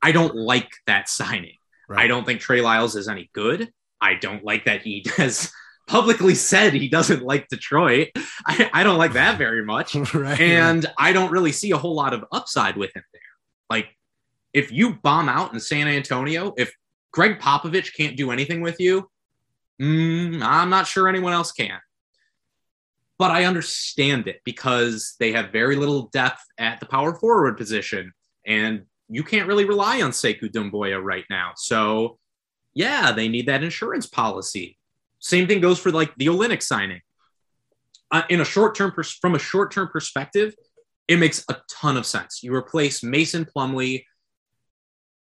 I 0.02 0.12
don't 0.12 0.36
like 0.36 0.70
that 0.88 1.08
signing. 1.08 1.56
Right. 1.88 2.02
I 2.02 2.08
don't 2.08 2.26
think 2.26 2.40
Trey 2.40 2.62
Lyles 2.62 2.96
is 2.96 3.08
any 3.08 3.30
good. 3.34 3.72
I 4.00 4.16
don't 4.16 4.44
like 4.44 4.66
that 4.66 4.82
he 4.82 5.06
has 5.18 5.52
publicly 5.88 6.36
said 6.36 6.74
he 6.74 6.88
doesn't 6.88 7.24
like 7.24 7.48
Detroit. 7.50 8.10
I, 8.46 8.70
I 8.74 8.84
don't 8.84 8.98
like 8.98 9.14
that 9.14 9.38
very 9.38 9.66
much. 9.66 9.96
right. 10.14 10.40
And 10.40 10.86
I 10.98 11.14
don't 11.14 11.32
really 11.32 11.52
see 11.52 11.72
a 11.72 11.78
whole 11.78 11.96
lot 11.96 12.14
of 12.14 12.26
upside 12.32 12.78
with 12.78 12.96
him 12.96 13.04
there. 13.12 13.22
Like, 13.70 13.88
if 14.54 14.72
you 14.72 14.94
bomb 14.94 15.30
out 15.30 15.54
in 15.54 15.60
San 15.60 15.88
Antonio, 15.88 16.54
if 16.58 16.74
Gregg 17.12 17.40
Popovich 17.40 17.96
can't 17.96 18.16
do 18.16 18.32
anything 18.32 18.62
with 18.62 18.80
you, 18.80 19.10
Mm, 19.82 20.42
I'm 20.44 20.70
not 20.70 20.88
sure 20.88 21.08
anyone 21.10 21.34
else 21.34 21.52
can. 21.52 21.80
But 23.18 23.32
I 23.32 23.46
understand 23.46 24.28
it 24.28 24.42
because 24.44 25.16
they 25.20 25.32
have 25.34 25.52
very 25.52 25.76
little 25.76 26.08
depth 26.08 26.44
at 26.58 26.80
the 26.80 26.86
power 26.86 27.14
forward 27.16 27.58
position. 27.58 28.14
And 28.46 28.86
you 29.10 29.24
can't 29.24 29.47
really 29.47 29.66
rely 29.66 30.01
on 30.01 30.12
Sekou 30.12 30.51
Doumbouya 30.51 31.01
right 31.01 31.26
now. 31.30 31.51
So, 31.56 32.18
yeah, 32.74 33.12
they 33.12 33.28
need 33.28 33.47
that 33.47 33.64
insurance 33.64 34.08
policy. 34.08 34.78
Same 35.20 35.47
thing 35.47 35.62
goes 35.62 35.80
for 35.80 35.91
like 35.91 36.14
the 36.18 36.28
Olynyk 36.28 36.62
signing. 36.62 37.01
Uh, 38.12 38.24
in 38.30 38.41
a 38.41 38.45
short 38.45 38.76
term, 38.76 38.91
pers- 38.91 39.14
from 39.14 39.36
a 39.36 39.39
short 39.39 39.72
term 39.72 39.88
perspective, 39.88 40.54
it 41.08 41.18
makes 41.18 41.43
a 41.49 41.58
ton 41.70 41.97
of 41.97 42.06
sense. 42.06 42.43
You 42.43 42.54
replace 42.54 43.04
Mason 43.04 43.45
Plumlee 43.45 44.06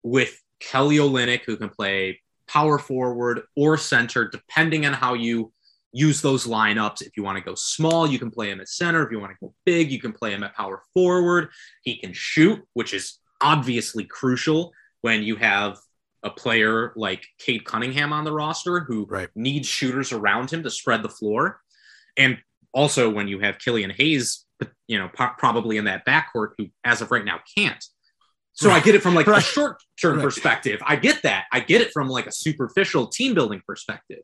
with 0.02 0.40
Kelly 0.60 0.96
Olynyk, 0.96 1.42
who 1.44 1.56
can 1.56 1.68
play 1.68 2.20
power 2.48 2.78
forward 2.78 3.42
or 3.56 3.76
center, 3.76 4.28
depending 4.28 4.84
on 4.86 4.92
how 4.92 5.14
you 5.14 5.52
use 5.92 6.20
those 6.20 6.46
lineups. 6.46 7.02
If 7.02 7.16
you 7.16 7.22
want 7.22 7.38
to 7.38 7.44
go 7.44 7.54
small, 7.54 8.08
you 8.08 8.18
can 8.18 8.30
play 8.30 8.50
him 8.50 8.60
at 8.60 8.68
center. 8.68 9.04
If 9.04 9.12
you 9.12 9.20
want 9.20 9.32
to 9.32 9.38
go 9.40 9.54
big, 9.64 9.90
you 9.90 10.00
can 10.00 10.12
play 10.12 10.32
him 10.32 10.42
at 10.42 10.56
power 10.56 10.82
forward. 10.92 11.50
He 11.82 11.96
can 11.96 12.12
shoot, 12.12 12.60
which 12.74 12.94
is 12.94 13.19
obviously 13.40 14.04
crucial 14.04 14.72
when 15.00 15.22
you 15.22 15.36
have 15.36 15.78
a 16.22 16.30
player 16.30 16.92
like 16.96 17.26
Cade 17.38 17.64
Cunningham 17.64 18.12
on 18.12 18.24
the 18.24 18.32
roster 18.32 18.80
who 18.80 19.06
right. 19.06 19.28
needs 19.34 19.66
shooters 19.66 20.12
around 20.12 20.50
him 20.50 20.62
to 20.62 20.70
spread 20.70 21.02
the 21.02 21.08
floor. 21.08 21.60
And 22.16 22.38
also 22.72 23.08
when 23.08 23.28
you 23.28 23.40
have 23.40 23.58
Killian 23.58 23.90
Hayes, 23.90 24.44
you 24.86 24.98
know, 24.98 25.08
probably 25.08 25.78
in 25.78 25.84
that 25.84 26.04
backcourt 26.06 26.50
who, 26.58 26.68
as 26.84 27.00
of 27.00 27.10
right 27.10 27.24
now, 27.24 27.40
can't. 27.56 27.82
So 28.52 28.68
right. 28.68 28.82
I 28.82 28.84
get 28.84 28.94
it 28.94 29.02
from 29.02 29.14
like 29.14 29.26
right. 29.26 29.38
a 29.38 29.44
short 29.44 29.82
term 30.00 30.20
perspective. 30.20 30.80
I 30.84 30.96
get 30.96 31.22
that. 31.22 31.46
I 31.52 31.60
get 31.60 31.80
it 31.80 31.92
from 31.92 32.08
like 32.08 32.26
a 32.26 32.32
superficial 32.32 33.06
team 33.06 33.32
building 33.32 33.62
perspective. 33.66 34.20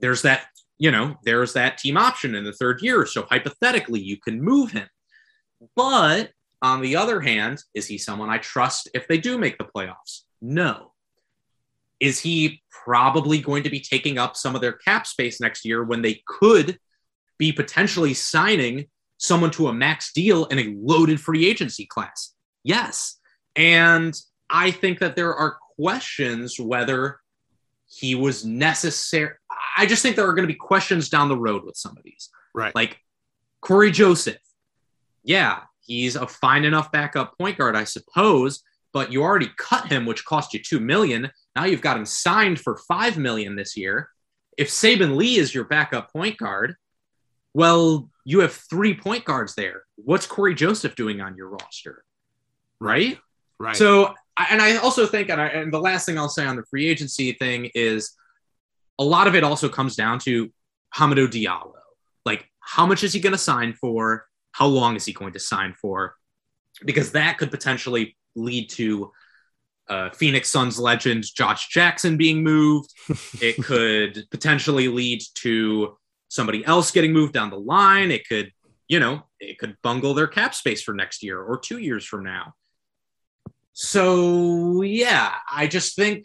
There's 0.00 0.22
that, 0.22 0.46
you 0.78 0.90
know, 0.90 1.14
there's 1.24 1.52
that 1.52 1.78
team 1.78 1.96
option 1.96 2.34
in 2.34 2.42
the 2.42 2.52
third 2.52 2.82
year. 2.82 3.06
So 3.06 3.26
hypothetically, 3.30 4.00
you 4.00 4.16
can 4.16 4.42
move 4.42 4.72
him. 4.72 4.88
But 5.76 6.30
on 6.64 6.80
the 6.80 6.96
other 6.96 7.20
hand, 7.20 7.62
is 7.74 7.86
he 7.86 7.98
someone 7.98 8.30
I 8.30 8.38
trust 8.38 8.88
if 8.94 9.06
they 9.06 9.18
do 9.18 9.36
make 9.36 9.58
the 9.58 9.64
playoffs? 9.64 10.22
No. 10.40 10.92
Is 12.00 12.18
he 12.18 12.62
probably 12.70 13.38
going 13.38 13.64
to 13.64 13.70
be 13.70 13.80
taking 13.80 14.16
up 14.16 14.34
some 14.34 14.54
of 14.54 14.62
their 14.62 14.72
cap 14.72 15.06
space 15.06 15.42
next 15.42 15.66
year 15.66 15.84
when 15.84 16.00
they 16.00 16.22
could 16.26 16.78
be 17.36 17.52
potentially 17.52 18.14
signing 18.14 18.86
someone 19.18 19.50
to 19.50 19.68
a 19.68 19.74
max 19.74 20.10
deal 20.14 20.46
in 20.46 20.58
a 20.58 20.74
loaded 20.78 21.20
free 21.20 21.46
agency 21.46 21.84
class? 21.84 22.32
Yes. 22.62 23.18
And 23.54 24.18
I 24.48 24.70
think 24.70 25.00
that 25.00 25.16
there 25.16 25.34
are 25.34 25.58
questions 25.76 26.58
whether 26.58 27.20
he 27.86 28.14
was 28.14 28.42
necessary. 28.42 29.34
I 29.76 29.84
just 29.84 30.00
think 30.00 30.16
there 30.16 30.26
are 30.26 30.32
going 30.32 30.48
to 30.48 30.52
be 30.52 30.58
questions 30.58 31.10
down 31.10 31.28
the 31.28 31.36
road 31.36 31.64
with 31.66 31.76
some 31.76 31.94
of 31.94 32.02
these. 32.04 32.30
Right. 32.54 32.74
Like 32.74 32.98
Cory 33.60 33.90
Joseph. 33.90 34.38
Yeah, 35.22 35.60
he's 35.86 36.16
a 36.16 36.26
fine 36.26 36.64
enough 36.64 36.92
backup 36.92 37.36
point 37.38 37.58
guard, 37.58 37.76
I 37.76 37.84
suppose, 37.84 38.62
but 38.92 39.12
you 39.12 39.22
already 39.22 39.50
cut 39.56 39.90
him, 39.90 40.06
which 40.06 40.24
cost 40.24 40.54
you 40.54 40.60
two 40.60 40.80
million. 40.80 41.30
Now 41.56 41.64
you've 41.64 41.80
got 41.80 41.96
him 41.96 42.06
signed 42.06 42.60
for 42.60 42.78
five 42.88 43.18
million 43.18 43.56
this 43.56 43.76
year. 43.76 44.08
If 44.56 44.68
Saben 44.68 45.16
Lee 45.16 45.36
is 45.36 45.54
your 45.54 45.64
backup 45.64 46.12
point 46.12 46.38
guard, 46.38 46.76
well, 47.54 48.08
you 48.24 48.40
have 48.40 48.52
three 48.52 48.94
point 48.94 49.24
guards 49.24 49.54
there. 49.54 49.82
What's 49.96 50.26
Cory 50.26 50.54
Joseph 50.54 50.94
doing 50.94 51.20
on 51.20 51.36
your 51.36 51.48
roster? 51.48 52.04
right? 52.84 53.18
Right. 53.58 53.76
So, 53.76 54.14
and 54.50 54.60
I 54.60 54.76
also 54.76 55.06
think, 55.06 55.30
and, 55.30 55.40
I, 55.40 55.46
and 55.46 55.72
the 55.72 55.80
last 55.80 56.06
thing 56.06 56.18
I'll 56.18 56.28
say 56.28 56.44
on 56.44 56.56
the 56.56 56.64
free 56.64 56.88
agency 56.88 57.32
thing 57.32 57.70
is 57.74 58.14
a 58.98 59.04
lot 59.04 59.26
of 59.26 59.34
it 59.34 59.44
also 59.44 59.68
comes 59.68 59.96
down 59.96 60.18
to 60.20 60.52
Hamidou 60.96 61.28
Diallo. 61.28 61.72
Like, 62.24 62.48
how 62.60 62.86
much 62.86 63.04
is 63.04 63.12
he 63.12 63.20
going 63.20 63.32
to 63.32 63.38
sign 63.38 63.74
for? 63.74 64.26
How 64.54 64.66
long 64.66 64.94
is 64.94 65.04
he 65.04 65.12
going 65.12 65.32
to 65.32 65.40
sign 65.40 65.74
for? 65.74 66.14
Because 66.84 67.10
that 67.12 67.38
could 67.38 67.50
potentially 67.50 68.16
lead 68.36 68.70
to 68.70 69.10
uh, 69.88 70.10
Phoenix 70.10 70.48
Suns 70.48 70.78
legend 70.78 71.24
Josh 71.34 71.68
Jackson 71.68 72.16
being 72.16 72.44
moved. 72.44 72.94
it 73.42 73.62
could 73.64 74.24
potentially 74.30 74.86
lead 74.86 75.22
to 75.34 75.96
somebody 76.28 76.64
else 76.64 76.92
getting 76.92 77.12
moved 77.12 77.32
down 77.32 77.50
the 77.50 77.58
line. 77.58 78.12
It 78.12 78.28
could, 78.28 78.52
you 78.86 79.00
know, 79.00 79.24
it 79.40 79.58
could 79.58 79.76
bungle 79.82 80.14
their 80.14 80.28
cap 80.28 80.54
space 80.54 80.84
for 80.84 80.94
next 80.94 81.24
year 81.24 81.42
or 81.42 81.58
two 81.58 81.78
years 81.78 82.04
from 82.04 82.22
now. 82.22 82.54
So 83.72 84.82
yeah, 84.82 85.32
I 85.52 85.66
just 85.66 85.96
think 85.96 86.22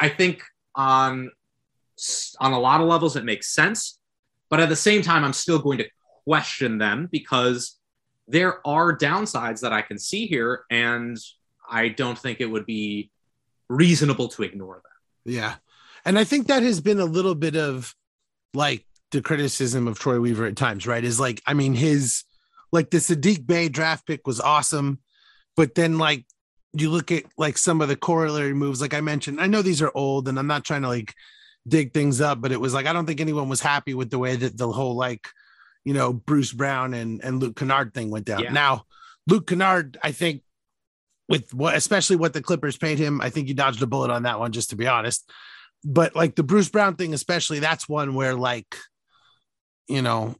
I 0.00 0.08
think 0.08 0.42
on 0.74 1.30
on 2.40 2.52
a 2.52 2.58
lot 2.58 2.80
of 2.80 2.88
levels 2.88 3.14
it 3.14 3.26
makes 3.26 3.52
sense, 3.52 3.98
but 4.48 4.58
at 4.58 4.70
the 4.70 4.76
same 4.76 5.02
time 5.02 5.22
I'm 5.22 5.34
still 5.34 5.58
going 5.58 5.76
to 5.78 5.86
question 6.26 6.78
them 6.78 7.08
because 7.10 7.76
there 8.28 8.66
are 8.66 8.96
downsides 8.96 9.60
that 9.60 9.72
I 9.72 9.82
can 9.82 9.98
see 9.98 10.26
here 10.26 10.64
and 10.70 11.18
I 11.68 11.88
don't 11.88 12.18
think 12.18 12.40
it 12.40 12.46
would 12.46 12.66
be 12.66 13.10
reasonable 13.68 14.28
to 14.28 14.42
ignore 14.42 14.76
them. 14.76 15.34
Yeah. 15.34 15.54
And 16.04 16.18
I 16.18 16.24
think 16.24 16.46
that 16.46 16.62
has 16.62 16.80
been 16.80 17.00
a 17.00 17.04
little 17.04 17.34
bit 17.34 17.56
of 17.56 17.94
like 18.54 18.86
the 19.10 19.22
criticism 19.22 19.88
of 19.88 19.98
Troy 19.98 20.20
Weaver 20.20 20.46
at 20.46 20.56
times, 20.56 20.86
right? 20.86 21.04
Is 21.04 21.20
like, 21.20 21.42
I 21.46 21.54
mean, 21.54 21.74
his 21.74 22.24
like 22.72 22.90
the 22.90 22.98
Saddiq 22.98 23.46
Bey 23.46 23.68
draft 23.68 24.06
pick 24.06 24.26
was 24.26 24.40
awesome, 24.40 25.00
but 25.56 25.74
then 25.74 25.98
like 25.98 26.24
you 26.72 26.90
look 26.90 27.12
at 27.12 27.24
like 27.36 27.58
some 27.58 27.80
of 27.80 27.88
the 27.88 27.96
corollary 27.96 28.54
moves, 28.54 28.80
like 28.80 28.94
I 28.94 29.00
mentioned, 29.00 29.40
I 29.40 29.46
know 29.46 29.62
these 29.62 29.82
are 29.82 29.92
old 29.94 30.28
and 30.28 30.38
I'm 30.38 30.46
not 30.46 30.64
trying 30.64 30.82
to 30.82 30.88
like 30.88 31.14
dig 31.68 31.92
things 31.92 32.20
up, 32.20 32.40
but 32.40 32.52
it 32.52 32.60
was 32.60 32.74
like 32.74 32.86
I 32.86 32.92
don't 32.92 33.06
think 33.06 33.20
anyone 33.20 33.48
was 33.48 33.60
happy 33.60 33.94
with 33.94 34.10
the 34.10 34.18
way 34.18 34.36
that 34.36 34.56
the 34.56 34.70
whole 34.70 34.96
like, 34.96 35.28
you 35.84 35.94
know, 35.94 36.12
Bruce 36.12 36.52
Brown 36.52 36.94
and, 36.94 37.22
and 37.24 37.40
Luke 37.40 37.56
Kennard 37.56 37.94
thing 37.94 38.10
went 38.10 38.26
down. 38.26 38.42
Yeah. 38.42 38.52
Now, 38.52 38.84
Luke 39.26 39.46
Kennard, 39.46 39.98
I 40.02 40.12
think 40.12 40.42
with 41.28 41.52
what 41.54 41.74
especially 41.74 42.16
what 42.16 42.32
the 42.32 42.42
Clippers 42.42 42.76
paid 42.76 42.98
him, 42.98 43.20
I 43.20 43.30
think 43.30 43.48
you 43.48 43.54
dodged 43.54 43.82
a 43.82 43.86
bullet 43.86 44.10
on 44.10 44.24
that 44.24 44.38
one, 44.38 44.52
just 44.52 44.70
to 44.70 44.76
be 44.76 44.86
honest. 44.86 45.30
But 45.84 46.14
like 46.14 46.36
the 46.36 46.42
Bruce 46.42 46.68
Brown 46.68 46.96
thing, 46.96 47.14
especially, 47.14 47.58
that's 47.58 47.88
one 47.88 48.14
where 48.14 48.34
like, 48.34 48.76
you 49.88 50.02
know, 50.02 50.36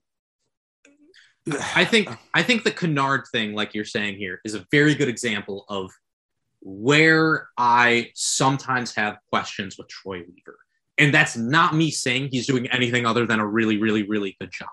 I 1.75 1.85
think 1.85 2.09
I 2.35 2.43
think 2.43 2.63
the 2.63 2.71
Kennard 2.71 3.25
thing, 3.33 3.55
like 3.55 3.75
you're 3.75 3.85
saying 3.85 4.17
here, 4.17 4.41
is 4.45 4.55
a 4.55 4.65
very 4.71 4.95
good 4.95 5.09
example 5.09 5.65
of 5.69 5.91
where 6.61 7.49
I 7.59 8.11
sometimes 8.15 8.95
have 8.95 9.19
questions 9.31 9.77
with 9.77 9.89
Troy 9.89 10.19
Weaver. 10.19 10.59
And 10.99 11.13
that's 11.13 11.37
not 11.37 11.75
me 11.75 11.91
saying 11.91 12.29
he's 12.31 12.47
doing 12.47 12.69
anything 12.69 13.07
other 13.07 13.27
than 13.27 13.41
a 13.41 13.47
really, 13.47 13.79
really, 13.79 14.05
really 14.05 14.37
good 14.39 14.53
job. 14.53 14.69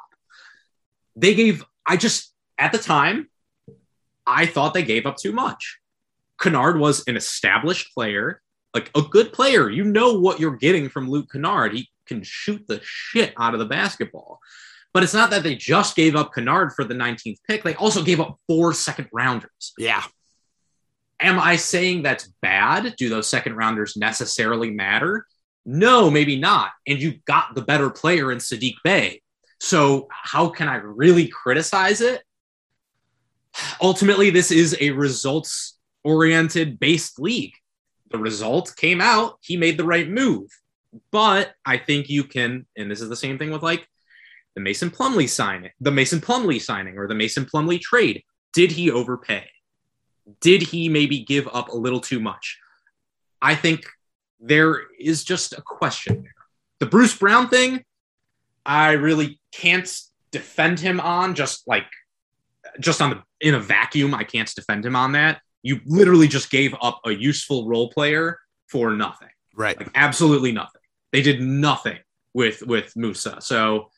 They 1.19 1.35
gave, 1.35 1.63
I 1.85 1.97
just, 1.97 2.33
at 2.57 2.71
the 2.71 2.77
time, 2.77 3.29
I 4.25 4.45
thought 4.45 4.73
they 4.73 4.83
gave 4.83 5.05
up 5.05 5.17
too 5.17 5.31
much. 5.31 5.79
Kennard 6.39 6.79
was 6.79 7.03
an 7.07 7.17
established 7.17 7.93
player. 7.93 8.41
like 8.73 8.91
a 8.95 9.01
good 9.01 9.33
player. 9.33 9.69
You 9.69 9.83
know 9.83 10.19
what 10.19 10.39
you're 10.39 10.55
getting 10.55 10.89
from 10.89 11.09
Luke 11.09 11.31
Kennard. 11.31 11.73
He 11.73 11.89
can 12.05 12.21
shoot 12.23 12.65
the 12.67 12.79
shit 12.83 13.33
out 13.37 13.53
of 13.53 13.59
the 13.59 13.65
basketball. 13.65 14.39
But 14.93 15.03
it's 15.03 15.13
not 15.13 15.29
that 15.31 15.43
they 15.43 15.55
just 15.55 15.95
gave 15.95 16.15
up 16.15 16.33
Kennard 16.33 16.73
for 16.73 16.83
the 16.83 16.93
19th 16.93 17.37
pick. 17.47 17.63
They 17.63 17.75
also 17.75 18.03
gave 18.03 18.19
up 18.19 18.39
four 18.47 18.73
second 18.73 19.07
rounders. 19.11 19.73
Yeah. 19.77 20.03
Am 21.19 21.39
I 21.39 21.57
saying 21.57 22.03
that's 22.03 22.31
bad? 22.41 22.95
Do 22.97 23.09
those 23.09 23.27
second 23.27 23.55
rounders 23.55 23.97
necessarily 23.97 24.71
matter? 24.71 25.25
No, 25.65 26.09
maybe 26.09 26.39
not. 26.39 26.71
And 26.87 26.99
you 26.99 27.19
got 27.25 27.53
the 27.55 27.61
better 27.61 27.89
player 27.89 28.31
in 28.31 28.37
Saddiq 28.37 28.75
Bey. 28.83 29.21
So 29.59 30.07
how 30.09 30.49
can 30.49 30.67
I 30.67 30.75
really 30.75 31.27
criticize 31.27 32.01
it? 32.01 32.23
Ultimately, 33.81 34.29
this 34.29 34.51
is 34.51 34.77
a 34.79 34.91
results 34.91 35.77
oriented 36.03 36.79
based 36.79 37.19
league. 37.19 37.53
The 38.11 38.17
result 38.17 38.73
came 38.75 39.01
out, 39.01 39.37
he 39.41 39.57
made 39.57 39.77
the 39.77 39.83
right 39.83 40.09
move. 40.09 40.49
But 41.11 41.53
I 41.65 41.77
think 41.77 42.09
you 42.09 42.23
can, 42.23 42.65
and 42.75 42.89
this 42.89 43.01
is 43.01 43.09
the 43.09 43.15
same 43.15 43.37
thing 43.37 43.51
with 43.51 43.61
like 43.61 43.87
the 44.55 44.61
Mason 44.61 44.89
Plumlee 44.89 45.29
signing, 45.29 45.71
the 45.79 45.91
Mason 45.91 46.19
Plumlee 46.19 46.61
signing 46.61 46.97
or 46.97 47.07
the 47.07 47.15
Mason 47.15 47.45
Plumlee 47.45 47.79
trade. 47.79 48.23
Did 48.53 48.71
he 48.71 48.89
overpay? 48.89 49.47
Did 50.41 50.63
he 50.63 50.89
maybe 50.89 51.19
give 51.19 51.47
up 51.51 51.69
a 51.69 51.77
little 51.77 51.99
too 51.99 52.19
much? 52.19 52.59
I 53.41 53.55
think 53.55 53.85
there 54.39 54.81
is 54.99 55.23
just 55.23 55.53
a 55.53 55.61
question 55.61 56.23
there. 56.23 56.33
The 56.79 56.85
Bruce 56.85 57.15
Brown 57.15 57.49
thing, 57.49 57.83
I 58.69 58.91
really 58.91 59.39
can't 59.51 59.91
defend 60.31 60.79
him 60.79 60.99
on 60.99 61.33
just 61.33 61.67
like 61.67 61.87
just 62.79 63.01
on 63.01 63.09
the 63.09 63.23
in 63.41 63.55
a 63.55 63.59
vacuum. 63.59 64.13
I 64.13 64.23
can't 64.23 64.53
defend 64.53 64.85
him 64.85 64.95
on 64.95 65.13
that. 65.13 65.41
You 65.63 65.79
literally 65.87 66.27
just 66.27 66.51
gave 66.51 66.75
up 66.79 67.01
a 67.03 67.11
useful 67.11 67.67
role 67.67 67.89
player 67.89 68.37
for 68.67 68.91
nothing. 68.91 69.29
Right. 69.55 69.75
Like 69.75 69.89
absolutely 69.95 70.51
nothing. 70.51 70.81
They 71.11 71.23
did 71.23 71.41
nothing 71.41 71.97
with 72.35 72.61
with 72.61 72.95
Musa. 72.95 73.41
So 73.41 73.89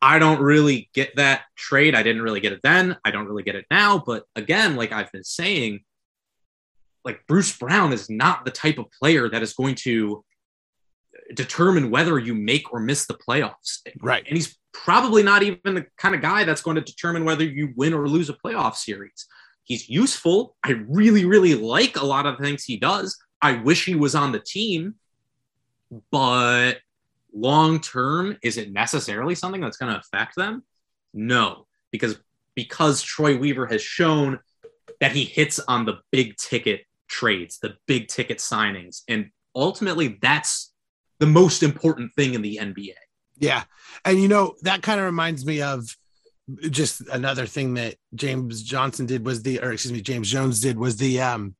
I 0.00 0.18
don't 0.18 0.40
really 0.40 0.88
get 0.94 1.14
that 1.16 1.42
trade. 1.54 1.94
I 1.94 2.02
didn't 2.02 2.22
really 2.22 2.40
get 2.40 2.52
it 2.52 2.60
then. 2.62 2.96
I 3.04 3.10
don't 3.10 3.26
really 3.26 3.42
get 3.42 3.56
it 3.56 3.66
now. 3.70 4.02
But 4.04 4.24
again, 4.34 4.74
like 4.74 4.90
I've 4.90 5.12
been 5.12 5.24
saying, 5.24 5.80
like 7.04 7.26
Bruce 7.26 7.54
Brown 7.54 7.92
is 7.92 8.08
not 8.08 8.46
the 8.46 8.50
type 8.52 8.78
of 8.78 8.86
player 8.90 9.28
that 9.28 9.42
is 9.42 9.52
going 9.52 9.74
to 9.74 10.24
determine 11.34 11.90
whether 11.90 12.18
you 12.18 12.34
make 12.34 12.72
or 12.72 12.80
miss 12.80 13.06
the 13.06 13.14
playoffs. 13.14 13.80
Right. 14.00 14.24
And 14.26 14.36
he's 14.36 14.58
probably 14.72 15.22
not 15.22 15.42
even 15.42 15.74
the 15.74 15.86
kind 15.96 16.14
of 16.14 16.22
guy 16.22 16.44
that's 16.44 16.62
going 16.62 16.76
to 16.76 16.80
determine 16.80 17.24
whether 17.24 17.44
you 17.44 17.72
win 17.76 17.94
or 17.94 18.08
lose 18.08 18.30
a 18.30 18.34
playoff 18.34 18.76
series. 18.76 19.26
He's 19.64 19.88
useful. 19.88 20.56
I 20.64 20.70
really, 20.88 21.24
really 21.24 21.54
like 21.54 21.96
a 21.96 22.06
lot 22.06 22.26
of 22.26 22.38
things 22.38 22.64
he 22.64 22.78
does. 22.78 23.18
I 23.42 23.52
wish 23.52 23.84
he 23.84 23.94
was 23.94 24.14
on 24.14 24.32
the 24.32 24.40
team, 24.40 24.94
but 26.10 26.78
long 27.34 27.80
term, 27.80 28.38
is 28.42 28.56
it 28.56 28.72
necessarily 28.72 29.34
something 29.34 29.60
that's 29.60 29.76
going 29.76 29.92
to 29.92 30.00
affect 30.00 30.36
them? 30.36 30.64
No, 31.12 31.66
because 31.90 32.18
because 32.54 33.02
Troy 33.02 33.38
Weaver 33.38 33.66
has 33.66 33.82
shown 33.82 34.40
that 35.00 35.12
he 35.12 35.24
hits 35.24 35.60
on 35.60 35.84
the 35.84 35.98
big 36.10 36.36
ticket 36.36 36.82
trades, 37.06 37.58
the 37.60 37.76
big 37.86 38.08
ticket 38.08 38.38
signings, 38.38 39.02
and 39.06 39.30
ultimately 39.54 40.18
that's 40.20 40.72
the 41.18 41.26
most 41.26 41.62
important 41.62 42.12
thing 42.14 42.34
in 42.34 42.42
the 42.42 42.58
NBA. 42.60 42.94
Yeah. 43.38 43.64
And 44.04 44.20
you 44.20 44.28
know, 44.28 44.54
that 44.62 44.82
kind 44.82 45.00
of 45.00 45.06
reminds 45.06 45.44
me 45.44 45.62
of 45.62 45.96
just 46.70 47.02
another 47.08 47.46
thing 47.46 47.74
that 47.74 47.96
James 48.14 48.62
Johnson 48.62 49.06
did 49.06 49.24
was 49.24 49.42
the 49.42 49.60
or 49.60 49.72
excuse 49.72 49.92
me, 49.92 50.00
James 50.00 50.30
Jones 50.30 50.60
did 50.60 50.78
was 50.78 50.96
the 50.96 51.20
um 51.20 51.54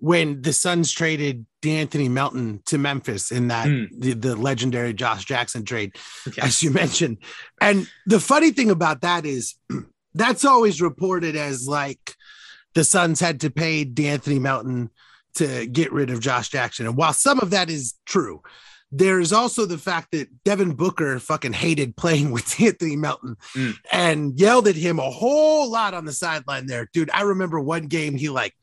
when 0.00 0.42
the 0.42 0.52
Suns 0.52 0.92
traded 0.92 1.44
De'Anthony 1.60 2.08
Melton 2.08 2.62
to 2.66 2.78
Memphis 2.78 3.32
in 3.32 3.48
that 3.48 3.66
mm. 3.66 3.88
the, 3.98 4.12
the 4.12 4.36
legendary 4.36 4.94
Josh 4.94 5.24
Jackson 5.24 5.64
trade, 5.64 5.96
okay. 6.26 6.40
as 6.40 6.62
you 6.62 6.70
mentioned. 6.84 7.18
And 7.60 7.88
the 8.06 8.20
funny 8.20 8.52
thing 8.52 8.70
about 8.70 9.00
that 9.00 9.26
is 9.26 9.56
that's 10.14 10.44
always 10.44 10.80
reported 10.80 11.36
as 11.36 11.66
like 11.66 12.14
the 12.74 12.84
Suns 12.84 13.18
had 13.18 13.40
to 13.40 13.50
pay 13.50 13.84
De'Anthony 13.84 14.40
Melton 14.40 14.90
to 15.34 15.66
get 15.66 15.92
rid 15.92 16.10
of 16.10 16.20
Josh 16.20 16.48
Jackson. 16.48 16.86
And 16.86 16.96
while 16.96 17.12
some 17.12 17.40
of 17.40 17.50
that 17.50 17.70
is 17.70 17.94
true, 18.06 18.42
there's 18.90 19.32
also 19.32 19.66
the 19.66 19.78
fact 19.78 20.12
that 20.12 20.28
Devin 20.44 20.74
Booker 20.74 21.18
fucking 21.18 21.52
hated 21.52 21.96
playing 21.96 22.30
with 22.32 22.60
Anthony 22.60 22.96
Melton 22.96 23.36
mm. 23.54 23.74
and 23.92 24.38
yelled 24.38 24.68
at 24.68 24.76
him 24.76 24.98
a 24.98 25.10
whole 25.10 25.70
lot 25.70 25.94
on 25.94 26.04
the 26.04 26.12
sideline 26.12 26.66
there. 26.66 26.88
Dude, 26.92 27.10
I 27.12 27.22
remember 27.22 27.60
one 27.60 27.86
game 27.86 28.16
he 28.16 28.28
like 28.28 28.54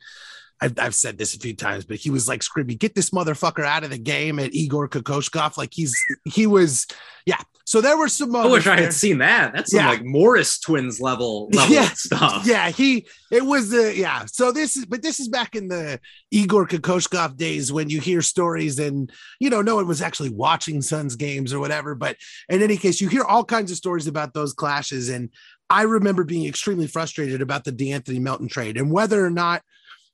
I've, 0.62 0.80
I've 0.80 0.96
said 0.96 1.18
this 1.18 1.36
a 1.36 1.40
few 1.40 1.54
times, 1.54 1.86
but 1.86 1.98
he 1.98 2.10
was 2.10 2.28
like 2.28 2.42
screaming, 2.42 2.78
"Get 2.78 2.96
this 2.96 3.10
motherfucker 3.10 3.66
out 3.66 3.84
of 3.84 3.90
the 3.90 3.98
game!" 3.98 4.40
At 4.40 4.54
Igor 4.54 4.88
Kokoskov, 4.88 5.58
like 5.58 5.74
he's 5.74 5.96
he 6.24 6.48
was, 6.48 6.88
yeah. 7.26 7.42
So 7.66 7.82
there 7.82 7.98
were 7.98 8.08
some. 8.08 8.34
I 8.36 8.46
wish 8.46 8.66
I 8.66 8.80
had 8.80 8.94
seen 8.94 9.18
that. 9.18 9.54
That's 9.54 9.72
some 9.72 9.82
yeah. 9.82 9.90
like 9.90 10.06
Morris 10.06 10.60
twins 10.60 11.02
level 11.02 11.50
level 11.54 11.76
yeah. 11.76 11.90
stuff. 11.90 12.46
Yeah, 12.46 12.70
he 12.70 13.06
it 13.32 13.44
was 13.44 13.70
the 13.70 13.88
uh, 13.88 13.92
yeah. 13.92 14.26
So 14.28 14.52
this 14.54 14.78
is, 14.78 14.86
but 14.86 15.02
this 15.02 15.20
is 15.20 15.28
back 15.28 15.56
in 15.56 15.68
the 15.68 16.00
Igor 16.32 16.68
Kokoskov 16.68 17.36
days 17.36 17.74
when 17.74 17.90
you 17.90 18.00
hear 18.00 18.22
stories 18.22 18.80
and 18.80 19.12
you 19.40 19.50
know 19.50 19.62
no 19.62 19.76
one 19.76 19.88
was 19.88 20.02
actually 20.02 20.30
watching 20.30 20.82
Suns 20.82 21.18
games 21.18 21.54
or 21.54 21.60
whatever. 21.60 21.96
But 21.96 22.16
in 22.48 22.62
any 22.62 22.78
case, 22.78 23.02
you 23.02 23.10
hear 23.10 23.24
all 23.24 23.44
kinds 23.44 23.72
of 23.72 23.78
stories 23.78 24.08
about 24.08 24.34
those 24.34 24.54
clashes, 24.54 25.10
and 25.10 25.30
I 25.70 25.82
remember 25.82 26.24
being 26.24 26.48
extremely 26.48 26.88
frustrated 26.88 27.42
about 27.42 27.66
the 27.66 27.72
De'Anthony 27.72 28.22
Melton 28.22 28.48
trade 28.48 28.78
and 28.78 28.92
whether 28.92 29.26
or 29.26 29.32
not 29.32 29.64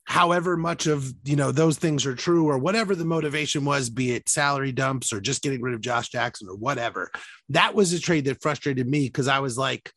however 0.06 0.58
much 0.58 0.88
of 0.88 1.14
you 1.24 1.36
know 1.36 1.52
those 1.52 1.78
things 1.78 2.06
are 2.06 2.16
true 2.16 2.50
or 2.50 2.58
whatever 2.58 2.96
the 2.96 3.06
motivation 3.06 3.64
was 3.64 3.90
be 3.90 4.12
it 4.12 4.28
salary 4.28 4.72
dumps 4.72 5.14
or 5.14 5.22
just 5.22 5.42
getting 5.42 5.62
rid 5.62 5.74
of 5.74 5.82
josh 5.82 6.10
jackson 6.10 6.48
or 6.50 6.56
whatever 6.56 7.12
that 7.50 7.76
was 7.76 7.94
a 7.94 8.00
trade 8.00 8.26
that 8.26 8.42
frustrated 8.42 8.88
me 8.88 9.06
because 9.06 9.28
i 9.28 9.40
was 9.40 9.58
like 9.58 9.92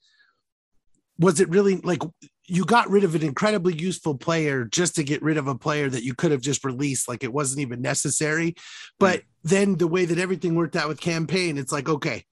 was 1.19 1.41
it 1.41 1.49
really 1.49 1.77
like 1.79 2.03
you 2.47 2.65
got 2.65 2.91
rid 2.91 3.05
of 3.05 3.15
an 3.15 3.23
incredibly 3.23 3.75
useful 3.75 4.15
player 4.15 4.65
just 4.65 4.97
to 4.97 5.05
get 5.05 5.23
rid 5.23 5.39
of 5.39 5.49
a 5.49 5.55
player 5.55 5.89
that 5.89 6.05
you 6.05 6.15
could 6.15 6.31
have 6.31 6.43
just 6.43 6.65
released 6.65 7.09
like 7.09 7.25
it 7.25 7.33
wasn't 7.33 7.61
even 7.61 7.81
necessary 7.81 8.55
but 8.99 9.21
mm. 9.21 9.25
then 9.45 9.77
the 9.77 9.89
way 9.89 10.05
that 10.05 10.19
everything 10.19 10.55
worked 10.55 10.77
out 10.77 10.89
with 10.89 11.01
Cam 11.01 11.27
Payne 11.27 11.57
it's 11.57 11.73
like 11.73 11.89
okay 11.89 12.25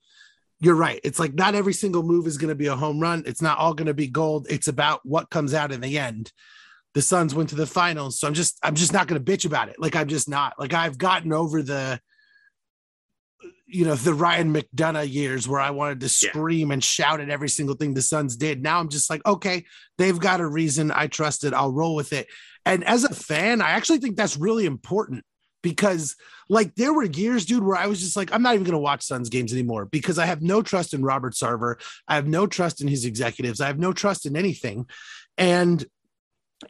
you're 0.59 0.75
right. 0.75 1.01
It's 1.03 1.19
like 1.19 1.33
not 1.33 1.55
every 1.55 1.73
single 1.73 2.03
move 2.03 2.25
is 2.25 2.37
going 2.37 2.47
to 2.47 2.55
be 2.55 2.67
a 2.67 2.75
home 2.75 3.01
run. 3.01 3.23
It's 3.25 3.41
not 3.41 3.57
all 3.57 3.73
going 3.73 3.87
to 3.87 3.93
be 3.93 4.07
gold. 4.07 4.47
It's 4.49 4.69
about 4.69 5.01
what 5.03 5.29
comes 5.29 5.53
out 5.53 5.73
in 5.73 5.81
the 5.81 5.99
end 5.99 6.31
the 6.93 7.01
Suns 7.01 7.33
went 7.33 7.49
to 7.49 7.55
the 7.55 7.65
finals. 7.65 8.19
So 8.19 8.27
I'm 8.27 8.33
just 8.33 8.57
I'm 8.63 8.75
just 8.75 8.93
not 8.93 9.07
going 9.07 9.23
to 9.23 9.31
bitch 9.31 9.45
about 9.45 9.69
it. 9.69 9.75
Like 9.79 9.95
I'm 9.95 10.07
just 10.07 10.29
not. 10.29 10.53
Like 10.59 10.73
I've 10.73 10.97
gotten 10.97 11.33
over 11.33 11.61
the 11.61 11.99
you 13.65 13.85
know 13.85 13.95
the 13.95 14.13
Ryan 14.13 14.53
McDonough 14.53 15.11
years 15.11 15.47
where 15.47 15.59
I 15.59 15.71
wanted 15.71 16.01
to 16.01 16.09
scream 16.09 16.69
yeah. 16.69 16.73
and 16.73 16.83
shout 16.83 17.19
at 17.19 17.29
every 17.29 17.49
single 17.49 17.75
thing 17.75 17.93
the 17.93 18.01
Suns 18.01 18.35
did. 18.35 18.61
Now 18.61 18.79
I'm 18.79 18.89
just 18.89 19.09
like, 19.09 19.25
okay, 19.25 19.65
they've 19.97 20.19
got 20.19 20.41
a 20.41 20.47
reason. 20.47 20.91
I 20.91 21.07
trust 21.07 21.43
it. 21.43 21.53
I'll 21.53 21.71
roll 21.71 21.95
with 21.95 22.13
it. 22.13 22.27
And 22.65 22.83
as 22.83 23.03
a 23.03 23.13
fan, 23.13 23.61
I 23.61 23.71
actually 23.71 23.97
think 23.97 24.15
that's 24.15 24.37
really 24.37 24.65
important 24.65 25.25
because 25.63 26.15
like 26.49 26.75
there 26.75 26.93
were 26.93 27.05
years, 27.05 27.45
dude, 27.45 27.63
where 27.63 27.75
I 27.75 27.87
was 27.87 27.99
just 27.99 28.15
like, 28.15 28.31
I'm 28.33 28.43
not 28.43 28.53
even 28.53 28.65
going 28.65 28.73
to 28.73 28.77
watch 28.79 29.03
Suns 29.03 29.29
games 29.29 29.51
anymore 29.51 29.85
because 29.85 30.19
I 30.19 30.25
have 30.25 30.41
no 30.41 30.61
trust 30.61 30.93
in 30.93 31.03
Robert 31.03 31.33
Sarver. 31.33 31.75
I 32.07 32.15
have 32.15 32.27
no 32.27 32.45
trust 32.45 32.81
in 32.81 32.87
his 32.87 33.05
executives. 33.05 33.59
I 33.59 33.67
have 33.67 33.79
no 33.79 33.91
trust 33.91 34.25
in 34.25 34.35
anything. 34.35 34.85
And 35.37 35.83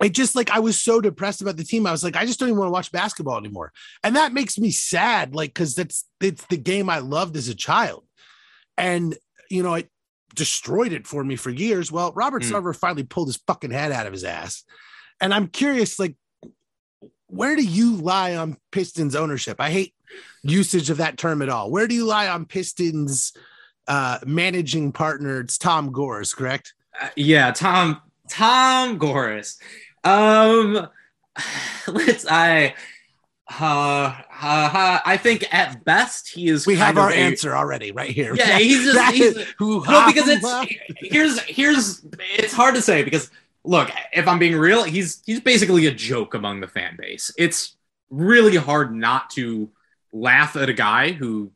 it 0.01 0.13
just 0.13 0.35
like 0.35 0.51
I 0.51 0.59
was 0.59 0.81
so 0.81 1.01
depressed 1.01 1.41
about 1.41 1.57
the 1.57 1.63
team. 1.63 1.85
I 1.85 1.91
was 1.91 2.03
like, 2.03 2.15
I 2.15 2.25
just 2.25 2.39
don't 2.39 2.49
even 2.49 2.59
want 2.59 2.67
to 2.67 2.73
watch 2.73 2.91
basketball 2.91 3.37
anymore. 3.37 3.71
And 4.03 4.15
that 4.15 4.33
makes 4.33 4.57
me 4.57 4.71
sad, 4.71 5.35
like, 5.35 5.51
because 5.53 5.75
that's 5.75 6.05
it's 6.21 6.45
the 6.45 6.57
game 6.57 6.89
I 6.89 6.99
loved 6.99 7.35
as 7.37 7.47
a 7.47 7.55
child. 7.55 8.05
And 8.77 9.15
you 9.49 9.63
know, 9.63 9.75
it 9.75 9.89
destroyed 10.33 10.93
it 10.93 11.05
for 11.05 11.23
me 11.23 11.35
for 11.35 11.49
years. 11.49 11.91
Well, 11.91 12.11
Robert 12.15 12.43
mm. 12.43 12.51
Sarver 12.51 12.75
finally 12.75 13.03
pulled 13.03 13.27
his 13.27 13.37
fucking 13.45 13.71
head 13.71 13.91
out 13.91 14.07
of 14.07 14.13
his 14.13 14.23
ass. 14.23 14.63
And 15.21 15.33
I'm 15.33 15.47
curious, 15.47 15.99
like, 15.99 16.15
where 17.27 17.55
do 17.55 17.63
you 17.63 17.95
lie 17.95 18.35
on 18.35 18.57
Pistons 18.71 19.15
ownership? 19.15 19.57
I 19.59 19.69
hate 19.69 19.93
usage 20.43 20.89
of 20.89 20.97
that 20.97 21.17
term 21.17 21.41
at 21.41 21.49
all. 21.49 21.71
Where 21.71 21.87
do 21.87 21.95
you 21.95 22.05
lie 22.05 22.27
on 22.27 22.45
Pistons 22.45 23.33
uh 23.87 24.19
managing 24.25 24.91
partner? 24.91 25.41
It's 25.41 25.57
Tom 25.57 25.91
Gores, 25.91 26.33
correct? 26.33 26.73
Uh, 26.99 27.09
yeah, 27.15 27.51
Tom 27.51 28.01
Tom 28.29 28.97
Gores. 28.97 29.59
Um, 30.03 30.87
let's 31.87 32.25
I. 32.29 32.75
Uh, 33.59 34.15
uh, 34.41 34.69
uh, 34.73 34.99
I 35.05 35.17
think 35.17 35.53
at 35.53 35.83
best 35.83 36.29
he 36.29 36.47
is. 36.47 36.65
We 36.65 36.75
have 36.75 36.97
our 36.97 37.09
a, 37.09 37.15
answer 37.15 37.55
already 37.55 37.91
right 37.91 38.09
here. 38.09 38.33
Yeah, 38.35 38.57
he's 38.57 38.83
just 38.93 39.13
he's, 39.13 39.35
no 39.59 40.05
because 40.07 40.27
it's 40.27 40.73
here's 40.97 41.39
here's 41.41 42.05
it's 42.19 42.53
hard 42.53 42.75
to 42.75 42.81
say 42.81 43.03
because 43.03 43.29
look, 43.63 43.91
if 44.11 44.27
I'm 44.27 44.39
being 44.39 44.55
real, 44.55 44.83
he's 44.83 45.21
he's 45.25 45.39
basically 45.39 45.85
a 45.85 45.93
joke 45.93 46.33
among 46.33 46.61
the 46.61 46.67
fan 46.67 46.95
base. 46.97 47.31
It's 47.37 47.75
really 48.09 48.55
hard 48.55 48.95
not 48.95 49.29
to 49.31 49.69
laugh 50.11 50.55
at 50.55 50.69
a 50.69 50.73
guy 50.73 51.11
who 51.11 51.51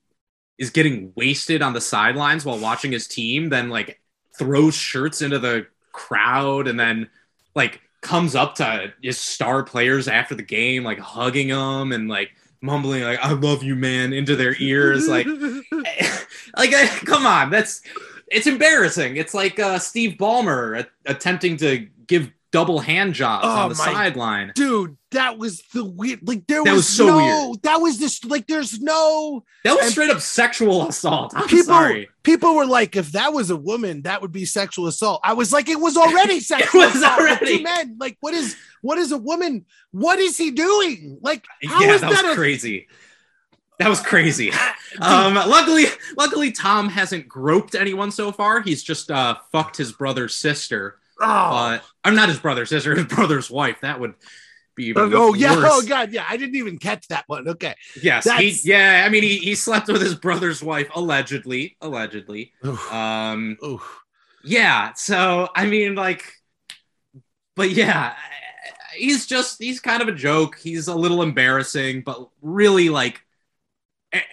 is 0.57 0.72
getting 0.72 1.13
wasted 1.15 1.61
on 1.61 1.74
the 1.74 1.82
sidelines 1.82 2.43
while 2.43 2.57
watching 2.57 2.91
his 2.91 3.07
team, 3.07 3.49
then 3.49 3.70
like 3.70 4.01
throws 4.38 4.76
shirts 4.76 5.22
into 5.22 5.39
the 5.39 5.68
crowd 5.97 6.67
and 6.67 6.79
then 6.79 7.09
like 7.55 7.81
comes 8.01 8.35
up 8.35 8.55
to 8.55 8.93
his 9.01 9.19
star 9.19 9.63
players 9.63 10.07
after 10.07 10.35
the 10.35 10.43
game, 10.43 10.83
like 10.83 10.99
hugging 10.99 11.49
them 11.49 11.91
and 11.91 12.07
like 12.07 12.31
mumbling 12.61 13.03
like 13.03 13.19
"I 13.19 13.33
love 13.33 13.63
you, 13.63 13.75
man" 13.75 14.13
into 14.13 14.35
their 14.35 14.55
ears, 14.59 15.07
like, 15.07 15.27
like 16.57 16.71
come 17.05 17.25
on, 17.25 17.49
that's 17.49 17.81
it's 18.27 18.47
embarrassing. 18.47 19.17
It's 19.17 19.33
like 19.33 19.59
uh, 19.59 19.79
Steve 19.79 20.17
Ballmer 20.17 20.85
attempting 21.05 21.57
to 21.57 21.87
give 22.05 22.31
double 22.51 22.79
hand 22.79 23.13
jobs 23.13 23.45
oh, 23.45 23.49
on 23.49 23.69
the 23.69 23.75
sideline. 23.75 24.51
Dude, 24.55 24.97
that 25.12 25.38
was 25.38 25.62
the 25.74 25.84
weird. 25.84 26.28
Like 26.28 26.47
there 26.47 26.64
that 26.64 26.72
was, 26.72 26.80
was 26.80 26.89
so 26.89 27.08
no, 27.08 27.18
weird. 27.18 27.62
That 27.64 27.78
was 27.78 27.97
just 27.97 28.26
like 28.26 28.47
there's 28.47 28.80
no. 28.80 29.43
That 29.64 29.76
was 29.76 29.91
straight 29.91 30.10
up 30.10 30.20
sexual 30.20 30.88
assault. 30.88 31.34
I'm 31.36 31.47
people, 31.47 31.66
sorry. 31.66 32.10
People 32.24 32.55
were 32.55 32.66
like, 32.66 32.95
if 32.95 33.14
that 33.14 33.34
was 33.34 33.49
a 33.49 33.55
woman, 33.55 34.01
that 34.03 34.22
would 34.22 34.32
be 34.32 34.45
sexual 34.45 34.88
assault. 34.88 35.22
I 35.24 35.34
was 35.34 35.53
like, 35.53 35.70
it 35.70 35.80
was 35.80 35.95
already 35.97 36.39
sexual. 36.39 36.82
it 36.82 36.88
was 36.88 36.95
assault 36.97 37.20
already. 37.20 37.64
men. 37.64 37.97
Like, 37.99 38.18
what 38.20 38.34
is 38.34 38.55
what 38.82 38.97
is 38.97 39.12
a 39.12 39.18
woman? 39.18 39.66
What 39.91 40.20
is 40.20 40.38
he 40.38 40.51
doing? 40.51 41.20
Like, 41.22 41.45
how 41.66 41.82
yeah, 41.82 41.93
is 41.93 42.01
that, 42.01 42.12
that 42.12 42.24
was 42.24 42.34
a, 42.34 42.36
crazy. 42.36 42.88
That 43.80 43.89
was 43.89 44.01
crazy. 44.01 44.51
Um, 45.01 45.36
luckily, 45.36 45.84
luckily 46.18 46.51
Tom 46.51 46.89
hasn't 46.89 47.28
groped 47.28 47.76
anyone 47.76 48.10
so 48.10 48.32
far. 48.32 48.62
He's 48.62 48.82
just 48.82 49.12
uh, 49.12 49.36
fucked 49.51 49.78
his 49.78 49.91
brother's 49.91 50.34
sister 50.34 50.97
Oh. 51.20 51.80
I'm 52.03 52.16
not 52.16 52.30
his 52.30 52.39
brother's 52.39 52.70
sister, 52.70 52.95
his 52.95 53.05
brother's 53.05 53.49
wife. 53.49 53.82
That 53.82 53.99
would 53.99 54.16
be 54.78 54.86
even 54.86 55.13
Oh, 55.13 55.34
yeah. 55.34 55.55
Worse. 55.55 55.69
Oh, 55.69 55.86
God. 55.86 56.13
Yeah. 56.13 56.25
I 56.30 56.38
didn't 56.38 56.55
even 56.55 56.78
catch 56.78 57.07
that 57.09 57.25
one. 57.28 57.49
Okay. 57.49 57.75
Yes. 58.01 58.23
He, 58.39 58.57
yeah. 58.63 59.03
I 59.05 59.09
mean, 59.09 59.23
he, 59.23 59.38
he 59.39 59.55
slept 59.55 59.89
with 59.89 60.01
his 60.01 60.15
brother's 60.15 60.63
wife, 60.63 60.88
allegedly. 60.95 61.75
Allegedly. 61.82 62.53
Oof. 62.65 62.93
Um, 62.93 63.57
Oof. 63.61 64.03
Yeah. 64.45 64.93
So, 64.93 65.49
I 65.53 65.65
mean, 65.65 65.95
like, 65.95 66.23
but 67.55 67.71
yeah, 67.71 68.15
he's 68.95 69.25
just, 69.25 69.61
he's 69.61 69.82
kind 69.82 70.01
of 70.01 70.07
a 70.07 70.13
joke. 70.13 70.57
He's 70.57 70.88
a 70.88 70.95
little 70.95 71.21
embarrassing, 71.21 72.03
but 72.05 72.30
really, 72.41 72.89
like, 72.89 73.21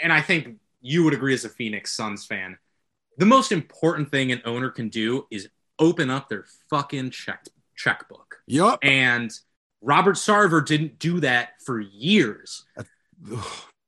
and 0.01 0.12
I 0.12 0.20
think 0.20 0.59
you 0.80 1.03
would 1.05 1.14
agree 1.14 1.34
as 1.34 1.45
a 1.45 1.49
Phoenix 1.49 1.92
Suns 1.92 2.26
fan. 2.26 2.59
The 3.16 3.26
most 3.26 3.51
important 3.51 4.11
thing 4.11 4.30
an 4.30 4.42
owner 4.45 4.70
can 4.70 4.88
do 4.88 5.26
is 5.30 5.49
open 5.78 6.11
up 6.11 6.28
their 6.28 6.45
fucking 6.70 7.11
check 7.11 7.45
checkbook. 7.74 8.36
Yep. 8.47 8.80
And 8.82 9.32
Robert 9.85 10.16
Sarver 10.16 10.64
didn't 10.64 10.99
do 10.99 11.20
that 11.20 11.61
for 11.64 11.78
years. 11.78 12.64
Uh, 12.76 12.85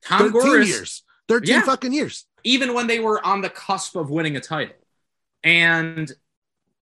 Tom 0.03 0.30
13 0.30 0.32
Gores, 0.32 0.68
years. 0.68 1.03
13 1.28 1.55
yeah, 1.55 1.62
fucking 1.62 1.92
years. 1.92 2.26
Even 2.44 2.74
when 2.74 2.86
they 2.86 3.01
were 3.01 3.24
on 3.26 3.40
the 3.40 3.49
cusp 3.49 3.97
of 3.97 4.11
winning 4.11 4.36
a 4.36 4.40
title. 4.40 4.76
And 5.42 6.12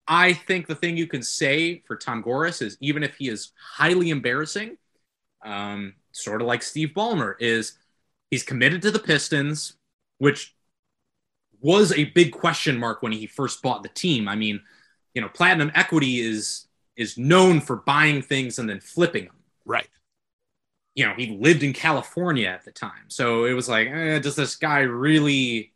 I 0.07 0.33
think 0.33 0.67
the 0.67 0.75
thing 0.75 0.95
you 0.95 1.07
can 1.07 1.23
say 1.23 1.83
for 1.87 1.95
Tom 1.95 2.21
Gores 2.21 2.61
is 2.61 2.77
even 2.81 3.03
if 3.03 3.15
he 3.17 3.29
is 3.29 3.51
highly 3.59 4.11
embarrassing, 4.11 4.77
um, 5.43 5.95
sort 6.11 6.41
of 6.41 6.47
like 6.47 6.61
Steve 6.61 6.89
Ballmer, 6.95 7.33
is 7.39 7.77
he's 8.29 8.43
committed 8.43 8.81
to 8.83 8.91
the 8.91 8.99
Pistons, 8.99 9.73
which 10.19 10.55
was 11.61 11.91
a 11.93 12.05
big 12.05 12.31
question 12.31 12.77
mark 12.77 13.01
when 13.01 13.11
he 13.11 13.25
first 13.25 13.61
bought 13.61 13.83
the 13.83 13.89
team. 13.89 14.27
I 14.27 14.35
mean, 14.35 14.61
you 15.13 15.21
know, 15.21 15.29
platinum 15.29 15.71
equity 15.75 16.19
is 16.19 16.67
is 16.99 17.17
known 17.17 17.61
for 17.61 17.77
buying 17.77 18.21
things 18.21 18.59
and 18.59 18.69
then 18.69 18.81
flipping 18.81 19.23
them. 19.23 19.35
Right. 19.65 19.87
You 20.95 21.05
know, 21.05 21.13
he 21.15 21.37
lived 21.39 21.63
in 21.63 21.71
California 21.71 22.47
at 22.49 22.65
the 22.65 22.71
time. 22.71 23.07
So 23.07 23.45
it 23.45 23.53
was 23.53 23.69
like, 23.69 23.87
eh, 23.87 24.19
does 24.19 24.35
this 24.35 24.57
guy 24.57 24.81
really 24.81 25.71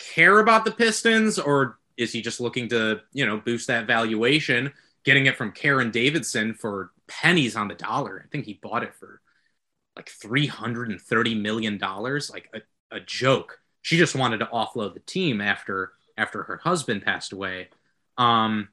care 0.00 0.38
about 0.38 0.64
the 0.64 0.70
Pistons 0.70 1.38
or 1.38 1.78
is 1.98 2.12
he 2.12 2.22
just 2.22 2.40
looking 2.40 2.70
to, 2.70 3.02
you 3.12 3.26
know, 3.26 3.36
boost 3.36 3.66
that 3.66 3.86
valuation, 3.86 4.72
getting 5.04 5.26
it 5.26 5.36
from 5.36 5.52
Karen 5.52 5.90
Davidson 5.90 6.54
for 6.54 6.92
pennies 7.08 7.56
on 7.56 7.68
the 7.68 7.74
dollar? 7.74 8.24
I 8.24 8.28
think 8.30 8.46
he 8.46 8.54
bought 8.54 8.82
it 8.82 8.94
for 8.94 9.20
like 9.94 10.08
$330 10.08 11.42
million, 11.42 11.78
like 11.78 12.48
a, 12.54 12.96
a 12.96 13.00
joke. 13.00 13.58
She 13.82 13.98
just 13.98 14.16
wanted 14.16 14.38
to 14.38 14.46
offload 14.46 14.94
the 14.94 15.00
team 15.00 15.42
after 15.42 15.92
after 16.16 16.44
her 16.44 16.56
husband 16.56 17.02
passed 17.02 17.32
away. 17.32 17.68
Um, 18.16 18.68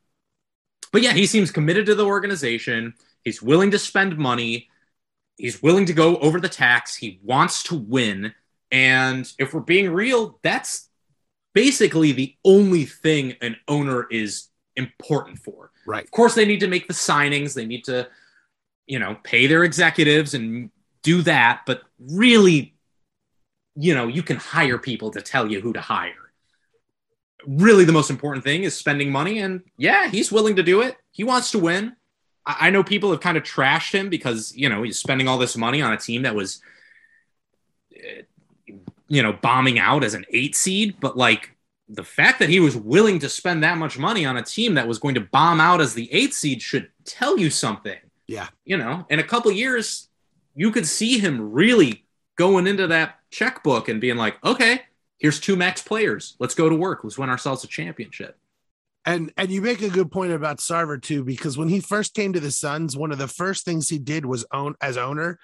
but 0.92 1.02
yeah, 1.02 1.14
he 1.14 1.26
seems 1.26 1.52
committed 1.52 1.86
to 1.88 1.96
the 1.96 2.06
organization. 2.06 2.94
He's 3.24 3.42
willing 3.42 3.72
to 3.72 3.80
spend 3.80 4.18
money. 4.18 4.70
He's 5.38 5.64
willing 5.64 5.86
to 5.86 5.94
go 5.94 6.18
over 6.18 6.40
the 6.40 6.50
tax. 6.50 6.96
He 6.96 7.20
wants 7.24 7.64
to 7.64 7.76
win. 7.76 8.34
And 8.72 9.32
if 9.40 9.54
we're 9.54 9.62
being 9.62 9.92
real, 9.92 10.40
that's 10.44 10.90
basically 11.54 12.12
the 12.12 12.36
only 12.46 12.86
thing 12.86 13.36
an 13.42 13.58
owner 13.68 14.08
is 14.10 14.48
important 14.76 15.40
for. 15.40 15.72
Right. 15.86 16.04
Of 16.04 16.12
course, 16.12 16.36
they 16.36 16.46
need 16.46 16.60
to 16.62 16.68
make 16.68 16.88
the 16.88 16.94
signings. 16.94 17.54
They 17.54 17.66
need 17.66 17.86
to, 17.86 18.08
you 18.86 19.00
know, 19.00 19.18
pay 19.24 19.48
their 19.48 19.64
executives 19.64 20.34
and 20.34 20.70
do 21.04 21.22
that. 21.24 21.62
But 21.66 21.82
really, 22.00 22.76
you 23.76 23.96
know, 23.96 24.08
you 24.08 24.24
can 24.24 24.38
hire 24.38 24.78
people 24.78 25.12
to 25.12 25.22
tell 25.22 25.50
you 25.50 25.62
who 25.62 25.74
to 25.74 25.82
hire 25.82 26.14
really 27.46 27.86
the 27.86 27.92
most 27.92 28.10
important 28.10 28.44
thing 28.44 28.64
is 28.64 28.76
spending 28.76 29.12
money. 29.12 29.40
And 29.40 29.62
yeah, 29.78 30.08
he's 30.08 30.32
willing 30.32 30.56
to 30.58 30.64
do 30.64 30.82
it. 30.82 30.98
He 31.12 31.24
wants 31.24 31.52
to 31.52 31.60
win. 31.60 31.96
I, 32.46 32.68
I 32.68 32.70
know 32.70 32.84
people 32.84 33.12
have 33.12 33.22
kind 33.22 33.38
of 33.38 33.44
trashed 33.44 33.94
him 33.94 34.10
because, 34.10 34.56
you 34.56 34.70
know, 34.70 34.84
he's 34.84 34.98
spending 34.98 35.28
all 35.28 35.38
this 35.38 35.58
money 35.58 35.82
on 35.82 35.94
a 35.94 35.98
team 35.98 36.24
that 36.24 36.36
was, 36.36 36.62
eh, 37.96 38.22
you 39.08 39.24
know, 39.24 39.34
bombing 39.34 39.80
out 39.80 40.04
as 40.04 40.14
an 40.14 40.26
eight 40.32 40.56
seed. 40.56 40.96
But 41.00 41.18
like 41.18 41.56
the 41.90 42.04
fact 42.04 42.40
that 42.40 42.50
he 42.50 42.60
was 42.60 42.76
willing 42.76 43.20
to 43.20 43.30
spend 43.30 43.64
that 43.64 43.78
much 43.78 43.98
money 43.98 44.26
on 44.26 44.38
a 44.38 44.44
team 44.44 44.76
that 44.76 44.88
was 44.88 45.00
going 45.00 45.16
to 45.16 45.22
bomb 45.22 45.60
out 45.60 45.82
as 45.82 45.94
the 45.94 46.12
eight 46.14 46.34
seed 46.34 46.62
should 46.62 46.90
tell 47.06 47.38
you 47.38 47.50
something. 47.50 47.98
Yeah. 48.28 48.48
You 48.64 48.78
know, 48.78 49.06
in 49.10 49.20
a 49.20 49.24
couple 49.24 49.52
years, 49.52 50.08
you 50.56 50.72
could 50.72 50.88
see 50.88 51.20
him 51.20 51.52
really 51.52 52.06
going 52.38 52.68
into 52.68 52.88
that 52.88 53.20
checkbook 53.30 53.90
and 53.90 54.00
being 54.00 54.18
like, 54.18 54.44
okay, 54.44 54.82
here's 55.22 55.40
two 55.40 55.56
max 55.56 55.82
players. 55.82 56.36
Let's 56.40 56.56
go 56.56 56.68
to 56.68 56.76
work. 56.76 57.04
Let's 57.04 57.18
win 57.18 57.30
ourselves 57.30 57.64
a 57.64 57.68
championship. 57.68 58.38
And 59.06 59.32
and 59.38 59.50
you 59.50 59.62
make 59.62 59.82
a 59.82 59.90
good 59.90 60.12
point 60.12 60.32
about 60.32 60.58
Sarver 60.58 61.02
too, 61.02 61.24
because 61.24 61.58
when 61.58 61.70
he 61.70 61.80
first 61.80 62.14
came 62.14 62.34
to 62.34 62.40
the 62.40 62.52
Suns, 62.52 62.98
one 62.98 63.12
of 63.12 63.18
the 63.18 63.28
first 63.28 63.66
things 63.66 63.88
he 63.88 63.98
did 63.98 64.26
was 64.26 64.46
own 64.52 64.76
as 64.82 64.98
owner 64.98 65.40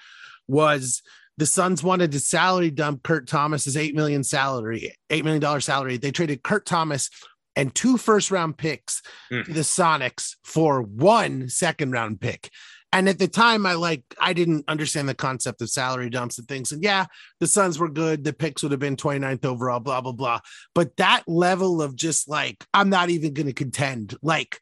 was 0.47 1.01
the 1.37 1.45
Suns 1.45 1.83
wanted 1.83 2.11
to 2.11 2.19
salary 2.19 2.71
dump 2.71 3.03
Kurt 3.03 3.27
Thomas's 3.27 3.77
eight 3.77 3.95
million 3.95 4.23
salary, 4.23 4.93
eight 5.09 5.23
million 5.23 5.41
dollar 5.41 5.59
salary. 5.59 5.97
They 5.97 6.11
traded 6.11 6.43
Kurt 6.43 6.65
Thomas 6.65 7.09
and 7.55 7.73
two 7.73 7.97
first 7.97 8.29
round 8.29 8.57
picks 8.57 9.01
mm. 9.31 9.45
to 9.45 9.53
the 9.53 9.61
Sonics 9.61 10.35
for 10.43 10.81
one 10.81 11.49
second 11.49 11.91
round 11.91 12.21
pick. 12.21 12.51
And 12.97 13.07
at 13.07 13.19
the 13.19 13.27
time, 13.27 13.67
I 13.67 13.73
like 13.73 14.01
I 14.19 14.33
didn't 14.33 14.65
understand 14.67 15.07
the 15.07 15.13
concept 15.13 15.61
of 15.61 15.69
salary 15.69 16.09
dumps 16.09 16.39
and 16.39 16.47
things. 16.47 16.71
And 16.71 16.81
yeah, 16.81 17.05
the 17.39 17.45
Suns 17.45 17.77
were 17.77 17.89
good. 17.89 18.23
The 18.23 18.33
picks 18.33 18.63
would 18.63 18.71
have 18.71 18.79
been 18.79 18.95
29th 18.95 19.45
overall, 19.45 19.79
blah, 19.79 20.01
blah, 20.01 20.13
blah. 20.13 20.39
But 20.73 20.97
that 20.97 21.21
level 21.27 21.83
of 21.83 21.95
just 21.95 22.27
like, 22.27 22.65
I'm 22.73 22.89
not 22.89 23.11
even 23.11 23.35
gonna 23.35 23.53
contend, 23.53 24.15
like 24.23 24.59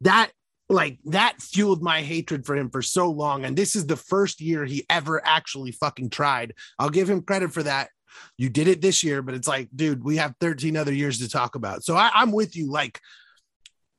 that, 0.00 0.32
like 0.68 0.98
that 1.04 1.40
fueled 1.40 1.80
my 1.80 2.02
hatred 2.02 2.44
for 2.44 2.56
him 2.56 2.70
for 2.70 2.82
so 2.82 3.08
long. 3.08 3.44
And 3.44 3.56
this 3.56 3.76
is 3.76 3.86
the 3.86 3.94
first 3.94 4.40
year 4.40 4.64
he 4.64 4.84
ever 4.90 5.24
actually 5.24 5.70
fucking 5.70 6.10
tried. 6.10 6.54
I'll 6.80 6.90
give 6.90 7.08
him 7.08 7.22
credit 7.22 7.52
for 7.52 7.62
that. 7.62 7.90
You 8.36 8.48
did 8.48 8.66
it 8.66 8.80
this 8.80 9.04
year, 9.04 9.22
but 9.22 9.36
it's 9.36 9.46
like, 9.46 9.68
dude, 9.76 10.02
we 10.02 10.16
have 10.16 10.34
13 10.40 10.76
other 10.76 10.92
years 10.92 11.20
to 11.20 11.28
talk 11.28 11.54
about. 11.54 11.84
So 11.84 11.94
I, 11.94 12.10
I'm 12.12 12.32
with 12.32 12.56
you. 12.56 12.68
Like, 12.68 13.00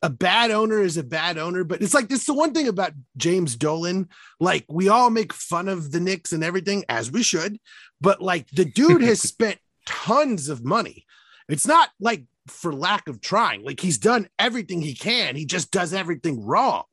a 0.02 0.10
bad 0.10 0.52
owner 0.52 0.82
is 0.82 0.98
a 0.98 1.04
bad 1.04 1.38
owner, 1.38 1.64
but 1.64 1.82
it's 1.82 1.93
like 1.93 2.08
this 2.08 2.22
is 2.22 2.26
the 2.26 2.34
one 2.34 2.54
thing 2.54 2.68
about 2.68 2.93
James 3.16 3.56
Dolan. 3.56 4.10
Like 4.39 4.66
we 4.70 4.89
all 4.89 5.10
make 5.10 5.34
fun 5.34 5.68
of 5.68 5.91
the 5.91 6.00
Knicks 6.00 6.34
and 6.34 6.43
everything, 6.43 6.86
as 6.88 7.12
we 7.12 7.24
should, 7.24 7.60
but 8.00 8.22
like 8.22 8.48
the 8.52 8.66
dude 8.66 9.02
has 9.02 9.22
spent 9.22 9.58
tons 9.86 10.50
of 10.50 10.64
money. 10.64 11.06
It's 11.50 11.66
not 11.66 11.89
like 12.00 12.26
for 12.48 12.74
lack 12.74 13.08
of 13.08 13.22
trying. 13.22 13.64
Like 13.64 13.80
he's 13.80 13.98
done 13.98 14.30
everything 14.38 14.82
he 14.82 14.93
can. 14.93 15.36
He 15.36 15.45
just 15.45 15.72
does 15.72 15.93
everything 15.93 16.45
wrong. 16.45 16.84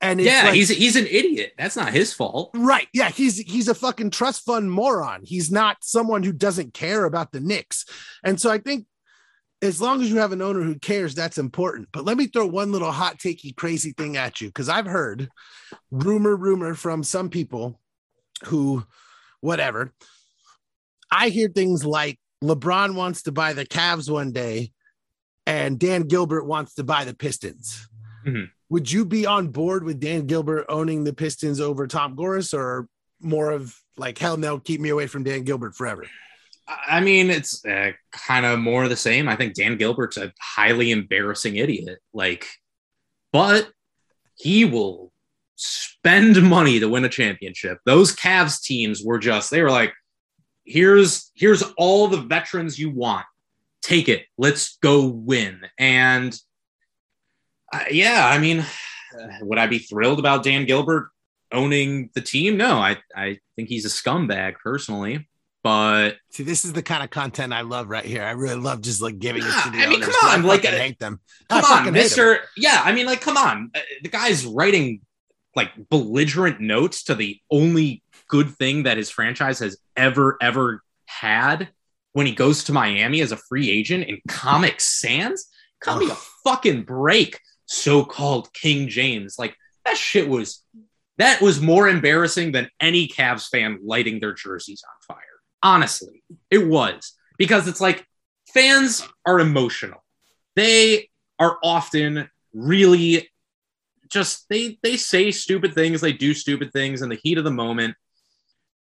And 0.00 0.20
yeah, 0.20 0.44
like, 0.44 0.54
he's 0.54 0.70
he's 0.70 0.96
an 0.96 1.06
idiot. 1.06 1.52
That's 1.58 1.76
not 1.76 1.92
his 1.92 2.12
fault. 2.12 2.50
Right. 2.54 2.88
Yeah, 2.94 3.10
he's 3.10 3.38
he's 3.38 3.68
a 3.68 3.74
fucking 3.74 4.10
trust 4.10 4.44
fund 4.44 4.72
moron. 4.72 5.20
He's 5.22 5.50
not 5.50 5.76
someone 5.82 6.22
who 6.22 6.32
doesn't 6.32 6.72
care 6.72 7.04
about 7.04 7.32
the 7.32 7.40
Knicks. 7.40 7.84
And 8.24 8.40
so 8.40 8.50
I 8.50 8.58
think 8.58 8.86
as 9.62 9.80
long 9.80 10.00
as 10.00 10.10
you 10.10 10.16
have 10.18 10.32
an 10.32 10.42
owner 10.42 10.62
who 10.62 10.78
cares, 10.78 11.14
that's 11.14 11.38
important. 11.38 11.88
But 11.92 12.04
let 12.04 12.16
me 12.16 12.26
throw 12.26 12.46
one 12.46 12.72
little 12.72 12.90
hot 12.90 13.18
takey 13.18 13.54
crazy 13.54 13.92
thing 13.92 14.16
at 14.16 14.40
you 14.40 14.48
because 14.48 14.68
I've 14.68 14.86
heard 14.86 15.28
rumor, 15.90 16.34
rumor 16.34 16.74
from 16.74 17.02
some 17.02 17.28
people 17.28 17.78
who, 18.44 18.84
whatever. 19.40 19.92
I 21.10 21.28
hear 21.28 21.48
things 21.48 21.84
like 21.84 22.18
LeBron 22.42 22.94
wants 22.94 23.24
to 23.24 23.32
buy 23.32 23.52
the 23.52 23.66
Cavs 23.66 24.08
one 24.08 24.32
day, 24.32 24.72
and 25.46 25.78
Dan 25.78 26.02
Gilbert 26.02 26.44
wants 26.44 26.74
to 26.74 26.84
buy 26.84 27.04
the 27.04 27.14
Pistons. 27.14 27.88
Mm-hmm. 28.26 28.44
Would 28.70 28.90
you 28.90 29.04
be 29.04 29.26
on 29.26 29.48
board 29.48 29.84
with 29.84 30.00
Dan 30.00 30.26
Gilbert 30.26 30.66
owning 30.68 31.04
the 31.04 31.12
Pistons 31.12 31.60
over 31.60 31.86
Tom 31.86 32.14
Gores, 32.14 32.54
or 32.54 32.88
more 33.20 33.50
of 33.50 33.76
like 33.98 34.16
hell 34.16 34.36
no, 34.36 34.58
keep 34.58 34.80
me 34.80 34.88
away 34.88 35.06
from 35.06 35.24
Dan 35.24 35.42
Gilbert 35.42 35.74
forever? 35.74 36.06
I 36.86 37.00
mean, 37.00 37.30
it's 37.30 37.64
uh, 37.64 37.92
kind 38.12 38.46
of 38.46 38.58
more 38.58 38.88
the 38.88 38.96
same. 38.96 39.28
I 39.28 39.36
think 39.36 39.54
Dan 39.54 39.76
Gilbert's 39.76 40.16
a 40.16 40.32
highly 40.40 40.90
embarrassing 40.90 41.56
idiot. 41.56 41.98
Like, 42.12 42.46
but 43.32 43.68
he 44.36 44.64
will 44.64 45.12
spend 45.56 46.42
money 46.42 46.80
to 46.80 46.88
win 46.88 47.04
a 47.04 47.08
championship. 47.08 47.78
Those 47.84 48.14
Cavs 48.14 48.62
teams 48.62 49.02
were 49.04 49.18
just 49.18 49.50
they 49.50 49.62
were 49.62 49.70
like, 49.70 49.92
here's 50.64 51.30
here's 51.34 51.62
all 51.76 52.08
the 52.08 52.20
veterans 52.20 52.78
you 52.78 52.90
want. 52.90 53.26
Take 53.82 54.08
it. 54.08 54.26
Let's 54.38 54.78
go 54.78 55.06
win. 55.06 55.62
And 55.78 56.36
uh, 57.72 57.84
yeah, 57.90 58.28
I 58.28 58.38
mean, 58.38 58.64
would 59.40 59.58
I 59.58 59.66
be 59.66 59.78
thrilled 59.78 60.18
about 60.18 60.44
Dan 60.44 60.66
Gilbert 60.66 61.10
owning 61.52 62.10
the 62.14 62.20
team? 62.20 62.56
No, 62.56 62.78
I 62.78 62.98
I 63.14 63.38
think 63.56 63.68
he's 63.68 63.84
a 63.84 63.88
scumbag 63.88 64.54
personally. 64.62 65.28
But 65.62 66.16
see, 66.30 66.42
this 66.42 66.64
is 66.64 66.72
the 66.72 66.82
kind 66.82 67.02
of 67.04 67.10
content 67.10 67.52
I 67.52 67.60
love 67.60 67.88
right 67.88 68.04
here. 68.04 68.22
I 68.22 68.30
really 68.30 68.54
love 68.54 68.80
just 68.80 69.02
like 69.02 69.18
giving 69.18 69.42
yeah, 69.42 69.60
it 69.60 69.64
to 69.64 69.70
the 69.70 69.78
I 69.78 69.86
mean, 69.88 70.02
owners. 70.02 70.16
come 70.16 70.30
on, 70.30 70.40
I 70.40 70.48
like 70.48 70.62
fucking 70.62 70.78
uh, 70.78 70.82
hate 70.82 70.98
them. 70.98 71.20
Come 71.50 71.64
I 71.66 71.86
on, 71.86 71.92
Mister. 71.92 72.40
Yeah, 72.56 72.80
I 72.82 72.92
mean, 72.92 73.04
like, 73.04 73.20
come 73.20 73.36
on. 73.36 73.70
Uh, 73.74 73.80
The 74.02 74.08
guy's 74.08 74.46
writing 74.46 75.02
like 75.54 75.70
belligerent 75.90 76.60
notes 76.60 77.04
to 77.04 77.14
the 77.14 77.38
only 77.50 78.02
good 78.28 78.50
thing 78.56 78.84
that 78.84 78.96
his 78.96 79.10
franchise 79.10 79.58
has 79.58 79.76
ever 79.96 80.38
ever 80.40 80.82
had 81.06 81.68
when 82.12 82.26
he 82.26 82.34
goes 82.34 82.64
to 82.64 82.72
Miami 82.72 83.20
as 83.20 83.32
a 83.32 83.36
free 83.36 83.68
agent 83.68 84.04
in 84.04 84.18
Comic 84.28 84.80
Sans. 84.80 85.46
Cut 85.80 85.98
me 85.98 86.10
a 86.10 86.16
fucking 86.44 86.84
break, 86.84 87.38
so-called 87.66 88.52
King 88.54 88.88
James. 88.88 89.36
Like 89.38 89.54
that 89.84 89.96
shit 89.96 90.28
was 90.28 90.62
that 91.18 91.42
was 91.42 91.60
more 91.60 91.86
embarrassing 91.88 92.52
than 92.52 92.68
any 92.80 93.08
Cavs 93.08 93.48
fan 93.48 93.78
lighting 93.82 94.20
their 94.20 94.32
jerseys 94.32 94.82
on 94.88 95.16
fire. 95.16 95.24
Honestly, 95.62 96.22
it 96.50 96.66
was 96.66 97.14
because 97.38 97.68
it's 97.68 97.80
like 97.80 98.06
fans 98.52 99.06
are 99.26 99.40
emotional. 99.40 100.02
They 100.56 101.10
are 101.38 101.58
often 101.62 102.28
really 102.52 103.28
just 104.08 104.48
they 104.48 104.78
they 104.82 104.96
say 104.96 105.30
stupid 105.30 105.74
things, 105.74 106.00
they 106.00 106.12
do 106.12 106.34
stupid 106.34 106.72
things 106.72 107.02
in 107.02 107.08
the 107.08 107.20
heat 107.22 107.38
of 107.38 107.44
the 107.44 107.50
moment. 107.50 107.94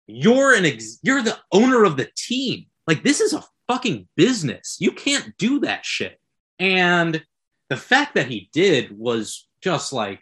You're 0.07 0.53
an 0.53 0.66
ex- 0.66 0.99
you're 1.03 1.22
the 1.22 1.38
owner 1.51 1.84
of 1.84 1.97
the 1.97 2.09
team. 2.16 2.66
Like 2.88 3.03
this 3.03 3.22
is 3.22 3.34
a 3.34 3.43
fucking 3.68 4.07
business. 4.16 4.78
You 4.80 4.91
can't 4.91 5.38
do 5.38 5.59
that 5.61 5.86
shit. 5.86 6.20
And 6.59 7.24
the 7.70 7.78
fact 7.78 8.16
that 8.16 8.28
he 8.28 8.49
did 8.51 8.97
was 8.97 9.47
just 9.61 9.93
like 9.93 10.22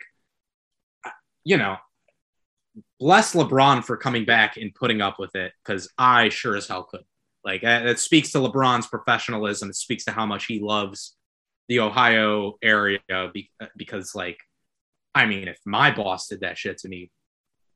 you 1.44 1.58
know, 1.58 1.78
bless 3.02 3.34
LeBron 3.34 3.84
for 3.84 3.97
coming 3.97 4.26
back 4.26 4.58
and 4.58 4.74
putting 4.76 5.02
up 5.02 5.18
with 5.18 5.36
it 5.36 5.52
because 5.66 5.89
I 5.97 6.30
sure 6.30 6.56
as 6.56 6.68
hell 6.68 6.84
could. 6.84 7.02
Like 7.43 7.64
it 7.64 7.99
speaks 7.99 8.32
to 8.34 8.38
LeBron's 8.38 8.86
professionalism. 8.86 9.72
It 9.72 9.76
speaks 9.76 10.06
to 10.06 10.12
how 10.12 10.28
much 10.28 10.45
he 10.45 10.60
loves 10.60 11.16
the 11.68 11.80
Ohio 11.80 12.60
area 12.62 12.99
be- 13.34 13.49
because, 13.76 14.14
like, 14.14 14.38
I 15.16 15.26
mean, 15.26 15.47
if 15.47 15.58
my 15.66 15.89
boss 15.89 16.28
did 16.28 16.41
that 16.41 16.60
shit 16.60 16.78
to 16.80 16.88
me, 16.88 17.10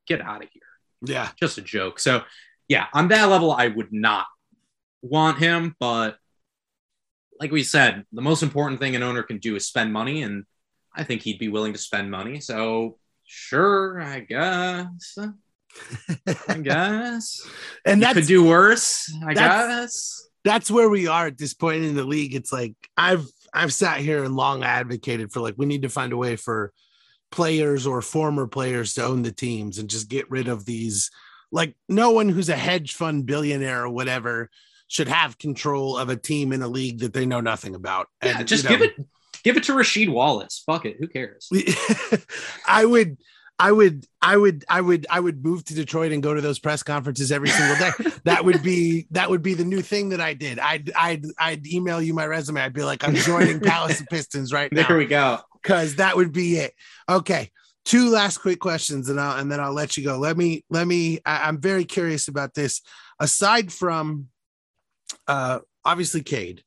get 0.06 0.22
out 0.22 0.44
of 0.44 0.50
here. 0.52 0.62
Yeah, 1.02 1.30
Just 1.40 1.58
a 1.58 1.62
joke. 1.62 2.00
So, 2.00 2.22
yeah, 2.68 2.86
on 2.94 3.08
that 3.08 3.26
level, 3.26 3.52
I 3.52 3.68
would 3.68 3.92
not 3.92 4.28
want 5.02 5.40
him. 5.40 5.76
But 5.80 6.18
like 7.40 7.52
we 7.52 7.64
said, 7.64 8.06
the 8.14 8.22
most 8.22 8.44
important 8.44 8.80
thing 8.80 8.96
an 8.96 9.02
owner 9.04 9.24
can 9.24 9.40
do 9.40 9.56
is 9.56 9.66
spend 9.66 9.92
money, 9.92 10.22
and 10.22 10.44
I 10.96 11.04
think 11.04 11.24
he'd 11.24 11.40
be 11.40 11.50
willing 11.50 11.74
to 11.74 11.80
spend 11.80 12.12
money. 12.12 12.40
So, 12.42 13.00
sure, 13.26 14.02
I 14.02 14.20
guess. 14.22 15.18
I 16.48 16.58
guess. 16.62 17.42
and 17.86 18.00
You 18.00 18.06
that's 18.06 18.20
could 18.20 18.28
do 18.28 18.44
worse, 18.46 19.12
I 19.26 19.34
that's- 19.34 19.68
guess. 19.68 20.30
that's 20.44 20.72
where 20.72 20.90
we 20.90 21.08
are 21.08 21.28
at 21.28 21.38
this 21.38 21.54
point 21.54 21.84
in 21.84 21.96
the 21.96 22.04
league. 22.04 22.34
It's 22.36 22.52
like 22.54 22.76
I've 22.96 23.26
I've 23.54 23.74
sat 23.74 24.00
here 24.00 24.24
and 24.24 24.36
long 24.36 24.64
advocated 24.64 25.32
for 25.32 25.40
like 25.42 25.56
we 25.58 25.66
need 25.66 25.82
to 25.84 25.90
find 25.90 26.14
a 26.14 26.18
way 26.18 26.36
for 26.36 26.72
players 27.32 27.86
or 27.88 28.02
former 28.02 28.48
players 28.48 28.94
to 28.94 29.04
own 29.04 29.22
the 29.24 29.32
teams 29.32 29.78
and 29.78 29.90
just 29.90 30.08
get 30.10 30.30
rid 30.30 30.48
of 30.48 30.66
these 30.66 31.10
like 31.52 31.76
no 31.90 32.12
one 32.12 32.30
who's 32.30 32.50
a 32.50 32.56
hedge 32.56 32.94
fund 32.94 33.26
billionaire 33.26 33.84
or 33.84 33.90
whatever 33.90 34.50
should 34.88 35.08
have 35.08 35.38
control 35.38 35.98
of 35.98 36.10
a 36.10 36.16
team 36.16 36.54
in 36.54 36.62
a 36.62 36.68
league 36.68 37.00
that 37.00 37.12
they 37.14 37.26
know 37.26 37.42
nothing 37.42 37.74
about. 37.76 38.08
Yeah, 38.24 38.40
And, 38.40 38.48
just 38.48 38.64
you 38.66 38.70
know, 38.70 38.78
give 38.78 38.90
it 38.98 39.06
give 39.46 39.56
it 39.56 39.64
to 39.64 39.72
Rasheed 39.72 40.10
Wallace. 40.10 40.62
Fuck 40.66 40.86
it. 40.86 40.98
Who 41.00 41.08
cares? 41.08 41.50
I 42.68 42.84
would 42.84 43.18
I 43.58 43.72
would 43.72 44.06
I 44.22 44.36
would 44.36 44.66
I 44.68 44.82
would 44.82 45.08
I 45.10 45.20
would 45.22 45.46
move 45.46 45.64
to 45.66 45.76
Detroit 45.76 46.12
and 46.12 46.22
go 46.22 46.34
to 46.34 46.42
those 46.42 46.60
press 46.60 46.84
conferences 46.84 47.32
every 47.32 47.48
single 47.48 47.78
day. 47.78 47.92
that 48.26 48.44
would 48.44 48.62
be 48.62 49.08
that 49.12 49.30
would 49.30 49.42
be 49.42 49.54
the 49.54 49.64
new 49.64 49.82
thing 49.82 50.10
that 50.10 50.20
I 50.20 50.34
did. 50.34 50.60
I'd 50.60 50.92
I'd 50.94 51.26
I'd 51.40 51.66
email 51.66 52.02
you 52.02 52.14
my 52.14 52.26
resume. 52.26 52.60
I'd 52.60 52.74
be 52.74 52.84
like, 52.84 53.08
I'm 53.08 53.16
joining 53.16 53.62
Palace 53.62 54.02
of 54.02 54.08
Pistons 54.08 54.52
right 54.52 54.72
now. 54.74 54.88
There 54.88 54.98
we 54.98 55.06
go. 55.06 55.40
because 55.64 55.96
that 55.96 56.18
would 56.18 56.34
be 56.34 56.58
it. 56.58 56.74
Okay, 57.08 57.50
two 57.86 58.10
last 58.10 58.40
quick 58.40 58.60
questions, 58.60 59.10
and 59.10 59.22
I'll 59.22 59.40
and 59.40 59.50
then 59.50 59.62
I'll 59.62 59.74
let 59.74 59.96
you 59.96 60.04
go. 60.04 60.18
Let 60.18 60.36
me 60.36 60.66
let 60.70 60.86
me. 60.86 61.20
I, 61.26 61.48
I'm 61.48 61.62
very 61.62 61.86
curious 61.86 62.28
about 62.28 62.56
this. 62.56 62.82
Aside 63.20 63.72
from, 63.72 64.28
uh, 65.28 65.60
obviously 65.86 66.22
Cade, 66.22 66.64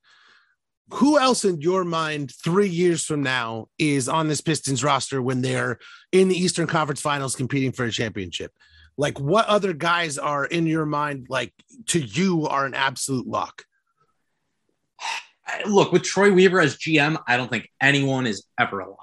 who 0.91 1.19
else 1.19 1.45
in 1.45 1.61
your 1.61 1.85
mind 1.85 2.33
three 2.43 2.69
years 2.69 3.05
from 3.05 3.23
now 3.23 3.69
is 3.79 4.09
on 4.09 4.29
this 4.29 4.41
Pistons 4.41 4.83
roster 4.83 5.21
when 5.21 5.43
they're 5.43 5.79
in 6.13 6.29
the 6.29 6.37
Eastern 6.37 6.67
Conference 6.67 7.01
Finals 7.01 7.37
competing 7.37 7.73
for 7.73 7.85
a 7.85 7.91
championship? 7.93 8.53
Like, 8.97 9.21
what 9.21 9.47
other 9.47 9.73
guys 9.73 10.19
are 10.19 10.45
in 10.45 10.67
your 10.67 10.87
mind? 10.87 11.27
Like 11.29 11.53
to 11.89 12.01
you 12.01 12.47
are 12.47 12.65
an 12.67 12.75
absolute 12.75 13.27
lock. 13.27 13.65
Look, 15.67 15.93
with 15.93 16.03
Troy 16.03 16.33
Weaver 16.33 16.61
as 16.61 16.77
GM, 16.77 17.23
I 17.27 17.37
don't 17.37 17.51
think 17.51 17.69
anyone 17.81 18.27
is 18.27 18.45
ever 18.59 18.81
a 18.81 18.89
lock. 18.89 18.99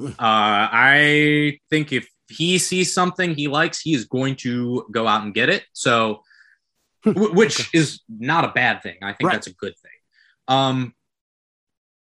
Uh, 0.00 0.12
I 0.20 1.58
think 1.70 1.92
if 1.92 2.08
he 2.28 2.58
sees 2.58 2.92
something 2.94 3.34
he 3.34 3.48
likes, 3.48 3.80
he 3.80 3.94
is 3.94 4.04
going 4.04 4.36
to 4.36 4.86
go 4.92 5.08
out 5.08 5.22
and 5.24 5.34
get 5.34 5.48
it. 5.48 5.64
So, 5.72 6.22
wh- 7.04 7.34
which 7.34 7.72
is 7.74 8.02
not 8.08 8.44
a 8.44 8.48
bad 8.48 8.82
thing. 8.82 8.96
I 9.02 9.12
think 9.12 9.28
Right. 9.28 9.32
that's 9.34 9.48
a 9.48 9.54
good 9.54 9.74
thing. 9.76 9.90
Um, 10.46 10.94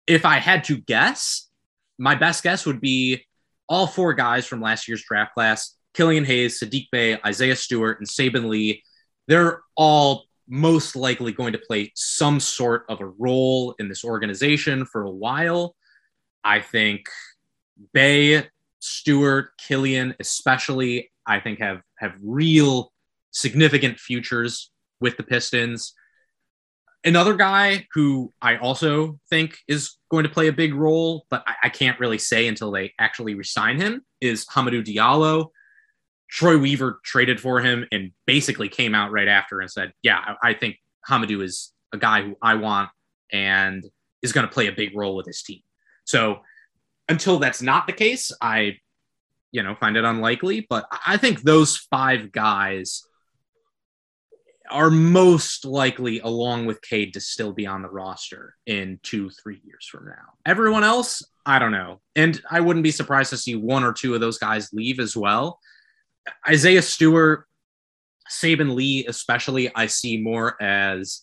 if 0.07 0.25
I 0.25 0.39
had 0.39 0.65
to 0.65 0.77
guess, 0.77 1.49
my 1.99 2.15
best 2.15 2.43
guess 2.43 2.67
would 2.67 2.81
be 2.81 3.25
all 3.69 3.87
four 3.87 4.15
guys 4.15 4.47
from 4.47 4.61
last 4.61 4.87
year's 4.89 5.03
draft 5.03 5.35
class 5.35 5.77
Killian 5.95 6.27
Hayes, 6.27 6.61
Saddiq 6.61 6.89
Bey, 6.93 7.19
Isaiah 7.25 7.57
Stewart, 7.57 7.99
and 7.99 8.07
Saben 8.07 8.49
Lee. 8.49 8.83
They're 9.29 9.63
all 9.77 10.25
most 10.47 10.95
likely 10.95 11.33
going 11.33 11.53
to 11.55 11.59
play 11.59 11.91
some 11.95 12.39
sort 12.39 12.85
of 12.89 13.01
a 13.01 13.07
role 13.07 13.75
in 13.79 13.89
this 13.89 14.05
organization 14.05 14.85
for 14.85 15.03
a 15.03 15.11
while. 15.11 15.75
I 16.45 16.61
think 16.61 17.07
Bey, 17.93 18.47
Stewart, 18.79 19.51
Killian, 19.59 20.15
especially, 20.21 21.11
I 21.27 21.41
think 21.41 21.59
have 21.61 21.81
have 21.99 22.13
real 22.23 22.93
significant 23.33 23.99
futures 23.99 24.71
with 25.01 25.17
the 25.17 25.23
Pistons. 25.23 25.95
Another 27.07 27.35
guy 27.35 27.87
who 27.95 28.33
I 28.43 28.57
also 28.57 29.21
think 29.31 29.59
is 29.69 29.97
going 30.11 30.25
to 30.25 30.29
play 30.29 30.49
a 30.49 30.53
big 30.53 30.75
role, 30.75 31.25
but 31.31 31.45
I, 31.47 31.55
I 31.65 31.69
can't 31.69 31.99
really 32.01 32.19
say 32.19 32.49
until 32.49 32.73
they 32.73 32.93
actually 32.99 33.35
resign 33.35 33.81
him, 33.81 34.05
is 34.21 34.45
Hamidou 34.47 34.85
Diallo. 34.85 35.51
Troy 36.29 36.59
Weaver 36.59 36.99
traded 37.05 37.41
for 37.41 37.61
him 37.61 37.87
and 37.93 38.11
basically 38.27 38.69
came 38.69 38.93
out 38.93 39.13
right 39.13 39.29
after 39.29 39.61
and 39.61 39.71
said, 39.71 39.93
"Yeah, 40.03 40.19
I, 40.19 40.51
I 40.51 40.55
think 40.55 40.79
Hamadou 41.09 41.45
is 41.45 41.73
a 41.93 41.97
guy 41.97 42.23
who 42.23 42.37
I 42.43 42.55
want 42.55 42.91
and 43.33 43.85
is 44.23 44.33
going 44.33 44.47
to 44.47 44.53
play 44.53 44.67
a 44.67 44.73
big 44.73 44.97
role 44.97 45.15
with 45.15 45.27
his 45.27 45.43
team." 45.45 45.61
So 46.05 46.41
until 47.09 47.39
that's 47.39 47.63
not 47.63 47.87
the 47.87 47.93
case, 47.93 48.33
I, 48.41 48.79
you 49.53 49.63
know, 49.63 49.77
find 49.77 49.97
it 49.97 50.05
unlikely. 50.05 50.67
But 50.69 50.87
I 50.91 51.15
I 51.15 51.17
think 51.19 51.43
those 51.43 51.77
five 51.77 52.33
guys 52.33 53.07
are 54.71 54.91
most 54.91 55.65
likely, 55.65 56.21
along 56.21 56.67
with 56.67 56.83
Cade, 56.83 57.15
to 57.15 57.21
still 57.21 57.53
be 57.53 57.67
on 57.67 57.83
the 57.83 57.89
roster 57.89 58.57
in 58.67 58.99
two, 59.03 59.31
three 59.31 59.61
years 59.65 59.87
from 59.91 60.07
now. 60.07 60.35
Everyone 60.45 60.85
else, 60.85 61.23
I 61.45 61.59
don't 61.59 61.73
know. 61.73 62.01
And 62.15 62.41
I 62.51 62.61
wouldn't 62.61 62.85
be 62.85 62.91
surprised 62.91 63.31
to 63.31 63.37
see 63.37 63.55
one 63.55 63.85
or 63.85 63.93
two 63.93 64.15
of 64.15 64.21
those 64.21 64.39
guys 64.39 64.73
leave 64.73 65.01
as 65.01 65.17
well. 65.17 65.61
Isaiah 66.49 66.83
Stewart, 66.83 67.47
Saben 68.31 68.75
Lee, 68.75 69.07
especially, 69.07 69.75
I 69.75 69.87
see 69.87 70.19
more 70.19 70.61
as 70.63 71.23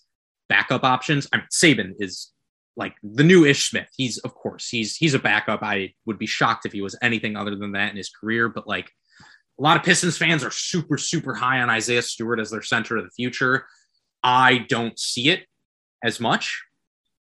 backup 0.50 0.84
options. 0.84 1.28
I 1.34 1.38
mean, 1.38 1.48
Saben 1.52 1.94
is 2.00 2.32
like 2.76 2.96
the 3.04 3.24
new 3.24 3.46
Ish 3.46 3.70
Smith. 3.70 3.90
He's 3.96 4.18
of 4.20 4.34
course 4.34 4.68
he's 4.70 4.96
he's 4.96 5.14
a 5.14 5.20
backup. 5.20 5.62
I 5.62 5.94
would 6.06 6.18
be 6.18 6.26
shocked 6.26 6.66
if 6.66 6.72
he 6.72 6.82
was 6.82 6.98
anything 7.02 7.36
other 7.36 7.56
than 7.56 7.74
that 7.74 7.92
in 7.92 7.98
his 7.98 8.10
career. 8.10 8.50
But 8.50 8.68
like 8.68 8.92
a 9.60 9.62
lot 9.62 9.78
of 9.78 9.84
Pistons 9.84 10.18
fans 10.18 10.44
are 10.44 10.52
super 10.52 10.98
super 10.98 11.34
high 11.34 11.62
on 11.62 11.70
Isaiah 11.70 12.02
Stewart 12.02 12.40
as 12.40 12.50
their 12.50 12.62
center 12.62 12.98
of 12.98 13.04
the 13.04 13.12
future. 13.12 13.66
I 14.24 14.60
don't 14.70 14.98
see 14.98 15.30
it 15.30 15.46
as 16.04 16.20
much, 16.20 16.64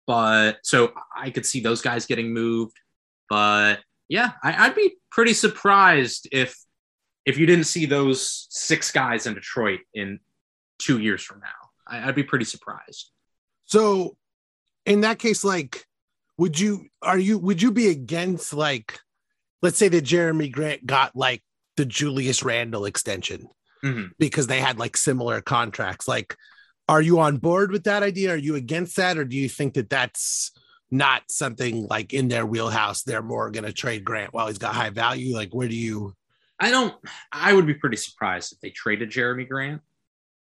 but 0.05 0.57
so 0.63 0.93
I 1.15 1.29
could 1.29 1.45
see 1.45 1.61
those 1.61 1.81
guys 1.81 2.05
getting 2.05 2.33
moved. 2.33 2.77
But 3.29 3.79
yeah, 4.09 4.31
I, 4.43 4.65
I'd 4.65 4.75
be 4.75 4.95
pretty 5.11 5.33
surprised 5.33 6.27
if 6.31 6.55
if 7.25 7.37
you 7.37 7.45
didn't 7.45 7.65
see 7.65 7.85
those 7.85 8.47
six 8.49 8.91
guys 8.91 9.27
in 9.27 9.33
Detroit 9.33 9.81
in 9.93 10.19
two 10.79 10.99
years 10.99 11.21
from 11.21 11.39
now. 11.39 11.47
I, 11.85 12.07
I'd 12.07 12.15
be 12.15 12.23
pretty 12.23 12.45
surprised. 12.45 13.11
So 13.65 14.15
in 14.85 15.01
that 15.01 15.19
case, 15.19 15.43
like, 15.43 15.85
would 16.37 16.59
you 16.59 16.87
are 17.01 17.17
you 17.17 17.37
would 17.37 17.61
you 17.61 17.71
be 17.71 17.89
against 17.89 18.53
like 18.53 18.99
let's 19.61 19.77
say 19.77 19.87
that 19.89 20.05
Jerami 20.05 20.51
Grant 20.51 20.85
got 20.85 21.15
like 21.15 21.43
the 21.77 21.85
Julius 21.85 22.43
Randle 22.43 22.85
extension 22.85 23.47
Mhm. 23.83 24.09
because 24.19 24.47
they 24.47 24.59
had 24.59 24.77
like 24.77 24.97
similar 24.97 25.39
contracts. 25.41 26.07
Like, 26.07 26.35
are 26.89 27.01
you 27.01 27.19
on 27.19 27.37
board 27.37 27.71
with 27.71 27.83
that 27.85 28.03
idea? 28.03 28.33
Are 28.33 28.37
you 28.37 28.55
against 28.55 28.95
that, 28.97 29.17
or 29.17 29.23
do 29.25 29.35
you 29.37 29.47
think 29.47 29.75
that 29.75 29.89
that's 29.89 30.51
not 30.89 31.23
something 31.29 31.85
like 31.87 32.13
in 32.13 32.27
their 32.29 32.45
wheelhouse? 32.45 33.03
They're 33.03 33.21
more 33.21 33.51
going 33.51 33.65
to 33.65 33.73
trade 33.73 34.03
Grant 34.05 34.33
while 34.33 34.47
he's 34.47 34.57
got 34.57 34.73
high 34.75 34.89
value. 34.89 35.35
Like, 35.35 35.53
where 35.53 35.67
do 35.67 35.75
you? 35.75 36.13
I 36.59 36.71
don't. 36.71 36.95
I 37.31 37.53
would 37.53 37.67
be 37.67 37.73
pretty 37.75 37.97
surprised 37.97 38.53
if 38.53 38.59
they 38.61 38.71
traded 38.71 39.11
Jerami 39.11 39.47
Grant. 39.47 39.81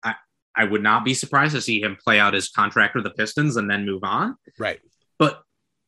I 0.02 0.16
I 0.54 0.64
would 0.64 0.82
not 0.82 1.04
be 1.04 1.14
surprised 1.14 1.54
to 1.54 1.60
see 1.62 1.80
him 1.80 1.96
play 2.02 2.20
out 2.20 2.34
his 2.34 2.50
contract 2.50 2.94
with 2.94 3.04
the 3.04 3.10
Pistons 3.10 3.56
and 3.56 3.70
then 3.70 3.86
move 3.86 4.04
on. 4.04 4.36
Right. 4.58 4.80
But 5.18 5.40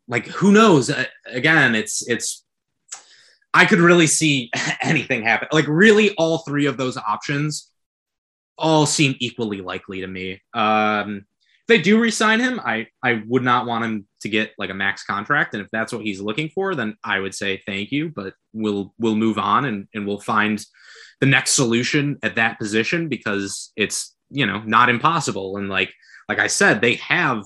like, 0.08 0.26
who 0.28 0.52
knows? 0.52 0.90
Again, 1.26 1.74
it's 1.74 2.06
it's. 2.08 2.44
I 3.56 3.64
could 3.64 3.78
really 3.78 4.06
see 4.06 4.50
anything 4.82 5.22
happen. 5.22 5.48
Like, 5.50 5.66
really, 5.66 6.14
all 6.16 6.38
three 6.38 6.66
of 6.66 6.76
those 6.76 6.96
options 6.96 7.70
all 8.58 8.86
seem 8.86 9.16
equally 9.18 9.60
likely 9.60 10.00
to 10.00 10.06
me. 10.06 10.42
Um, 10.54 11.24
if 11.62 11.66
they 11.68 11.80
do 11.80 11.98
resign 11.98 12.38
him, 12.38 12.60
I 12.60 12.86
I 13.02 13.22
would 13.26 13.42
not 13.42 13.66
want 13.66 13.84
him 13.84 14.06
to 14.20 14.28
get 14.28 14.52
like 14.56 14.70
a 14.70 14.74
max 14.74 15.04
contract, 15.04 15.54
and 15.54 15.62
if 15.62 15.70
that's 15.72 15.92
what 15.92 16.02
he's 16.02 16.20
looking 16.20 16.48
for, 16.50 16.74
then 16.74 16.96
I 17.02 17.18
would 17.18 17.34
say 17.34 17.62
thank 17.66 17.90
you, 17.90 18.10
but 18.10 18.34
we'll 18.52 18.94
we'll 18.98 19.16
move 19.16 19.38
on 19.38 19.64
and 19.64 19.88
and 19.94 20.06
we'll 20.06 20.20
find 20.20 20.64
the 21.20 21.26
next 21.26 21.52
solution 21.52 22.18
at 22.22 22.36
that 22.36 22.58
position 22.58 23.08
because 23.08 23.72
it's 23.74 24.14
you 24.30 24.46
know 24.46 24.62
not 24.64 24.88
impossible 24.88 25.56
and 25.56 25.68
like 25.68 25.92
like 26.28 26.38
I 26.38 26.46
said, 26.46 26.80
they 26.80 26.94
have 26.94 27.44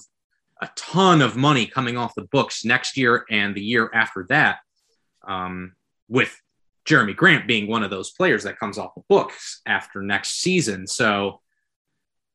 a 0.61 0.69
ton 0.77 1.23
of 1.23 1.37
money 1.37 1.67
coming 1.67 1.97
off 1.97 2.15
the 2.15 2.29
books 2.31 2.65
next 2.65 2.97
year 2.97 3.25
and 3.31 3.55
the 3.55 3.63
year 3.63 3.91
after 3.95 4.27
that, 4.29 4.59
um, 5.27 5.75
with 6.11 6.39
Jerami 6.85 7.17
Grant 7.17 7.47
being 7.47 7.69
one 7.69 7.83
of 7.83 7.91
those 7.91 8.11
players 8.11 8.43
that 8.45 8.59
comes 8.59 8.77
off 8.77 8.95
the 8.95 9.03
books 9.09 9.63
after 9.65 10.03
next 10.03 10.41
season. 10.43 10.87
So, 10.87 11.41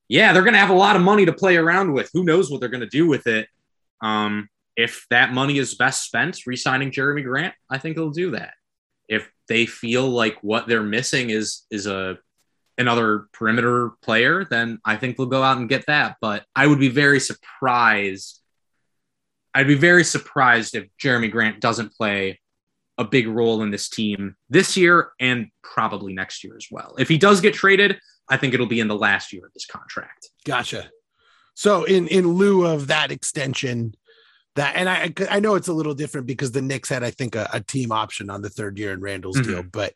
yeah, 0.08 0.34
they're 0.34 0.44
going 0.44 0.54
to 0.54 0.60
have 0.60 0.70
a 0.70 0.74
lot 0.74 0.96
of 0.96 1.02
money 1.02 1.26
to 1.26 1.34
play 1.34 1.58
around 1.58 1.94
with. 1.94 2.10
Who 2.14 2.24
knows 2.24 2.50
what 2.50 2.60
they're 2.62 2.70
going 2.70 2.82
to 2.82 2.88
do 2.88 3.08
with 3.08 3.28
it? 3.28 3.48
Um, 4.02 4.50
if 4.76 5.06
that 5.10 5.34
money 5.34 5.58
is 5.58 5.76
best 5.76 6.04
spent 6.04 6.40
re-signing 6.46 6.92
Jerami 6.92 7.24
Grant, 7.24 7.54
I 7.70 7.78
think 7.78 7.96
they'll 7.96 8.10
do 8.10 8.32
that. 8.32 8.54
If 9.08 9.30
they 9.48 9.66
feel 9.66 10.08
like 10.08 10.38
what 10.42 10.68
they're 10.68 10.84
missing 10.84 11.30
is 11.30 11.64
is 11.70 11.86
a 11.88 12.18
another 12.78 13.28
perimeter 13.32 13.92
player, 14.02 14.46
then 14.50 14.80
I 14.84 14.98
think 14.98 15.16
they'll 15.16 15.28
go 15.28 15.44
out 15.44 15.58
and 15.58 15.70
get 15.70 15.86
that. 15.88 16.18
But 16.20 16.46
I 16.56 16.68
would 16.68 16.80
be 16.80 16.90
very 16.90 17.20
surprised. 17.20 18.42
I'd 19.54 19.68
be 19.68 19.76
very 19.76 20.04
surprised 20.04 20.76
if 20.76 20.88
Jerami 21.02 21.32
Grant 21.32 21.62
doesn't 21.62 21.94
play 21.94 22.40
a 22.98 23.04
big 23.04 23.28
role 23.28 23.62
in 23.62 23.72
this 23.72 23.90
team 23.90 24.36
this 24.50 24.78
year 24.78 25.12
and 25.20 25.48
probably 25.64 26.14
next 26.14 26.44
year 26.44 26.56
as 26.56 26.68
well. 26.72 26.96
If 26.98 27.10
he 27.10 27.18
does 27.18 27.42
get 27.42 27.54
traded, 27.54 28.00
I 28.30 28.38
think 28.38 28.54
it'll 28.54 28.66
be 28.68 28.80
in 28.80 28.88
the 28.88 28.96
last 28.96 29.34
year 29.34 29.46
of 29.46 29.54
this 29.54 29.66
contract. 29.66 30.30
Gotcha. 30.46 30.90
So 31.56 31.84
in 31.84 32.08
in 32.08 32.28
lieu 32.28 32.66
of 32.66 32.88
that 32.88 33.12
extension, 33.12 33.96
that 34.56 34.76
and 34.78 34.88
I 34.90 35.14
I 35.30 35.40
know 35.42 35.56
it's 35.56 35.68
a 35.68 35.74
little 35.74 35.94
different 35.94 36.28
because 36.28 36.52
the 36.54 36.62
Knicks 36.62 36.90
had 36.90 37.04
I 37.04 37.12
think 37.12 37.36
a, 37.36 37.50
a 37.52 37.60
team 37.62 37.92
option 37.92 38.30
on 38.30 38.42
the 38.42 38.50
third 38.50 38.78
year 38.80 38.94
in 38.94 39.02
Randle's 39.02 39.38
Mhm. 39.38 39.44
deal, 39.46 39.64
but 39.64 39.94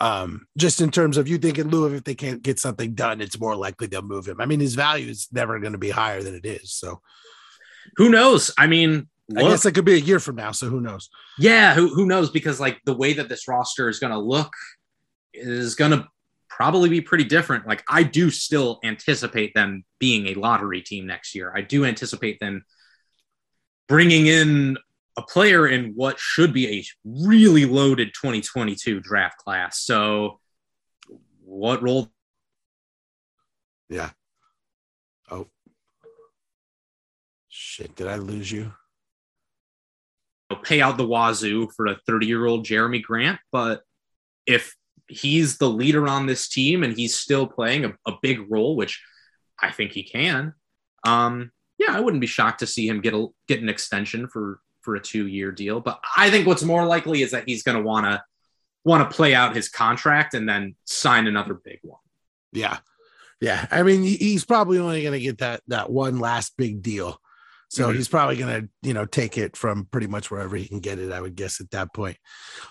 um 0.00 0.46
just 0.56 0.80
in 0.80 0.90
terms 0.90 1.16
of 1.18 1.28
you 1.28 1.36
think 1.38 1.58
in 1.58 1.68
lieu 1.68 1.84
of 1.84 1.94
if 1.94 2.04
they 2.04 2.14
can't 2.14 2.42
get 2.42 2.58
something 2.58 2.94
done, 2.94 3.20
it's 3.20 3.38
more 3.38 3.56
likely 3.56 3.86
they'll 3.86 4.02
move 4.02 4.26
him. 4.26 4.40
I 4.40 4.46
mean, 4.46 4.60
his 4.60 4.74
value 4.74 5.08
is 5.10 5.28
never 5.32 5.58
going 5.60 5.72
to 5.72 5.78
be 5.78 5.90
higher 5.90 6.22
than 6.22 6.34
it 6.34 6.46
is. 6.46 6.72
So 6.72 7.00
Who 7.96 8.08
knows? 8.10 8.50
I 8.58 8.66
mean, 8.66 9.08
I 9.36 9.42
guess 9.42 9.66
it 9.66 9.72
could 9.72 9.84
be 9.84 9.94
a 9.94 9.98
year 9.98 10.20
from 10.20 10.36
now. 10.36 10.52
So 10.52 10.68
who 10.68 10.80
knows? 10.80 11.10
yeah, 11.38 11.74
who, 11.74 11.88
who 11.88 12.06
knows? 12.06 12.30
Because 12.30 12.60
like 12.60 12.80
the 12.84 12.96
way 12.96 13.12
that 13.12 13.28
this 13.28 13.46
roster 13.46 13.88
is 13.88 13.98
going 13.98 14.12
to 14.12 14.18
look 14.18 14.52
is 15.34 15.74
going 15.74 15.90
to 15.90 16.08
probably 16.48 16.88
be 16.88 17.00
pretty 17.00 17.24
different. 17.24 17.66
Like 17.66 17.84
I 17.88 18.02
do 18.02 18.30
still 18.30 18.80
anticipate 18.82 19.54
them 19.54 19.84
being 19.98 20.28
a 20.28 20.34
lottery 20.34 20.80
team 20.80 21.06
next 21.06 21.34
year. 21.34 21.52
I 21.54 21.60
do 21.60 21.84
anticipate 21.84 22.40
them 22.40 22.64
bringing 23.86 24.26
in 24.26 24.78
a 25.16 25.22
player 25.22 25.66
in 25.66 25.92
what 25.94 26.18
should 26.18 26.52
be 26.52 26.78
a 26.78 26.84
really 27.04 27.66
loaded 27.66 28.08
2022 28.14 29.00
draft 29.00 29.36
class. 29.38 29.80
So 29.80 30.40
what 31.44 31.82
role 31.82 32.08
Yeah. 33.88 34.10
Oh. 35.30 35.48
Shit, 37.48 37.94
did 37.94 38.06
I 38.06 38.16
lose 38.16 38.50
you? 38.50 38.72
Pay 40.62 40.80
out 40.80 40.96
the 40.96 41.06
wazoo 41.06 41.68
for 41.76 41.86
a 41.86 41.98
30 42.06 42.26
year 42.26 42.46
old 42.46 42.64
Jerami 42.64 43.02
Grant, 43.02 43.38
but 43.52 43.82
if 44.46 44.74
he's 45.08 45.58
the 45.58 45.68
leader 45.68 46.08
on 46.08 46.26
this 46.26 46.48
team 46.48 46.82
and 46.82 46.96
he's 46.96 47.16
still 47.16 47.46
playing 47.46 47.84
a, 47.84 47.94
a 48.06 48.12
big 48.22 48.50
role, 48.50 48.76
which 48.76 49.02
I 49.60 49.70
think 49.70 49.92
he 49.92 50.02
can, 50.02 50.54
um, 51.06 51.50
yeah, 51.78 51.96
I 51.96 52.00
wouldn't 52.00 52.20
be 52.20 52.26
shocked 52.26 52.60
to 52.60 52.66
see 52.66 52.88
him 52.88 53.00
get 53.00 53.14
a 53.14 53.26
get 53.46 53.62
an 53.62 53.68
extension 53.68 54.28
for 54.28 54.60
for 54.80 54.96
a 54.96 55.00
two 55.00 55.26
year 55.26 55.52
deal. 55.52 55.80
But 55.80 56.00
I 56.16 56.30
think 56.30 56.46
what's 56.46 56.64
more 56.64 56.86
likely 56.86 57.22
is 57.22 57.30
that 57.32 57.44
he's 57.46 57.62
going 57.62 57.76
to 57.76 57.84
want 57.84 58.06
to 58.06 58.22
want 58.84 59.08
to 59.08 59.14
play 59.14 59.34
out 59.34 59.54
his 59.54 59.68
contract 59.68 60.34
and 60.34 60.48
then 60.48 60.74
sign 60.84 61.26
another 61.26 61.54
big 61.54 61.78
one. 61.82 62.00
Yeah. 62.52 62.78
Yeah. 63.40 63.66
I 63.70 63.82
mean, 63.82 64.02
he's 64.02 64.44
probably 64.44 64.78
only 64.78 65.02
going 65.02 65.12
to 65.12 65.20
get 65.20 65.38
that 65.38 65.60
that 65.68 65.90
one 65.90 66.18
last 66.18 66.56
big 66.56 66.82
deal. 66.82 67.20
So 67.68 67.88
Mhm. 67.88 67.96
he's 67.96 68.08
probably 68.08 68.36
going 68.36 68.62
to, 68.62 68.68
you 68.82 68.94
know, 68.94 69.04
take 69.04 69.36
it 69.36 69.56
from 69.56 69.86
pretty 69.86 70.06
much 70.06 70.30
wherever 70.30 70.56
he 70.56 70.66
can 70.66 70.80
get 70.80 70.98
it, 70.98 71.12
I 71.12 71.20
would 71.20 71.36
guess 71.36 71.60
at 71.60 71.70
that 71.72 71.92
point. 71.92 72.16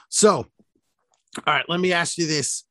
So, 0.10 0.38
all 0.38 0.50
right, 1.46 1.66
let 1.70 1.80
me 1.80 1.94
ask 1.94 2.18
you 2.18 2.26
this. 2.28 2.64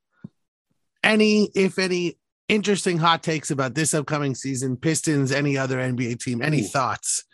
Any, 1.03 1.51
if 1.55 1.79
any, 1.79 2.18
interesting 2.49 2.99
hot 2.99 3.22
takes 3.22 3.51
about 3.51 3.74
this 3.74 3.95
upcoming 3.95 4.35
season, 4.35 4.77
Pistons, 4.77 5.31
any 5.33 5.57
other 5.57 5.79
NBA 5.79 6.16
team, 6.20 6.43
any 6.43 6.62
Ooh. 6.62 6.68
thoughts? 6.68 7.24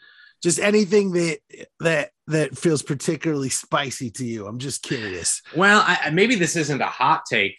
Just 0.42 0.58
anything 0.58 1.12
that 1.12 1.38
that 1.80 2.10
that 2.26 2.58
feels 2.58 2.82
particularly 2.82 3.48
spicy 3.48 4.10
to 4.10 4.24
you. 4.26 4.46
I'm 4.46 4.58
just 4.58 4.82
curious. 4.82 5.40
Well, 5.56 5.82
I- 5.86 6.10
maybe 6.10 6.34
this 6.34 6.56
isn't 6.56 6.80
a 6.80 6.86
hot 6.86 7.22
take, 7.30 7.56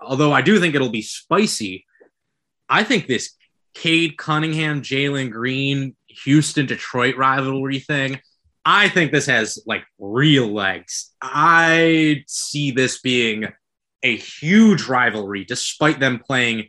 although 0.00 0.32
I 0.32 0.40
do 0.40 0.60
think 0.60 0.74
it'll 0.74 0.90
be 0.90 1.02
spicy. 1.02 1.86
I 2.68 2.84
think 2.84 3.06
this 3.08 3.32
Cade 3.74 4.16
Cunningham, 4.16 4.80
Jalen 4.82 5.30
Green, 5.32 5.96
Houston 6.24 6.66
Detroit 6.66 7.16
rivalry 7.16 7.78
thing, 7.78 8.20
I 8.64 8.88
think 8.88 9.10
this 9.10 9.26
has 9.26 9.62
like 9.66 9.84
real 9.98 10.48
legs. 10.48 11.12
I 11.22 12.24
see 12.26 12.70
this 12.70 13.00
being 13.00 13.46
a 14.02 14.16
huge 14.16 14.84
rivalry, 14.84 15.44
despite 15.44 16.00
them 16.00 16.18
playing 16.18 16.68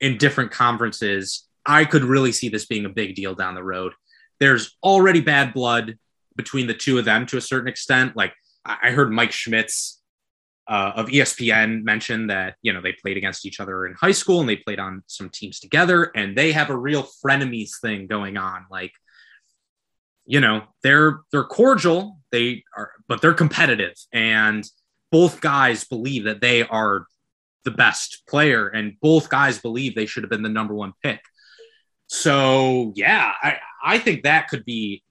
in 0.00 0.18
different 0.18 0.50
conferences. 0.50 1.46
I 1.66 1.84
could 1.84 2.04
really 2.04 2.32
see 2.32 2.48
this 2.48 2.66
being 2.66 2.84
a 2.84 2.90
big 2.90 3.14
deal 3.14 3.34
down 3.34 3.54
the 3.54 3.62
road. 3.62 3.92
There's 4.38 4.76
already 4.82 5.20
bad 5.20 5.54
blood 5.54 5.98
between 6.36 6.66
the 6.66 6.74
two 6.74 6.98
of 6.98 7.04
them 7.04 7.26
to 7.26 7.36
a 7.36 7.42
certain 7.42 7.68
extent. 7.68 8.16
Like 8.16 8.34
I 8.64 8.90
heard 8.90 9.12
Mike 9.12 9.32
Schmitz 9.32 10.00
uh, 10.66 10.92
of 10.96 11.06
ESPN 11.06 11.82
mentioned 11.82 12.30
that 12.30 12.56
you 12.62 12.72
know 12.72 12.80
they 12.80 12.92
played 12.92 13.16
against 13.16 13.44
each 13.46 13.60
other 13.60 13.86
in 13.86 13.94
high 13.94 14.12
school 14.12 14.40
and 14.40 14.48
they 14.48 14.56
played 14.56 14.78
on 14.78 15.02
some 15.06 15.28
teams 15.28 15.60
together 15.60 16.10
and 16.14 16.36
they 16.36 16.52
have 16.52 16.70
a 16.70 16.76
real 16.76 17.06
frenemies 17.24 17.80
thing 17.80 18.06
going 18.06 18.36
on. 18.36 18.64
Like 18.70 18.92
you 20.26 20.40
know 20.40 20.62
they're 20.82 21.20
they're 21.30 21.44
cordial, 21.44 22.18
they 22.32 22.64
are, 22.76 22.92
but 23.08 23.20
they're 23.20 23.34
competitive 23.34 23.94
and 24.12 24.64
both 25.12 25.40
guys 25.40 25.84
believe 25.84 26.24
that 26.24 26.40
they 26.40 26.62
are 26.62 27.06
the 27.64 27.70
best 27.70 28.22
player 28.28 28.68
and 28.68 28.94
both 29.00 29.28
guys 29.28 29.58
believe 29.58 29.94
they 29.94 30.06
should 30.06 30.22
have 30.22 30.30
been 30.30 30.42
the 30.42 30.48
number 30.48 30.74
one 30.74 30.92
pick. 31.02 31.20
So 32.06 32.92
yeah, 32.96 33.32
I 33.42 33.58
I 33.84 33.98
think 33.98 34.22
that 34.22 34.48
could 34.48 34.64
be 34.64 35.02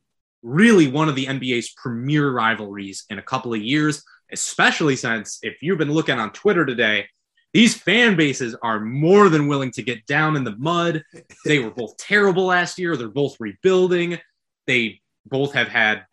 really 0.42 0.88
one 0.88 1.10
of 1.10 1.16
the 1.16 1.26
NBA's 1.26 1.74
premier 1.76 2.32
rivalries 2.32 3.06
in 3.10 3.18
a 3.18 3.24
couple 3.24 3.54
of 3.54 3.62
years, 3.62 4.04
especially 4.34 4.96
since 4.96 5.40
if 5.44 5.62
you've 5.62 5.78
been 5.78 5.92
looking 5.92 6.20
on 6.20 6.32
Twitter 6.32 6.66
today, 6.66 7.06
these 7.54 7.76
fan 7.76 8.16
bases 8.16 8.56
are 8.64 8.80
more 8.80 9.30
than 9.30 9.48
willing 9.48 9.72
to 9.72 9.84
get 9.84 10.06
down 10.08 10.36
in 10.36 10.44
the 10.44 10.56
mud. 10.58 11.04
They 11.46 11.60
were 11.60 11.70
both 11.70 11.96
terrible 11.98 12.46
last 12.46 12.80
year. 12.80 12.98
They're 12.98 13.08
both 13.08 13.38
rebuilding. 13.40 14.20
They 14.66 15.02
both 15.26 15.54
have 15.54 15.68
had 15.68 16.06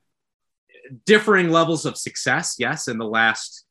differing 1.07 1.51
levels 1.51 1.87
of 1.87 1.97
success, 1.97 2.57
yes, 2.59 2.89
in 2.89 2.99
the 2.99 3.07
last 3.07 3.65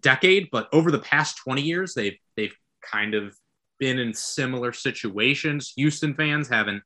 decade, 0.00 0.48
but 0.52 0.68
over 0.72 0.90
the 0.90 0.98
past 0.98 1.38
20 1.38 1.62
years, 1.62 1.94
they've 1.94 2.18
they've 2.36 2.54
kind 2.82 3.14
of 3.14 3.36
been 3.78 3.98
in 3.98 4.12
similar 4.12 4.72
situations. 4.72 5.72
Houston 5.76 6.14
fans 6.14 6.48
haven't 6.48 6.82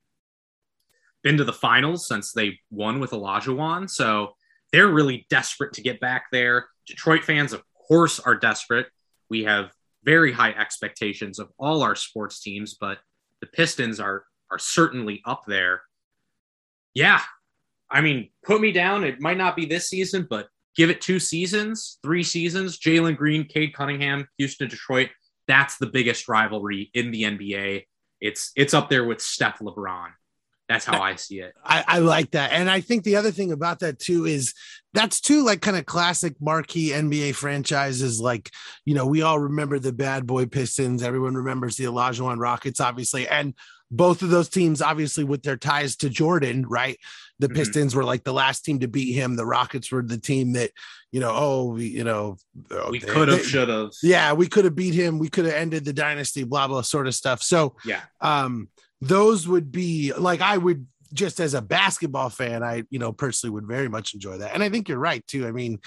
been 1.23 1.37
to 1.37 1.45
the 1.45 1.53
finals 1.53 2.07
since 2.07 2.33
they 2.33 2.59
won 2.71 3.01
with 3.01 3.11
Olajuwon, 3.11 3.89
so 3.89 4.35
they're 4.73 4.89
really 4.89 5.27
desperate 5.31 5.75
to 5.75 5.83
get 5.83 6.01
back 6.01 6.27
there. 6.33 6.69
Detroit 6.87 7.25
fans, 7.25 7.53
of 7.53 7.63
course, 7.89 8.21
are 8.21 8.35
desperate. 8.35 8.87
We 9.29 9.45
have 9.45 9.73
very 10.05 10.33
high 10.33 10.53
expectations 10.53 11.39
of 11.39 11.51
all 11.59 11.83
our 11.83 11.95
sports 11.95 12.41
teams, 12.41 12.75
but 12.75 12.99
the 13.41 13.47
Pistons 13.47 14.01
are 14.01 14.25
are 14.51 14.59
certainly 14.59 15.23
up 15.25 15.45
there. 15.47 15.83
Yeah, 16.95 17.23
I 17.91 18.01
mean, 18.01 18.31
put 18.45 18.61
me 18.61 18.73
down. 18.73 19.05
It 19.05 19.21
might 19.21 19.39
not 19.39 19.57
be 19.57 19.67
this 19.67 19.89
season, 19.89 20.27
but 20.29 20.49
give 20.77 20.91
it 20.91 21.01
two 21.01 21.19
seasons, 21.19 21.99
three 22.03 22.23
seasons. 22.23 22.79
Jalen 22.79 23.17
Green, 23.17 23.45
Cade 23.45 23.75
Cunningham, 23.75 24.27
Houston, 24.39 24.69
Detroit. 24.69 25.11
That's 25.49 25.77
the 25.79 25.87
biggest 25.87 26.29
rivalry 26.29 26.91
in 26.95 27.11
the 27.11 27.23
NBA. 27.23 27.85
It's 28.21 28.53
it's 28.57 28.75
up 28.75 28.89
there 28.89 29.05
with 29.05 29.21
Steph 29.21 29.59
LeBron. 29.59 30.11
That's 30.73 30.85
how 30.87 31.03
I 31.03 31.17
see 31.17 31.41
it. 31.41 31.55
I, 31.65 31.85
I, 31.87 31.99
like 31.99 32.31
that. 32.31 32.53
And 32.53 32.71
I 32.71 32.81
think 32.81 33.05
the 33.05 33.17
other 33.17 33.31
thing 33.31 33.53
about 33.53 33.81
that 33.81 33.99
too 33.99 34.25
is 34.25 34.55
that's 34.95 35.21
two 35.21 35.45
like 35.45 35.61
kind 35.61 35.77
of 35.77 35.87
classic 35.87 36.35
marquee 36.41 36.91
NBA 36.91 37.35
franchises. 37.35 38.21
Like, 38.21 38.51
you 38.85 38.95
know, 38.95 39.07
we 39.07 39.23
all 39.23 39.39
remember 39.39 39.79
the 39.79 39.93
bad 39.93 40.27
boy 40.27 40.47
Pistons. 40.47 41.03
Everyone 41.03 41.35
remembers 41.35 41.77
the 41.77 41.85
Olajuwon 41.85 42.39
Rockets, 42.39 42.81
obviously. 42.81 43.29
And 43.29 43.55
both 43.91 44.23
of 44.23 44.31
those 44.31 44.49
teams, 44.49 44.81
obviously, 44.81 45.25
with 45.25 45.43
their 45.43 45.59
ties 45.59 45.97
to 45.97 46.09
Jordan, 46.09 46.67
right? 46.67 46.99
The 47.39 47.49
mm-hmm. 47.49 47.57
Pistons 47.57 47.95
were 47.95 48.05
like 48.05 48.25
the 48.25 48.33
last 48.33 48.65
team 48.65 48.81
to 48.81 48.89
beat 48.89 49.13
him. 49.13 49.37
The 49.37 49.45
Rockets 49.45 49.93
were 49.93 50.03
the 50.03 50.19
team 50.19 50.55
that, 50.55 50.71
you 51.11 51.21
know, 51.21 51.33
oh, 51.35 51.67
we, 51.73 51.89
you 51.89 52.05
know, 52.05 52.39
oh, 52.71 52.91
we 52.91 53.01
could 53.01 53.29
have, 53.29 53.45
should 53.45 53.69
have. 53.69 53.91
Yeah, 54.03 54.33
we 54.33 54.47
could 54.47 54.65
have 54.65 54.75
beat 54.75 54.95
him. 54.95 55.19
We 55.19 55.29
could 55.29 55.45
have 55.45 55.55
ended 55.55 55.85
the 55.85 55.93
dynasty, 55.93 56.45
blah, 56.45 56.69
blah, 56.69 56.81
sort 56.81 57.07
of 57.07 57.15
stuff. 57.15 57.43
So, 57.43 57.77
yeah. 57.85 58.01
Um, 58.23 58.69
those 59.03 59.49
would 59.49 59.73
be 59.73 60.13
like 60.17 60.41
I 60.41 60.57
would 60.57 60.87
just 61.13 61.41
as 61.41 61.55
a 61.55 61.61
basketball 61.61 62.31
fan, 62.31 62.63
I 62.63 62.85
you 62.89 62.99
know 62.99 63.13
personally 63.13 63.53
would 63.53 63.67
very 63.67 63.89
much 63.89 64.15
enjoy 64.15 64.39
that. 64.39 64.55
And 64.55 64.63
I 64.63 64.69
think 64.69 64.89
you're 64.89 64.99
right 64.99 65.27
too. 65.27 65.47
I 65.47 65.51
mean, 65.51 65.81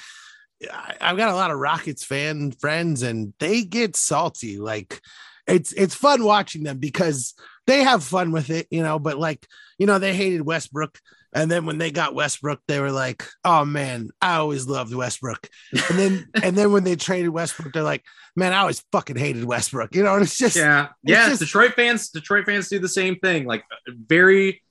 I, 0.69 0.95
I've 0.99 1.17
got 1.17 1.31
a 1.31 1.35
lot 1.35 1.49
of 1.49 1.57
Rockets 1.57 2.03
fan 2.03 2.51
friends, 2.51 3.01
and 3.01 3.33
they 3.39 3.63
get 3.63 3.95
salty. 3.95 4.59
Like 4.59 5.01
it's 5.47 5.71
it's 5.73 5.95
fun 5.95 6.25
watching 6.25 6.63
them 6.63 6.77
because 6.77 7.33
they 7.67 7.83
have 7.83 8.03
fun 8.03 8.31
with 8.31 8.49
it, 8.49 8.67
you 8.69 8.83
know. 8.83 8.99
But 8.99 9.17
like 9.17 9.47
you 9.79 9.87
know, 9.87 9.97
they 9.97 10.13
hated 10.13 10.45
Westbrook. 10.45 10.99
And 11.35 11.51
then 11.51 11.65
when 11.65 11.77
they 11.77 11.91
got 11.91 12.15
Westbrook, 12.15 12.61
they 12.67 12.79
were 12.79 12.91
like, 12.91 13.27
"Oh 13.43 13.65
man, 13.65 14.09
I 14.21 14.35
always 14.35 14.67
loved 14.67 14.93
Westbrook." 14.93 15.49
And 15.89 15.99
then 15.99 16.27
and 16.43 16.55
then 16.55 16.71
when 16.71 16.85
they 16.85 16.95
traded 16.95 17.29
Westbrook, 17.29 17.73
they're 17.73 17.83
like, 17.83 18.03
"Man, 18.37 18.53
I 18.53 18.59
always 18.59 18.81
fucking 18.93 19.17
hated 19.17 19.43
Westbrook." 19.43 19.93
You 19.93 20.03
know, 20.03 20.15
and 20.15 20.23
it's 20.23 20.37
just 20.37 20.55
yeah, 20.55 20.87
yeah. 21.03 21.27
Just, 21.29 21.41
Detroit 21.41 21.73
fans, 21.73 22.09
Detroit 22.09 22.45
fans 22.45 22.69
do 22.69 22.79
the 22.79 22.87
same 22.87 23.17
thing. 23.17 23.45
Like 23.45 23.65
very, 23.87 24.63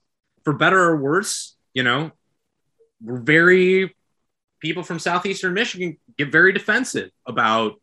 for 0.44 0.54
better 0.54 0.80
or 0.80 0.96
worse, 0.96 1.54
you 1.74 1.82
know, 1.82 2.12
we're 3.02 3.20
very 3.20 3.94
people 4.60 4.82
from 4.82 4.98
southeastern 4.98 5.52
Michigan 5.52 5.98
get 6.16 6.32
very 6.32 6.52
defensive 6.52 7.10
about 7.26 7.74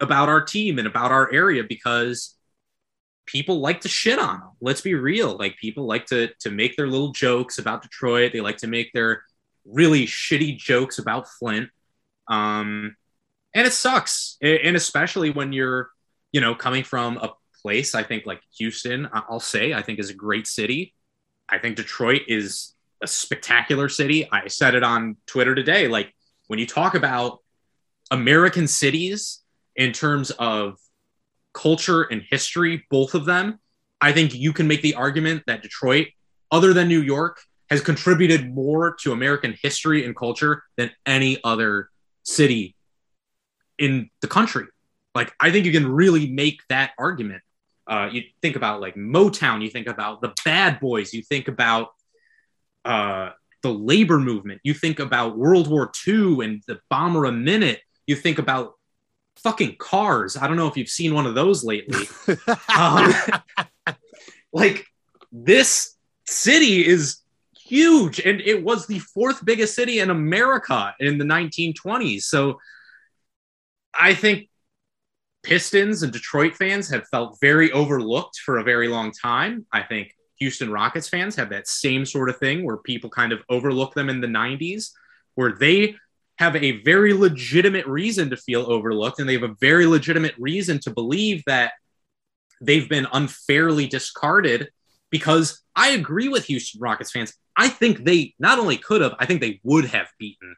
about 0.00 0.28
our 0.28 0.44
team 0.44 0.78
and 0.78 0.86
about 0.86 1.10
our 1.10 1.32
area 1.32 1.64
because 1.64 2.36
people 3.28 3.60
like 3.60 3.82
to 3.82 3.88
shit 3.88 4.18
on 4.18 4.40
them. 4.40 4.50
Let's 4.60 4.80
be 4.80 4.94
real. 4.94 5.36
Like 5.36 5.56
people 5.56 5.86
like 5.86 6.06
to 6.06 6.28
to 6.40 6.50
make 6.50 6.76
their 6.76 6.88
little 6.88 7.12
jokes 7.12 7.58
about 7.58 7.82
Detroit. 7.82 8.32
They 8.32 8.40
like 8.40 8.56
to 8.58 8.66
make 8.66 8.92
their 8.92 9.22
really 9.64 10.06
shitty 10.06 10.56
jokes 10.56 10.98
about 10.98 11.28
Flint. 11.28 11.68
Um, 12.26 12.96
and 13.54 13.66
it 13.66 13.72
sucks. 13.72 14.36
And 14.40 14.76
especially 14.76 15.30
when 15.30 15.52
you're, 15.52 15.90
you 16.32 16.40
know, 16.40 16.54
coming 16.54 16.84
from 16.84 17.18
a 17.18 17.34
place, 17.62 17.94
I 17.94 18.02
think 18.02 18.26
like 18.26 18.40
Houston, 18.58 19.08
I'll 19.12 19.40
say, 19.40 19.74
I 19.74 19.82
think 19.82 19.98
is 19.98 20.10
a 20.10 20.14
great 20.14 20.46
city. 20.46 20.94
I 21.48 21.58
think 21.58 21.76
Detroit 21.76 22.22
is 22.28 22.74
a 23.02 23.06
spectacular 23.06 23.88
city. 23.88 24.28
I 24.30 24.48
said 24.48 24.74
it 24.74 24.82
on 24.82 25.16
Twitter 25.26 25.54
today. 25.54 25.88
Like 25.88 26.14
when 26.46 26.58
you 26.58 26.66
talk 26.66 26.94
about 26.94 27.38
American 28.10 28.66
cities 28.66 29.40
in 29.76 29.92
terms 29.92 30.30
of 30.32 30.78
culture 31.58 32.02
and 32.02 32.22
history, 32.30 32.86
both 32.88 33.14
of 33.14 33.24
them, 33.24 33.58
I 34.00 34.12
think 34.12 34.34
you 34.34 34.52
can 34.52 34.68
make 34.68 34.80
the 34.80 34.94
argument 34.94 35.42
that 35.48 35.62
Detroit, 35.62 36.08
other 36.52 36.72
than 36.72 36.86
New 36.88 37.02
York, 37.02 37.40
has 37.68 37.80
contributed 37.80 38.54
more 38.54 38.94
to 39.00 39.12
American 39.12 39.56
history 39.60 40.04
and 40.04 40.16
culture 40.16 40.62
than 40.76 40.90
any 41.04 41.38
other 41.42 41.90
city 42.22 42.76
in 43.78 44.08
the 44.22 44.28
country. 44.28 44.66
Like, 45.14 45.34
I 45.40 45.50
think 45.50 45.66
you 45.66 45.72
can 45.72 45.86
really 45.86 46.30
make 46.30 46.60
that 46.68 46.92
argument. 46.96 47.42
Uh, 47.86 48.08
you 48.12 48.22
think 48.40 48.54
about 48.54 48.80
like 48.80 48.94
Motown, 48.94 49.62
you 49.62 49.70
think 49.70 49.88
about 49.88 50.22
the 50.22 50.32
Bad 50.44 50.78
Boys, 50.78 51.12
you 51.12 51.22
think 51.22 51.48
about 51.48 51.88
uh, 52.84 53.30
the 53.62 53.72
labor 53.72 54.18
movement, 54.18 54.60
you 54.62 54.74
think 54.74 55.00
about 55.00 55.36
World 55.36 55.68
War 55.68 55.90
II 56.06 56.44
and 56.44 56.62
the 56.68 56.78
Bomber 56.88 57.24
a 57.24 57.32
Minute, 57.32 57.80
you 58.06 58.14
think 58.14 58.38
about 58.38 58.77
fucking 59.42 59.76
cars. 59.76 60.36
I 60.36 60.46
don't 60.46 60.56
know 60.56 60.68
if 60.68 60.76
you've 60.76 60.88
seen 60.88 61.14
one 61.14 61.26
of 61.26 61.34
those 61.34 61.64
lately. 61.64 62.06
um, 62.76 63.12
like 64.52 64.86
this 65.32 65.96
city 66.26 66.86
is 66.86 67.20
huge 67.56 68.20
and 68.20 68.40
it 68.40 68.62
was 68.62 68.86
the 68.86 68.98
fourth 68.98 69.44
biggest 69.44 69.74
city 69.74 70.00
in 70.00 70.10
America 70.10 70.94
in 71.00 71.18
the 71.18 71.24
1920s. 71.24 72.22
So 72.22 72.58
I 73.94 74.14
think 74.14 74.48
Pistons 75.42 76.02
and 76.02 76.12
Detroit 76.12 76.54
fans 76.54 76.88
have 76.90 77.06
felt 77.08 77.38
very 77.40 77.70
overlooked 77.72 78.38
for 78.38 78.58
a 78.58 78.64
very 78.64 78.88
long 78.88 79.12
time. 79.12 79.66
I 79.72 79.82
think 79.82 80.12
Houston 80.38 80.70
Rockets 80.70 81.08
fans 81.08 81.36
have 81.36 81.50
that 81.50 81.66
same 81.66 82.04
sort 82.04 82.28
of 82.28 82.38
thing 82.38 82.64
where 82.64 82.76
people 82.76 83.10
kind 83.10 83.32
of 83.32 83.42
overlook 83.48 83.94
them 83.94 84.08
in 84.08 84.20
the 84.20 84.26
90s, 84.26 84.90
where 85.34 85.52
they 85.52 85.96
have 86.38 86.56
a 86.56 86.82
very 86.82 87.12
legitimate 87.12 87.86
reason 87.86 88.30
to 88.30 88.36
feel 88.36 88.70
overlooked 88.70 89.18
and 89.18 89.28
they 89.28 89.34
have 89.34 89.42
a 89.42 89.56
very 89.60 89.86
legitimate 89.86 90.34
reason 90.38 90.78
to 90.80 90.90
believe 90.90 91.42
that 91.46 91.72
they've 92.60 92.88
been 92.88 93.06
unfairly 93.12 93.86
discarded 93.86 94.68
because 95.10 95.62
I 95.74 95.90
agree 95.90 96.28
with 96.28 96.44
Houston 96.44 96.80
Rockets 96.80 97.10
fans. 97.10 97.34
I 97.56 97.68
think 97.68 98.04
they 98.04 98.34
not 98.38 98.58
only 98.58 98.76
could 98.76 99.00
have, 99.00 99.14
I 99.18 99.26
think 99.26 99.40
they 99.40 99.60
would 99.64 99.86
have 99.86 100.08
beaten 100.18 100.54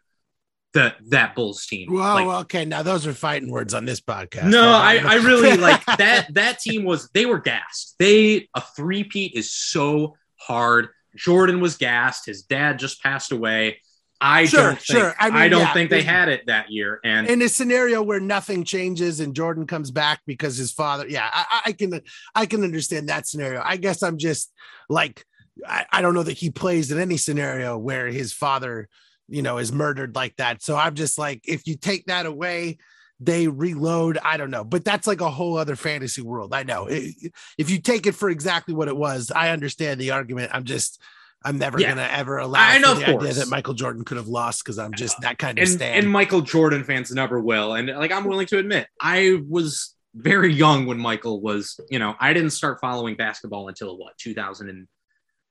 the 0.73 0.95
that 1.09 1.35
Bulls 1.35 1.67
team. 1.67 1.93
Well, 1.93 2.27
like, 2.27 2.41
okay, 2.43 2.65
now 2.65 2.83
those 2.83 3.07
are 3.07 3.15
fighting 3.15 3.51
words 3.51 3.75
on 3.75 3.85
this 3.85 4.01
podcast. 4.01 4.51
No, 4.51 4.69
I, 4.69 5.01
I 5.05 5.15
really 5.17 5.57
like 5.57 5.85
that. 5.87 6.29
That 6.35 6.61
team 6.61 6.85
was 6.85 7.09
they 7.13 7.27
were 7.27 7.41
gassed. 7.41 7.97
They 7.99 8.49
a 8.55 8.61
three-peat 8.61 9.35
is 9.35 9.51
so 9.51 10.17
hard. 10.37 10.89
Jordan 11.17 11.61
was 11.61 11.77
gassed. 11.77 12.27
His 12.27 12.43
dad 12.43 12.79
just 12.79 13.03
passed 13.03 13.33
away. 13.33 13.81
I 14.21 14.45
sure, 14.45 14.61
don't 14.61 14.75
think, 14.75 14.99
sure. 14.99 15.15
I, 15.19 15.31
mean, 15.31 15.39
I 15.39 15.49
don't 15.49 15.61
yeah, 15.61 15.73
think 15.73 15.91
they 15.91 16.03
had 16.03 16.29
it 16.29 16.47
that 16.47 16.71
year. 16.71 17.01
And 17.05 17.27
in 17.27 17.41
a 17.41 17.49
scenario 17.49 18.03
where 18.03 18.21
nothing 18.21 18.65
changes 18.65 19.21
and 19.21 19.35
Jordan 19.35 19.67
comes 19.67 19.91
back 19.91 20.21
because 20.27 20.57
his 20.57 20.73
father, 20.73 21.07
yeah, 21.09 21.29
I, 21.33 21.61
I 21.67 21.73
can 21.73 22.01
I 22.35 22.47
can 22.47 22.63
understand 22.63 23.09
that 23.09 23.27
scenario. 23.27 23.63
I 23.65 23.77
guess 23.77 24.03
I'm 24.03 24.19
just 24.19 24.53
like 24.89 25.25
I, 25.67 25.87
I 25.91 26.03
don't 26.03 26.15
know 26.15 26.23
that 26.23 26.39
he 26.39 26.51
plays 26.51 26.91
in 26.91 26.99
any 26.99 27.17
scenario 27.17 27.79
where 27.79 28.09
his 28.09 28.33
father, 28.33 28.89
you 29.29 29.43
know, 29.43 29.59
is 29.59 29.73
murdered 29.73 30.15
like 30.15 30.37
that. 30.37 30.63
So 30.63 30.77
I'm 30.77 30.95
just 30.95 31.19
like, 31.19 31.43
if 31.47 31.67
you 31.67 31.77
take 31.77 32.07
that 32.07 32.27
away, 32.27 32.79
they 33.21 33.49
reload. 33.49 34.19
I 34.23 34.37
don't 34.37 34.51
know, 34.51 34.65
but 34.65 34.85
that's 34.85 35.07
like 35.07 35.21
a 35.21 35.31
whole 35.31 35.57
other 35.57 35.77
fantasy 35.77 36.23
world. 36.23 36.55
I 36.55 36.63
know. 36.63 36.87
If 36.89 37.71
you 37.71 37.81
take 37.81 38.07
it 38.07 38.15
for 38.15 38.31
exactly 38.31 38.75
what 38.75 38.89
it 38.89 38.97
was, 38.97 39.31
I 39.31 39.51
understand 39.51 40.01
the 40.01 40.11
argument. 40.11 40.51
I'm 40.55 40.65
just 40.65 41.01
I'm 41.43 41.59
never 41.59 41.81
yeah. 41.81 41.91
gonna 41.91 42.09
ever 42.11 42.39
allow 42.39 42.61
I 42.61 42.79
know, 42.79 42.95
the 42.95 43.07
idea 43.07 43.33
that 43.35 43.49
Michael 43.49 43.75
Jordan 43.75 44.05
could 44.05 44.19
have 44.19 44.29
lost 44.29 44.63
because 44.63 44.79
I'm 44.79 44.93
just 44.93 45.21
that 45.23 45.39
kind 45.39 45.59
of 45.59 45.63
and, 45.63 45.73
stand. 45.73 45.97
And 45.97 46.11
Michael 46.11 46.43
Jordan 46.43 46.85
fans 46.85 47.11
never 47.11 47.41
will. 47.41 47.75
And 47.75 47.89
like 47.89 48.13
I'm 48.13 48.25
willing 48.25 48.47
to 48.49 48.59
admit, 48.59 48.89
I 49.01 49.41
was 49.49 49.95
very 50.15 50.53
young 50.53 50.87
when 50.87 50.99
Michael 50.99 51.41
was, 51.41 51.81
you 51.89 51.99
know, 51.99 52.15
I 52.21 52.35
didn't 52.35 52.51
start 52.51 52.81
following 52.81 53.17
basketball 53.17 53.69
until 53.69 53.97
what 53.97 54.19
2000 54.19 54.69
and 54.69 54.89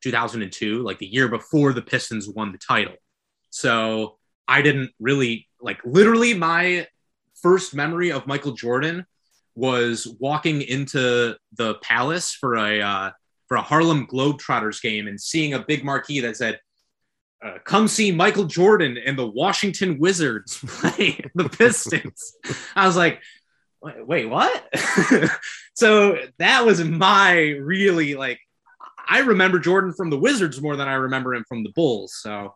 2002, 0.04 0.84
like 0.84 1.00
the 1.00 1.08
year 1.08 1.28
before 1.28 1.74
the 1.74 1.82
Pistons 1.82 2.30
won 2.30 2.52
the 2.52 2.58
title. 2.58 2.96
So 3.50 4.18
I 4.48 4.62
didn't 4.62 4.92
really 5.00 5.48
like 5.60 5.80
literally 5.84 6.34
my 6.34 6.88
first 7.42 7.74
memory 7.74 8.12
of 8.12 8.28
Michael 8.28 8.52
Jordan 8.52 9.06
was 9.56 10.08
walking 10.20 10.62
into 10.62 11.36
the 11.54 11.76
palace 11.76 12.34
for 12.34 12.56
a 12.56 12.82
uh, 12.82 13.12
for 13.50 13.58
a 13.58 13.62
Harlem 13.62 14.08
Globetrotters 14.08 14.82
game 14.82 15.08
and 15.08 15.20
seeing 15.20 15.54
a 15.54 15.60
big 15.60 15.84
marquee 15.84 16.22
that 16.22 16.38
said, 16.38 16.60
uh, 17.44 17.58
"Come 17.66 17.90
see 17.90 18.12
Michael 18.12 18.46
Jordan 18.46 18.98
and 18.98 19.18
the 19.18 19.28
Washington 19.28 20.00
Wizards 20.00 20.58
play 20.66 21.20
the 21.36 21.50
Pistons." 21.50 22.34
I 22.76 22.88
was 22.88 22.96
like, 22.96 23.22
"Wait, 23.82 24.28
what?" 24.28 24.74
so 25.74 26.20
that 26.38 26.66
was 26.66 26.82
my 26.84 27.50
really 27.60 28.16
like. 28.16 28.40
I 29.12 29.22
remember 29.22 29.58
Jordan 29.58 29.92
from 29.94 30.12
the 30.12 30.20
Wizards 30.20 30.62
more 30.62 30.76
than 30.76 30.88
I 30.88 30.94
remember 30.94 31.34
him 31.34 31.44
from 31.50 31.64
the 31.64 31.72
Bulls. 31.72 32.16
So 32.22 32.54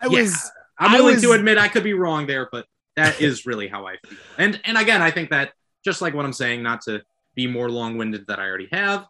I 0.00 0.06
yeah, 0.06 0.22
was. 0.22 0.50
I'm 0.78 0.92
willing 0.92 1.14
was, 1.14 1.22
to 1.22 1.32
admit 1.32 1.56
I 1.56 1.68
could 1.68 1.84
be 1.84 1.94
wrong 1.94 2.26
there, 2.26 2.48
but 2.50 2.66
that 2.96 3.20
is 3.20 3.46
really 3.46 3.68
how 3.68 3.86
I 3.86 3.96
feel. 4.06 4.18
And 4.36 4.60
and 4.64 4.76
again, 4.76 5.00
I 5.00 5.10
think 5.10 5.30
that 5.30 5.52
just 5.84 6.02
like 6.02 6.14
what 6.14 6.26
I'm 6.26 6.32
saying, 6.32 6.62
not 6.62 6.82
to 6.82 7.02
be 7.34 7.46
more 7.46 7.70
long-winded 7.70 8.26
than 8.26 8.38
I 8.38 8.46
already 8.46 8.68
have, 8.72 9.06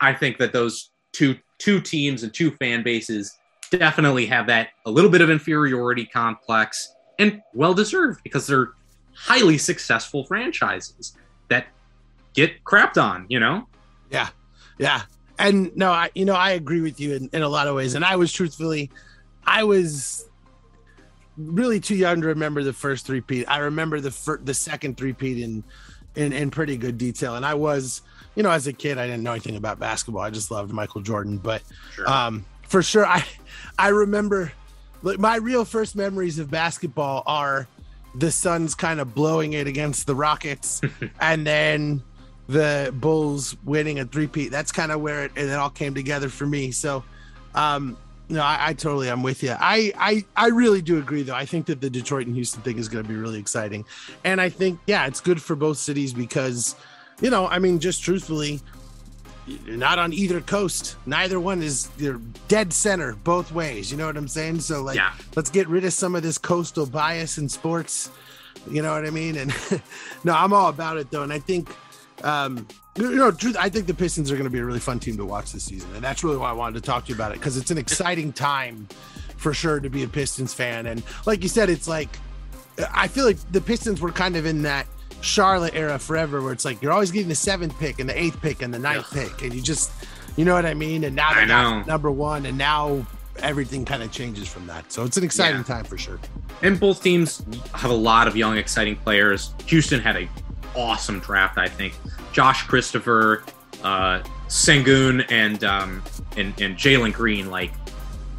I 0.00 0.12
think 0.12 0.38
that 0.38 0.52
those 0.52 0.90
two 1.12 1.36
two 1.58 1.80
teams 1.80 2.22
and 2.22 2.32
two 2.32 2.50
fan 2.52 2.82
bases 2.82 3.36
definitely 3.70 4.26
have 4.26 4.46
that 4.46 4.68
a 4.86 4.90
little 4.90 5.10
bit 5.10 5.20
of 5.20 5.30
inferiority 5.30 6.06
complex 6.06 6.94
and 7.18 7.40
well 7.54 7.74
deserved 7.74 8.20
because 8.24 8.46
they're 8.46 8.70
highly 9.14 9.58
successful 9.58 10.24
franchises 10.24 11.16
that 11.48 11.66
get 12.34 12.64
crapped 12.64 13.00
on, 13.00 13.26
you 13.28 13.38
know? 13.38 13.68
Yeah. 14.10 14.28
Yeah. 14.78 15.02
And 15.38 15.74
no, 15.76 15.90
I 15.92 16.10
you 16.14 16.24
know, 16.24 16.34
I 16.34 16.52
agree 16.52 16.80
with 16.80 16.98
you 16.98 17.14
in, 17.14 17.30
in 17.32 17.42
a 17.42 17.48
lot 17.48 17.66
of 17.66 17.74
ways. 17.74 17.94
And 17.94 18.04
I 18.04 18.16
was 18.16 18.32
truthfully, 18.32 18.90
I 19.44 19.64
was 19.64 20.28
really 21.36 21.80
too 21.80 21.94
young 21.94 22.20
to 22.22 22.26
remember 22.28 22.62
the 22.62 22.72
first 22.72 23.06
three 23.06 23.20
peat. 23.20 23.44
I 23.48 23.58
remember 23.58 24.00
the 24.00 24.10
fir- 24.10 24.40
the 24.42 24.54
second 24.54 24.96
three 24.96 25.12
peat 25.12 25.38
in, 25.38 25.62
in 26.16 26.32
in 26.32 26.50
pretty 26.50 26.76
good 26.76 26.98
detail. 26.98 27.36
And 27.36 27.44
I 27.44 27.54
was, 27.54 28.02
you 28.34 28.42
know, 28.42 28.50
as 28.50 28.66
a 28.66 28.72
kid, 28.72 28.98
I 28.98 29.06
didn't 29.06 29.22
know 29.22 29.32
anything 29.32 29.56
about 29.56 29.78
basketball. 29.78 30.22
I 30.22 30.30
just 30.30 30.50
loved 30.50 30.72
Michael 30.72 31.00
Jordan. 31.00 31.38
But 31.38 31.62
sure. 31.94 32.08
um, 32.08 32.44
for 32.62 32.82
sure, 32.82 33.06
I 33.06 33.24
I 33.78 33.88
remember 33.88 34.52
like 35.02 35.18
my 35.18 35.36
real 35.36 35.64
first 35.64 35.96
memories 35.96 36.38
of 36.38 36.50
basketball 36.50 37.22
are 37.26 37.66
the 38.14 38.30
Suns 38.30 38.74
kind 38.74 39.00
of 39.00 39.14
blowing 39.14 39.52
it 39.52 39.66
against 39.66 40.06
the 40.06 40.14
Rockets, 40.14 40.80
and 41.20 41.46
then 41.46 42.02
the 42.48 42.92
Bulls 42.98 43.56
winning 43.64 44.00
a 44.00 44.04
three-peat. 44.04 44.50
That's 44.50 44.72
kind 44.72 44.90
of 44.90 45.00
where 45.00 45.24
it, 45.24 45.32
it 45.36 45.52
all 45.52 45.70
came 45.70 45.94
together 45.94 46.28
for 46.28 46.46
me. 46.46 46.72
So, 46.72 47.04
um, 47.54 47.96
no, 48.28 48.42
I, 48.42 48.68
I 48.68 48.72
totally 48.74 49.08
am 49.08 49.22
with 49.22 49.42
you. 49.42 49.54
I, 49.58 49.92
I 49.96 50.24
I 50.36 50.48
really 50.48 50.82
do 50.82 50.98
agree 50.98 51.22
though. 51.22 51.34
I 51.34 51.44
think 51.44 51.66
that 51.66 51.80
the 51.80 51.90
Detroit 51.90 52.26
and 52.26 52.34
Houston 52.36 52.62
thing 52.62 52.78
is 52.78 52.88
going 52.88 53.04
to 53.04 53.08
be 53.08 53.16
really 53.16 53.38
exciting, 53.38 53.84
and 54.24 54.40
I 54.40 54.48
think 54.48 54.78
yeah, 54.86 55.06
it's 55.06 55.20
good 55.20 55.42
for 55.42 55.56
both 55.56 55.78
cities 55.78 56.12
because, 56.12 56.76
you 57.20 57.30
know, 57.30 57.46
I 57.46 57.58
mean, 57.58 57.78
just 57.78 58.02
truthfully, 58.02 58.60
not 59.66 59.98
on 59.98 60.12
either 60.12 60.40
coast. 60.40 60.96
Neither 61.06 61.40
one 61.40 61.62
is 61.62 61.90
you're 61.98 62.20
dead 62.48 62.72
center 62.72 63.14
both 63.14 63.52
ways. 63.52 63.90
You 63.90 63.98
know 63.98 64.06
what 64.06 64.16
I'm 64.16 64.28
saying? 64.28 64.60
So 64.60 64.82
like, 64.82 64.96
yeah. 64.96 65.12
let's 65.36 65.50
get 65.50 65.68
rid 65.68 65.84
of 65.84 65.92
some 65.92 66.14
of 66.14 66.22
this 66.22 66.38
coastal 66.38 66.86
bias 66.86 67.38
in 67.38 67.48
sports. 67.48 68.10
You 68.70 68.82
know 68.82 68.92
what 68.92 69.06
I 69.06 69.10
mean? 69.10 69.36
And 69.36 69.54
no, 70.24 70.34
I'm 70.34 70.52
all 70.52 70.68
about 70.68 70.98
it 70.98 71.10
though, 71.10 71.22
and 71.22 71.32
I 71.32 71.38
think 71.38 71.70
um, 72.22 72.66
you 72.96 73.16
know, 73.16 73.30
truth, 73.30 73.56
I 73.58 73.68
think 73.68 73.86
the 73.86 73.94
Pistons 73.94 74.30
are 74.30 74.34
going 74.34 74.44
to 74.44 74.50
be 74.50 74.58
a 74.58 74.64
really 74.64 74.80
fun 74.80 74.98
team 74.98 75.16
to 75.16 75.24
watch 75.24 75.52
this 75.52 75.64
season, 75.64 75.94
and 75.94 76.04
that's 76.04 76.22
really 76.22 76.36
why 76.36 76.50
I 76.50 76.52
wanted 76.52 76.74
to 76.74 76.86
talk 76.86 77.04
to 77.04 77.08
you 77.08 77.14
about 77.14 77.32
it 77.32 77.38
because 77.38 77.56
it's 77.56 77.70
an 77.70 77.78
exciting 77.78 78.32
time 78.32 78.88
for 79.36 79.54
sure 79.54 79.80
to 79.80 79.88
be 79.88 80.02
a 80.02 80.08
Pistons 80.08 80.52
fan. 80.52 80.86
And 80.86 81.02
like 81.24 81.42
you 81.42 81.48
said, 81.48 81.70
it's 81.70 81.88
like 81.88 82.10
I 82.92 83.08
feel 83.08 83.24
like 83.24 83.38
the 83.52 83.60
Pistons 83.60 84.00
were 84.00 84.12
kind 84.12 84.36
of 84.36 84.44
in 84.44 84.62
that 84.62 84.86
Charlotte 85.20 85.74
era 85.74 85.98
forever, 85.98 86.42
where 86.42 86.52
it's 86.52 86.64
like 86.64 86.80
you're 86.82 86.92
always 86.92 87.10
getting 87.10 87.28
the 87.28 87.34
seventh 87.34 87.78
pick 87.78 87.98
and 87.98 88.08
the 88.08 88.18
eighth 88.18 88.40
pick 88.40 88.62
and 88.62 88.72
the 88.72 88.78
ninth 88.78 89.10
pick, 89.12 89.42
and 89.42 89.52
you 89.52 89.60
just, 89.60 89.92
you 90.36 90.44
know 90.44 90.54
what 90.54 90.66
I 90.66 90.74
mean. 90.74 91.04
And 91.04 91.14
now 91.14 91.34
they're 91.34 91.84
number 91.84 92.10
one, 92.10 92.46
and 92.46 92.56
now 92.56 93.06
everything 93.38 93.84
kind 93.84 94.02
of 94.02 94.10
changes 94.10 94.48
from 94.48 94.66
that. 94.66 94.90
So 94.92 95.04
it's 95.04 95.16
an 95.16 95.24
exciting 95.24 95.58
yeah. 95.58 95.64
time 95.64 95.84
for 95.84 95.98
sure. 95.98 96.18
And 96.62 96.78
both 96.78 97.02
teams 97.02 97.42
have 97.74 97.90
a 97.90 97.94
lot 97.94 98.28
of 98.28 98.36
young, 98.36 98.56
exciting 98.56 98.96
players. 98.96 99.54
Houston 99.66 100.00
had 100.00 100.16
a 100.16 100.28
awesome 100.76 101.20
draft, 101.20 101.58
I 101.58 101.68
think. 101.68 101.94
Josh 102.32 102.66
Christopher, 102.66 103.44
uh, 103.82 104.22
Sengun, 104.48 105.30
and 105.30 105.64
um, 105.64 106.02
and, 106.36 106.58
and 106.60 106.76
Jalen 106.76 107.12
Green, 107.12 107.50
like 107.50 107.72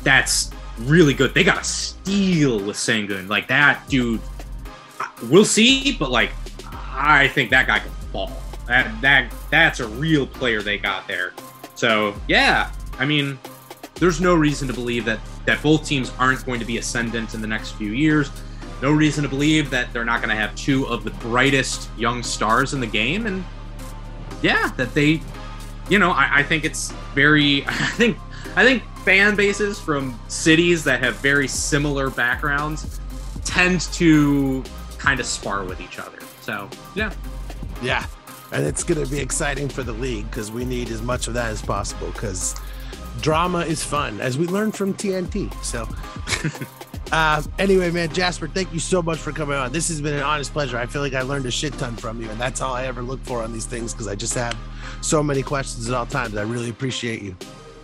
that's 0.04 0.52
really 0.80 1.14
good. 1.14 1.34
They 1.34 1.44
got 1.44 1.60
a 1.60 1.64
steal 1.64 2.60
with 2.60 2.78
Sengun, 2.78 3.28
like 3.28 3.48
that 3.48 3.88
dude. 3.90 4.22
We'll 5.24 5.46
see, 5.46 5.96
but 5.98 6.12
like 6.12 6.32
I 7.02 7.28
think 7.28 7.50
that 7.50 7.68
guy 7.68 7.80
can 7.80 7.92
ball. 8.12 8.32
That 8.68 9.02
that 9.02 9.34
that's 9.50 9.80
a 9.80 9.88
real 9.88 10.28
player 10.28 10.62
they 10.62 10.78
got 10.78 11.08
there. 11.08 11.34
So 11.76 12.16
yeah, 12.28 12.72
I 13.00 13.06
mean, 13.06 13.40
there's 13.96 14.22
no 14.22 14.36
reason 14.36 14.68
to 14.68 14.74
believe 14.74 15.06
that 15.06 15.20
that 15.46 15.62
both 15.64 15.86
teams 15.86 16.12
aren't 16.20 16.46
going 16.46 16.60
to 16.60 16.66
be 16.66 16.78
ascendant 16.78 17.34
in 17.34 17.42
the 17.42 17.48
next 17.48 17.72
few 17.72 17.92
years 17.92 18.30
no 18.82 18.92
reason 18.92 19.24
to 19.24 19.30
believe 19.30 19.70
that 19.70 19.94
they're 19.94 20.06
not 20.06 20.22
going 20.22 20.30
to 20.30 20.36
have 20.36 20.56
two 20.56 20.88
of 20.88 21.04
the 21.04 21.12
brightest 21.12 21.90
young 21.98 22.24
stars 22.24 22.74
in 22.74 22.80
the 22.80 22.88
game. 22.88 23.28
And 23.28 23.44
yeah, 24.42 24.72
that 24.78 24.94
they, 24.94 25.22
you 25.90 26.00
know, 26.00 26.12
I, 26.12 26.40
I 26.40 26.44
think 26.44 26.66
it's 26.66 26.92
very, 27.14 27.64
I 27.68 27.74
think, 27.74 28.18
I 28.56 28.64
think 28.64 28.84
fan 29.06 29.36
bases 29.36 29.80
from 29.80 30.20
cities 30.28 30.84
that 30.86 31.04
have 31.04 31.16
very 31.18 31.48
similar 31.48 32.10
backgrounds 32.10 33.00
tend 33.46 33.82
to 33.94 34.64
kind 34.98 35.20
of 35.20 35.26
spar 35.26 35.64
with 35.64 35.80
each 35.80 36.00
other. 36.00 36.18
So 36.52 36.70
yeah. 36.96 37.14
Yeah. 37.82 38.06
And 38.52 38.66
it's 38.66 38.84
going 38.84 39.02
to 39.02 39.10
be 39.10 39.20
exciting 39.20 39.70
for 39.70 39.84
the 39.84 39.94
league 39.94 40.30
because 40.30 40.52
we 40.52 40.66
need 40.66 40.90
as 40.90 41.02
much 41.02 41.30
of 41.30 41.34
that 41.36 41.50
as 41.50 41.62
possible 41.62 42.08
because 42.12 42.60
drama 43.22 43.60
is 43.60 43.82
fun, 43.82 44.20
as 44.20 44.38
we 44.38 44.48
learned 44.48 44.76
from 44.76 44.94
TNT. 44.94 45.54
So. 45.64 45.88
Uh, 47.14 47.44
anyway, 47.60 47.92
man, 47.92 48.08
Jasper, 48.14 48.48
thank 48.48 48.72
you 48.72 48.80
so 48.80 49.02
much 49.02 49.18
for 49.18 49.34
coming 49.34 49.58
on. 49.58 49.70
This 49.74 49.90
has 49.90 50.00
been 50.00 50.14
an 50.14 50.24
honest 50.24 50.54
pleasure. 50.54 50.78
I 50.78 50.86
feel 50.86 51.02
like 51.02 51.14
I 51.14 51.24
learned 51.24 51.46
a 51.46 51.52
shit 51.52 51.74
ton 51.74 51.98
from 51.98 52.22
you, 52.22 52.30
and 52.30 52.40
that's 52.40 52.62
all 52.62 52.74
I 52.74 52.86
ever 52.86 53.02
look 53.02 53.20
for 53.26 53.44
on 53.44 53.52
these 53.52 53.66
things 53.66 53.92
because 53.92 54.08
I 54.08 54.16
just 54.16 54.34
have 54.36 54.58
so 55.02 55.22
many 55.22 55.44
questions 55.44 55.90
at 55.90 55.94
all 55.94 56.06
times. 56.06 56.38
I 56.38 56.44
really 56.44 56.70
appreciate 56.70 57.22
you. 57.22 57.36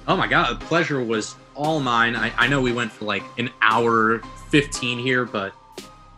Oh 0.07 0.15
my 0.15 0.27
god, 0.27 0.61
the 0.61 0.65
pleasure 0.67 1.03
was 1.03 1.35
all 1.55 1.81
mine. 1.81 2.15
I, 2.15 2.31
I 2.37 2.47
know 2.47 2.61
we 2.61 2.71
went 2.71 2.89
for 2.89 3.03
like 3.03 3.23
an 3.37 3.49
hour 3.61 4.19
15 4.49 4.97
here, 4.97 5.25
but 5.25 5.53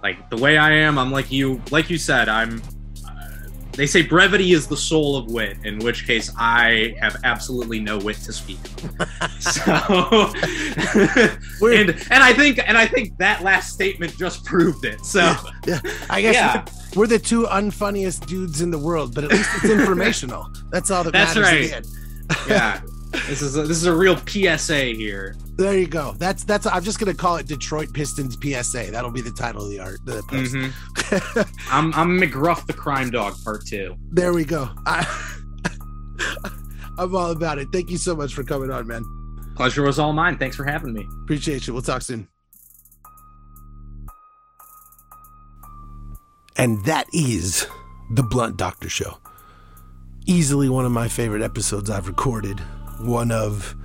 like 0.02 0.30
the 0.30 0.38
way 0.38 0.58
I 0.58 0.72
am, 0.72 0.97
I'm 0.97 1.12
like 1.12 1.32
you. 1.32 1.62
Like 1.72 1.89
you 1.89 1.97
said, 1.97 2.30
I'm 2.30 2.62
uh, 3.06 3.50
they 3.74 3.86
say 3.86 4.02
brevity 4.02 4.54
is 4.54 4.68
the 4.68 4.78
soul 4.78 5.18
of 5.18 5.32
wit, 5.32 5.58
in 5.66 5.80
which 5.80 6.08
case 6.08 6.32
I 6.38 6.95
have 7.02 7.18
absolutely 7.24 7.80
no 7.80 7.97
wit 7.97 8.18
to 8.18 8.34
speak. 8.34 8.60
so, 9.39 9.64
and 11.62 11.89
and 11.89 12.24
I 12.24 12.34
think 12.34 12.60
and 12.66 12.78
I 12.78 12.86
think 12.86 13.18
that 13.18 13.43
last 13.43 13.74
statement 13.74 14.18
just 14.18 14.45
proved 14.45 14.86
it. 14.86 15.06
So, 15.06 15.20
yeah, 15.20 15.80
yeah. 15.84 15.91
I 16.10 16.22
guess 16.22 16.36
yeah. 16.36 16.66
we're 16.95 17.08
the 17.08 17.20
two 17.20 17.43
unfunniest 17.43 18.26
dudes 18.26 18.62
in 18.62 18.72
the 18.72 18.80
world, 18.80 19.14
but 19.14 19.26
at 19.26 19.32
least 19.32 19.50
it's 19.56 19.72
informational. 19.72 20.47
That's 20.72 20.91
all 20.91 21.04
that 21.04 21.12
That's 21.12 21.36
matters. 21.36 21.72
That's 21.72 22.47
right. 22.47 22.50
yeah. 22.50 22.82
This 23.28 23.41
is 23.41 23.58
a, 23.58 23.64
this 23.64 23.78
is 23.78 23.86
a 23.86 23.95
real 23.95 24.18
PSA 24.18 24.86
here. 24.86 25.36
There 25.60 25.78
you 25.78 25.88
go. 25.88 26.14
That's 26.18 26.45
that's. 26.45 26.66
I'm 26.66 26.82
just 26.82 26.99
gonna 26.99 27.14
call 27.14 27.36
it 27.36 27.45
Detroit 27.45 27.91
Pistons 27.93 28.38
PSA. 28.41 28.91
That'll 28.91 29.12
be 29.12 29.20
the 29.20 29.30
title 29.30 29.66
of 29.66 29.70
the 29.70 29.80
art. 29.80 29.99
The 30.05 30.24
post. 30.30 30.55
Mm-hmm. 30.55 31.41
I'm 31.70 31.93
I'm 31.95 32.18
McGruff 32.18 32.66
the 32.66 32.72
crime 32.72 33.10
dog 33.10 33.36
part 33.43 33.66
two. 33.66 33.97
There 34.10 34.32
we 34.32 34.45
go. 34.45 34.70
I, 34.86 35.05
I'm 36.97 37.14
all 37.14 37.32
about 37.32 37.57
it. 37.57 37.68
Thank 37.74 37.89
you 37.89 37.97
so 37.97 38.16
much 38.16 38.34
for 38.34 38.41
coming 38.45 38.72
on, 38.72 38.88
man. 38.88 39.03
Pleasure 39.57 39.84
was 39.84 39.99
all 39.99 40.14
mine. 40.14 40.38
Thanks 40.38 40.55
for 40.55 40.64
having 40.64 40.94
me. 40.94 41.06
Appreciate 41.23 41.68
you. 41.68 41.73
We'll 41.73 41.81
talk 41.81 42.03
soon. 42.03 42.30
And 46.56 46.86
that 46.86 47.06
is 47.11 47.68
the 48.11 48.23
Blunt 48.23 48.56
Doctor 48.56 48.88
Show. 48.88 49.18
Easily 50.26 50.69
one 50.69 50.86
of 50.86 50.94
my 50.94 51.10
favorite 51.10 51.41
episodes 51.41 51.90
I've 51.90 52.07
recorded 52.07 52.61
one 53.02 53.34
of 53.34 53.76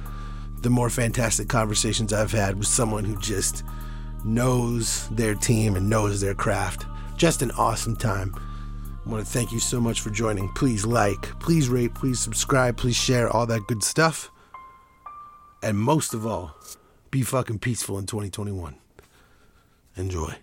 the 0.65 0.71
more 0.71 0.89
fantastic 0.89 1.47
conversations 1.47 2.13
I've 2.13 2.33
had 2.33 2.57
with 2.59 2.67
someone 2.67 3.05
who 3.05 3.17
just 3.21 3.63
knows 4.25 5.09
their 5.11 5.35
team 5.35 5.77
and 5.77 5.91
knows 5.91 6.23
their 6.23 6.35
craft. 6.35 6.87
Just 7.17 7.43
an 7.43 7.51
awesome 7.53 7.95
time. 7.95 8.35
I 9.05 9.11
want 9.11 9.25
to 9.25 9.31
thank 9.31 9.53
you 9.53 9.61
so 9.61 9.79
much 9.79 10.01
for 10.01 10.09
joining. 10.09 10.49
Please 10.55 10.87
like, 10.87 11.39
please 11.39 11.69
rate, 11.69 11.95
please 11.95 12.19
subscribe, 12.19 12.79
please 12.79 12.97
share, 12.97 13.29
all 13.29 13.45
that 13.47 13.67
good 13.69 13.83
stuff. 13.83 14.31
And 15.63 15.79
most 15.79 16.15
of 16.15 16.27
all, 16.27 16.57
be 17.11 17.21
fucking 17.21 17.59
peaceful 17.59 17.99
in 17.99 18.07
2021. 18.07 18.75
Enjoy. 19.97 20.35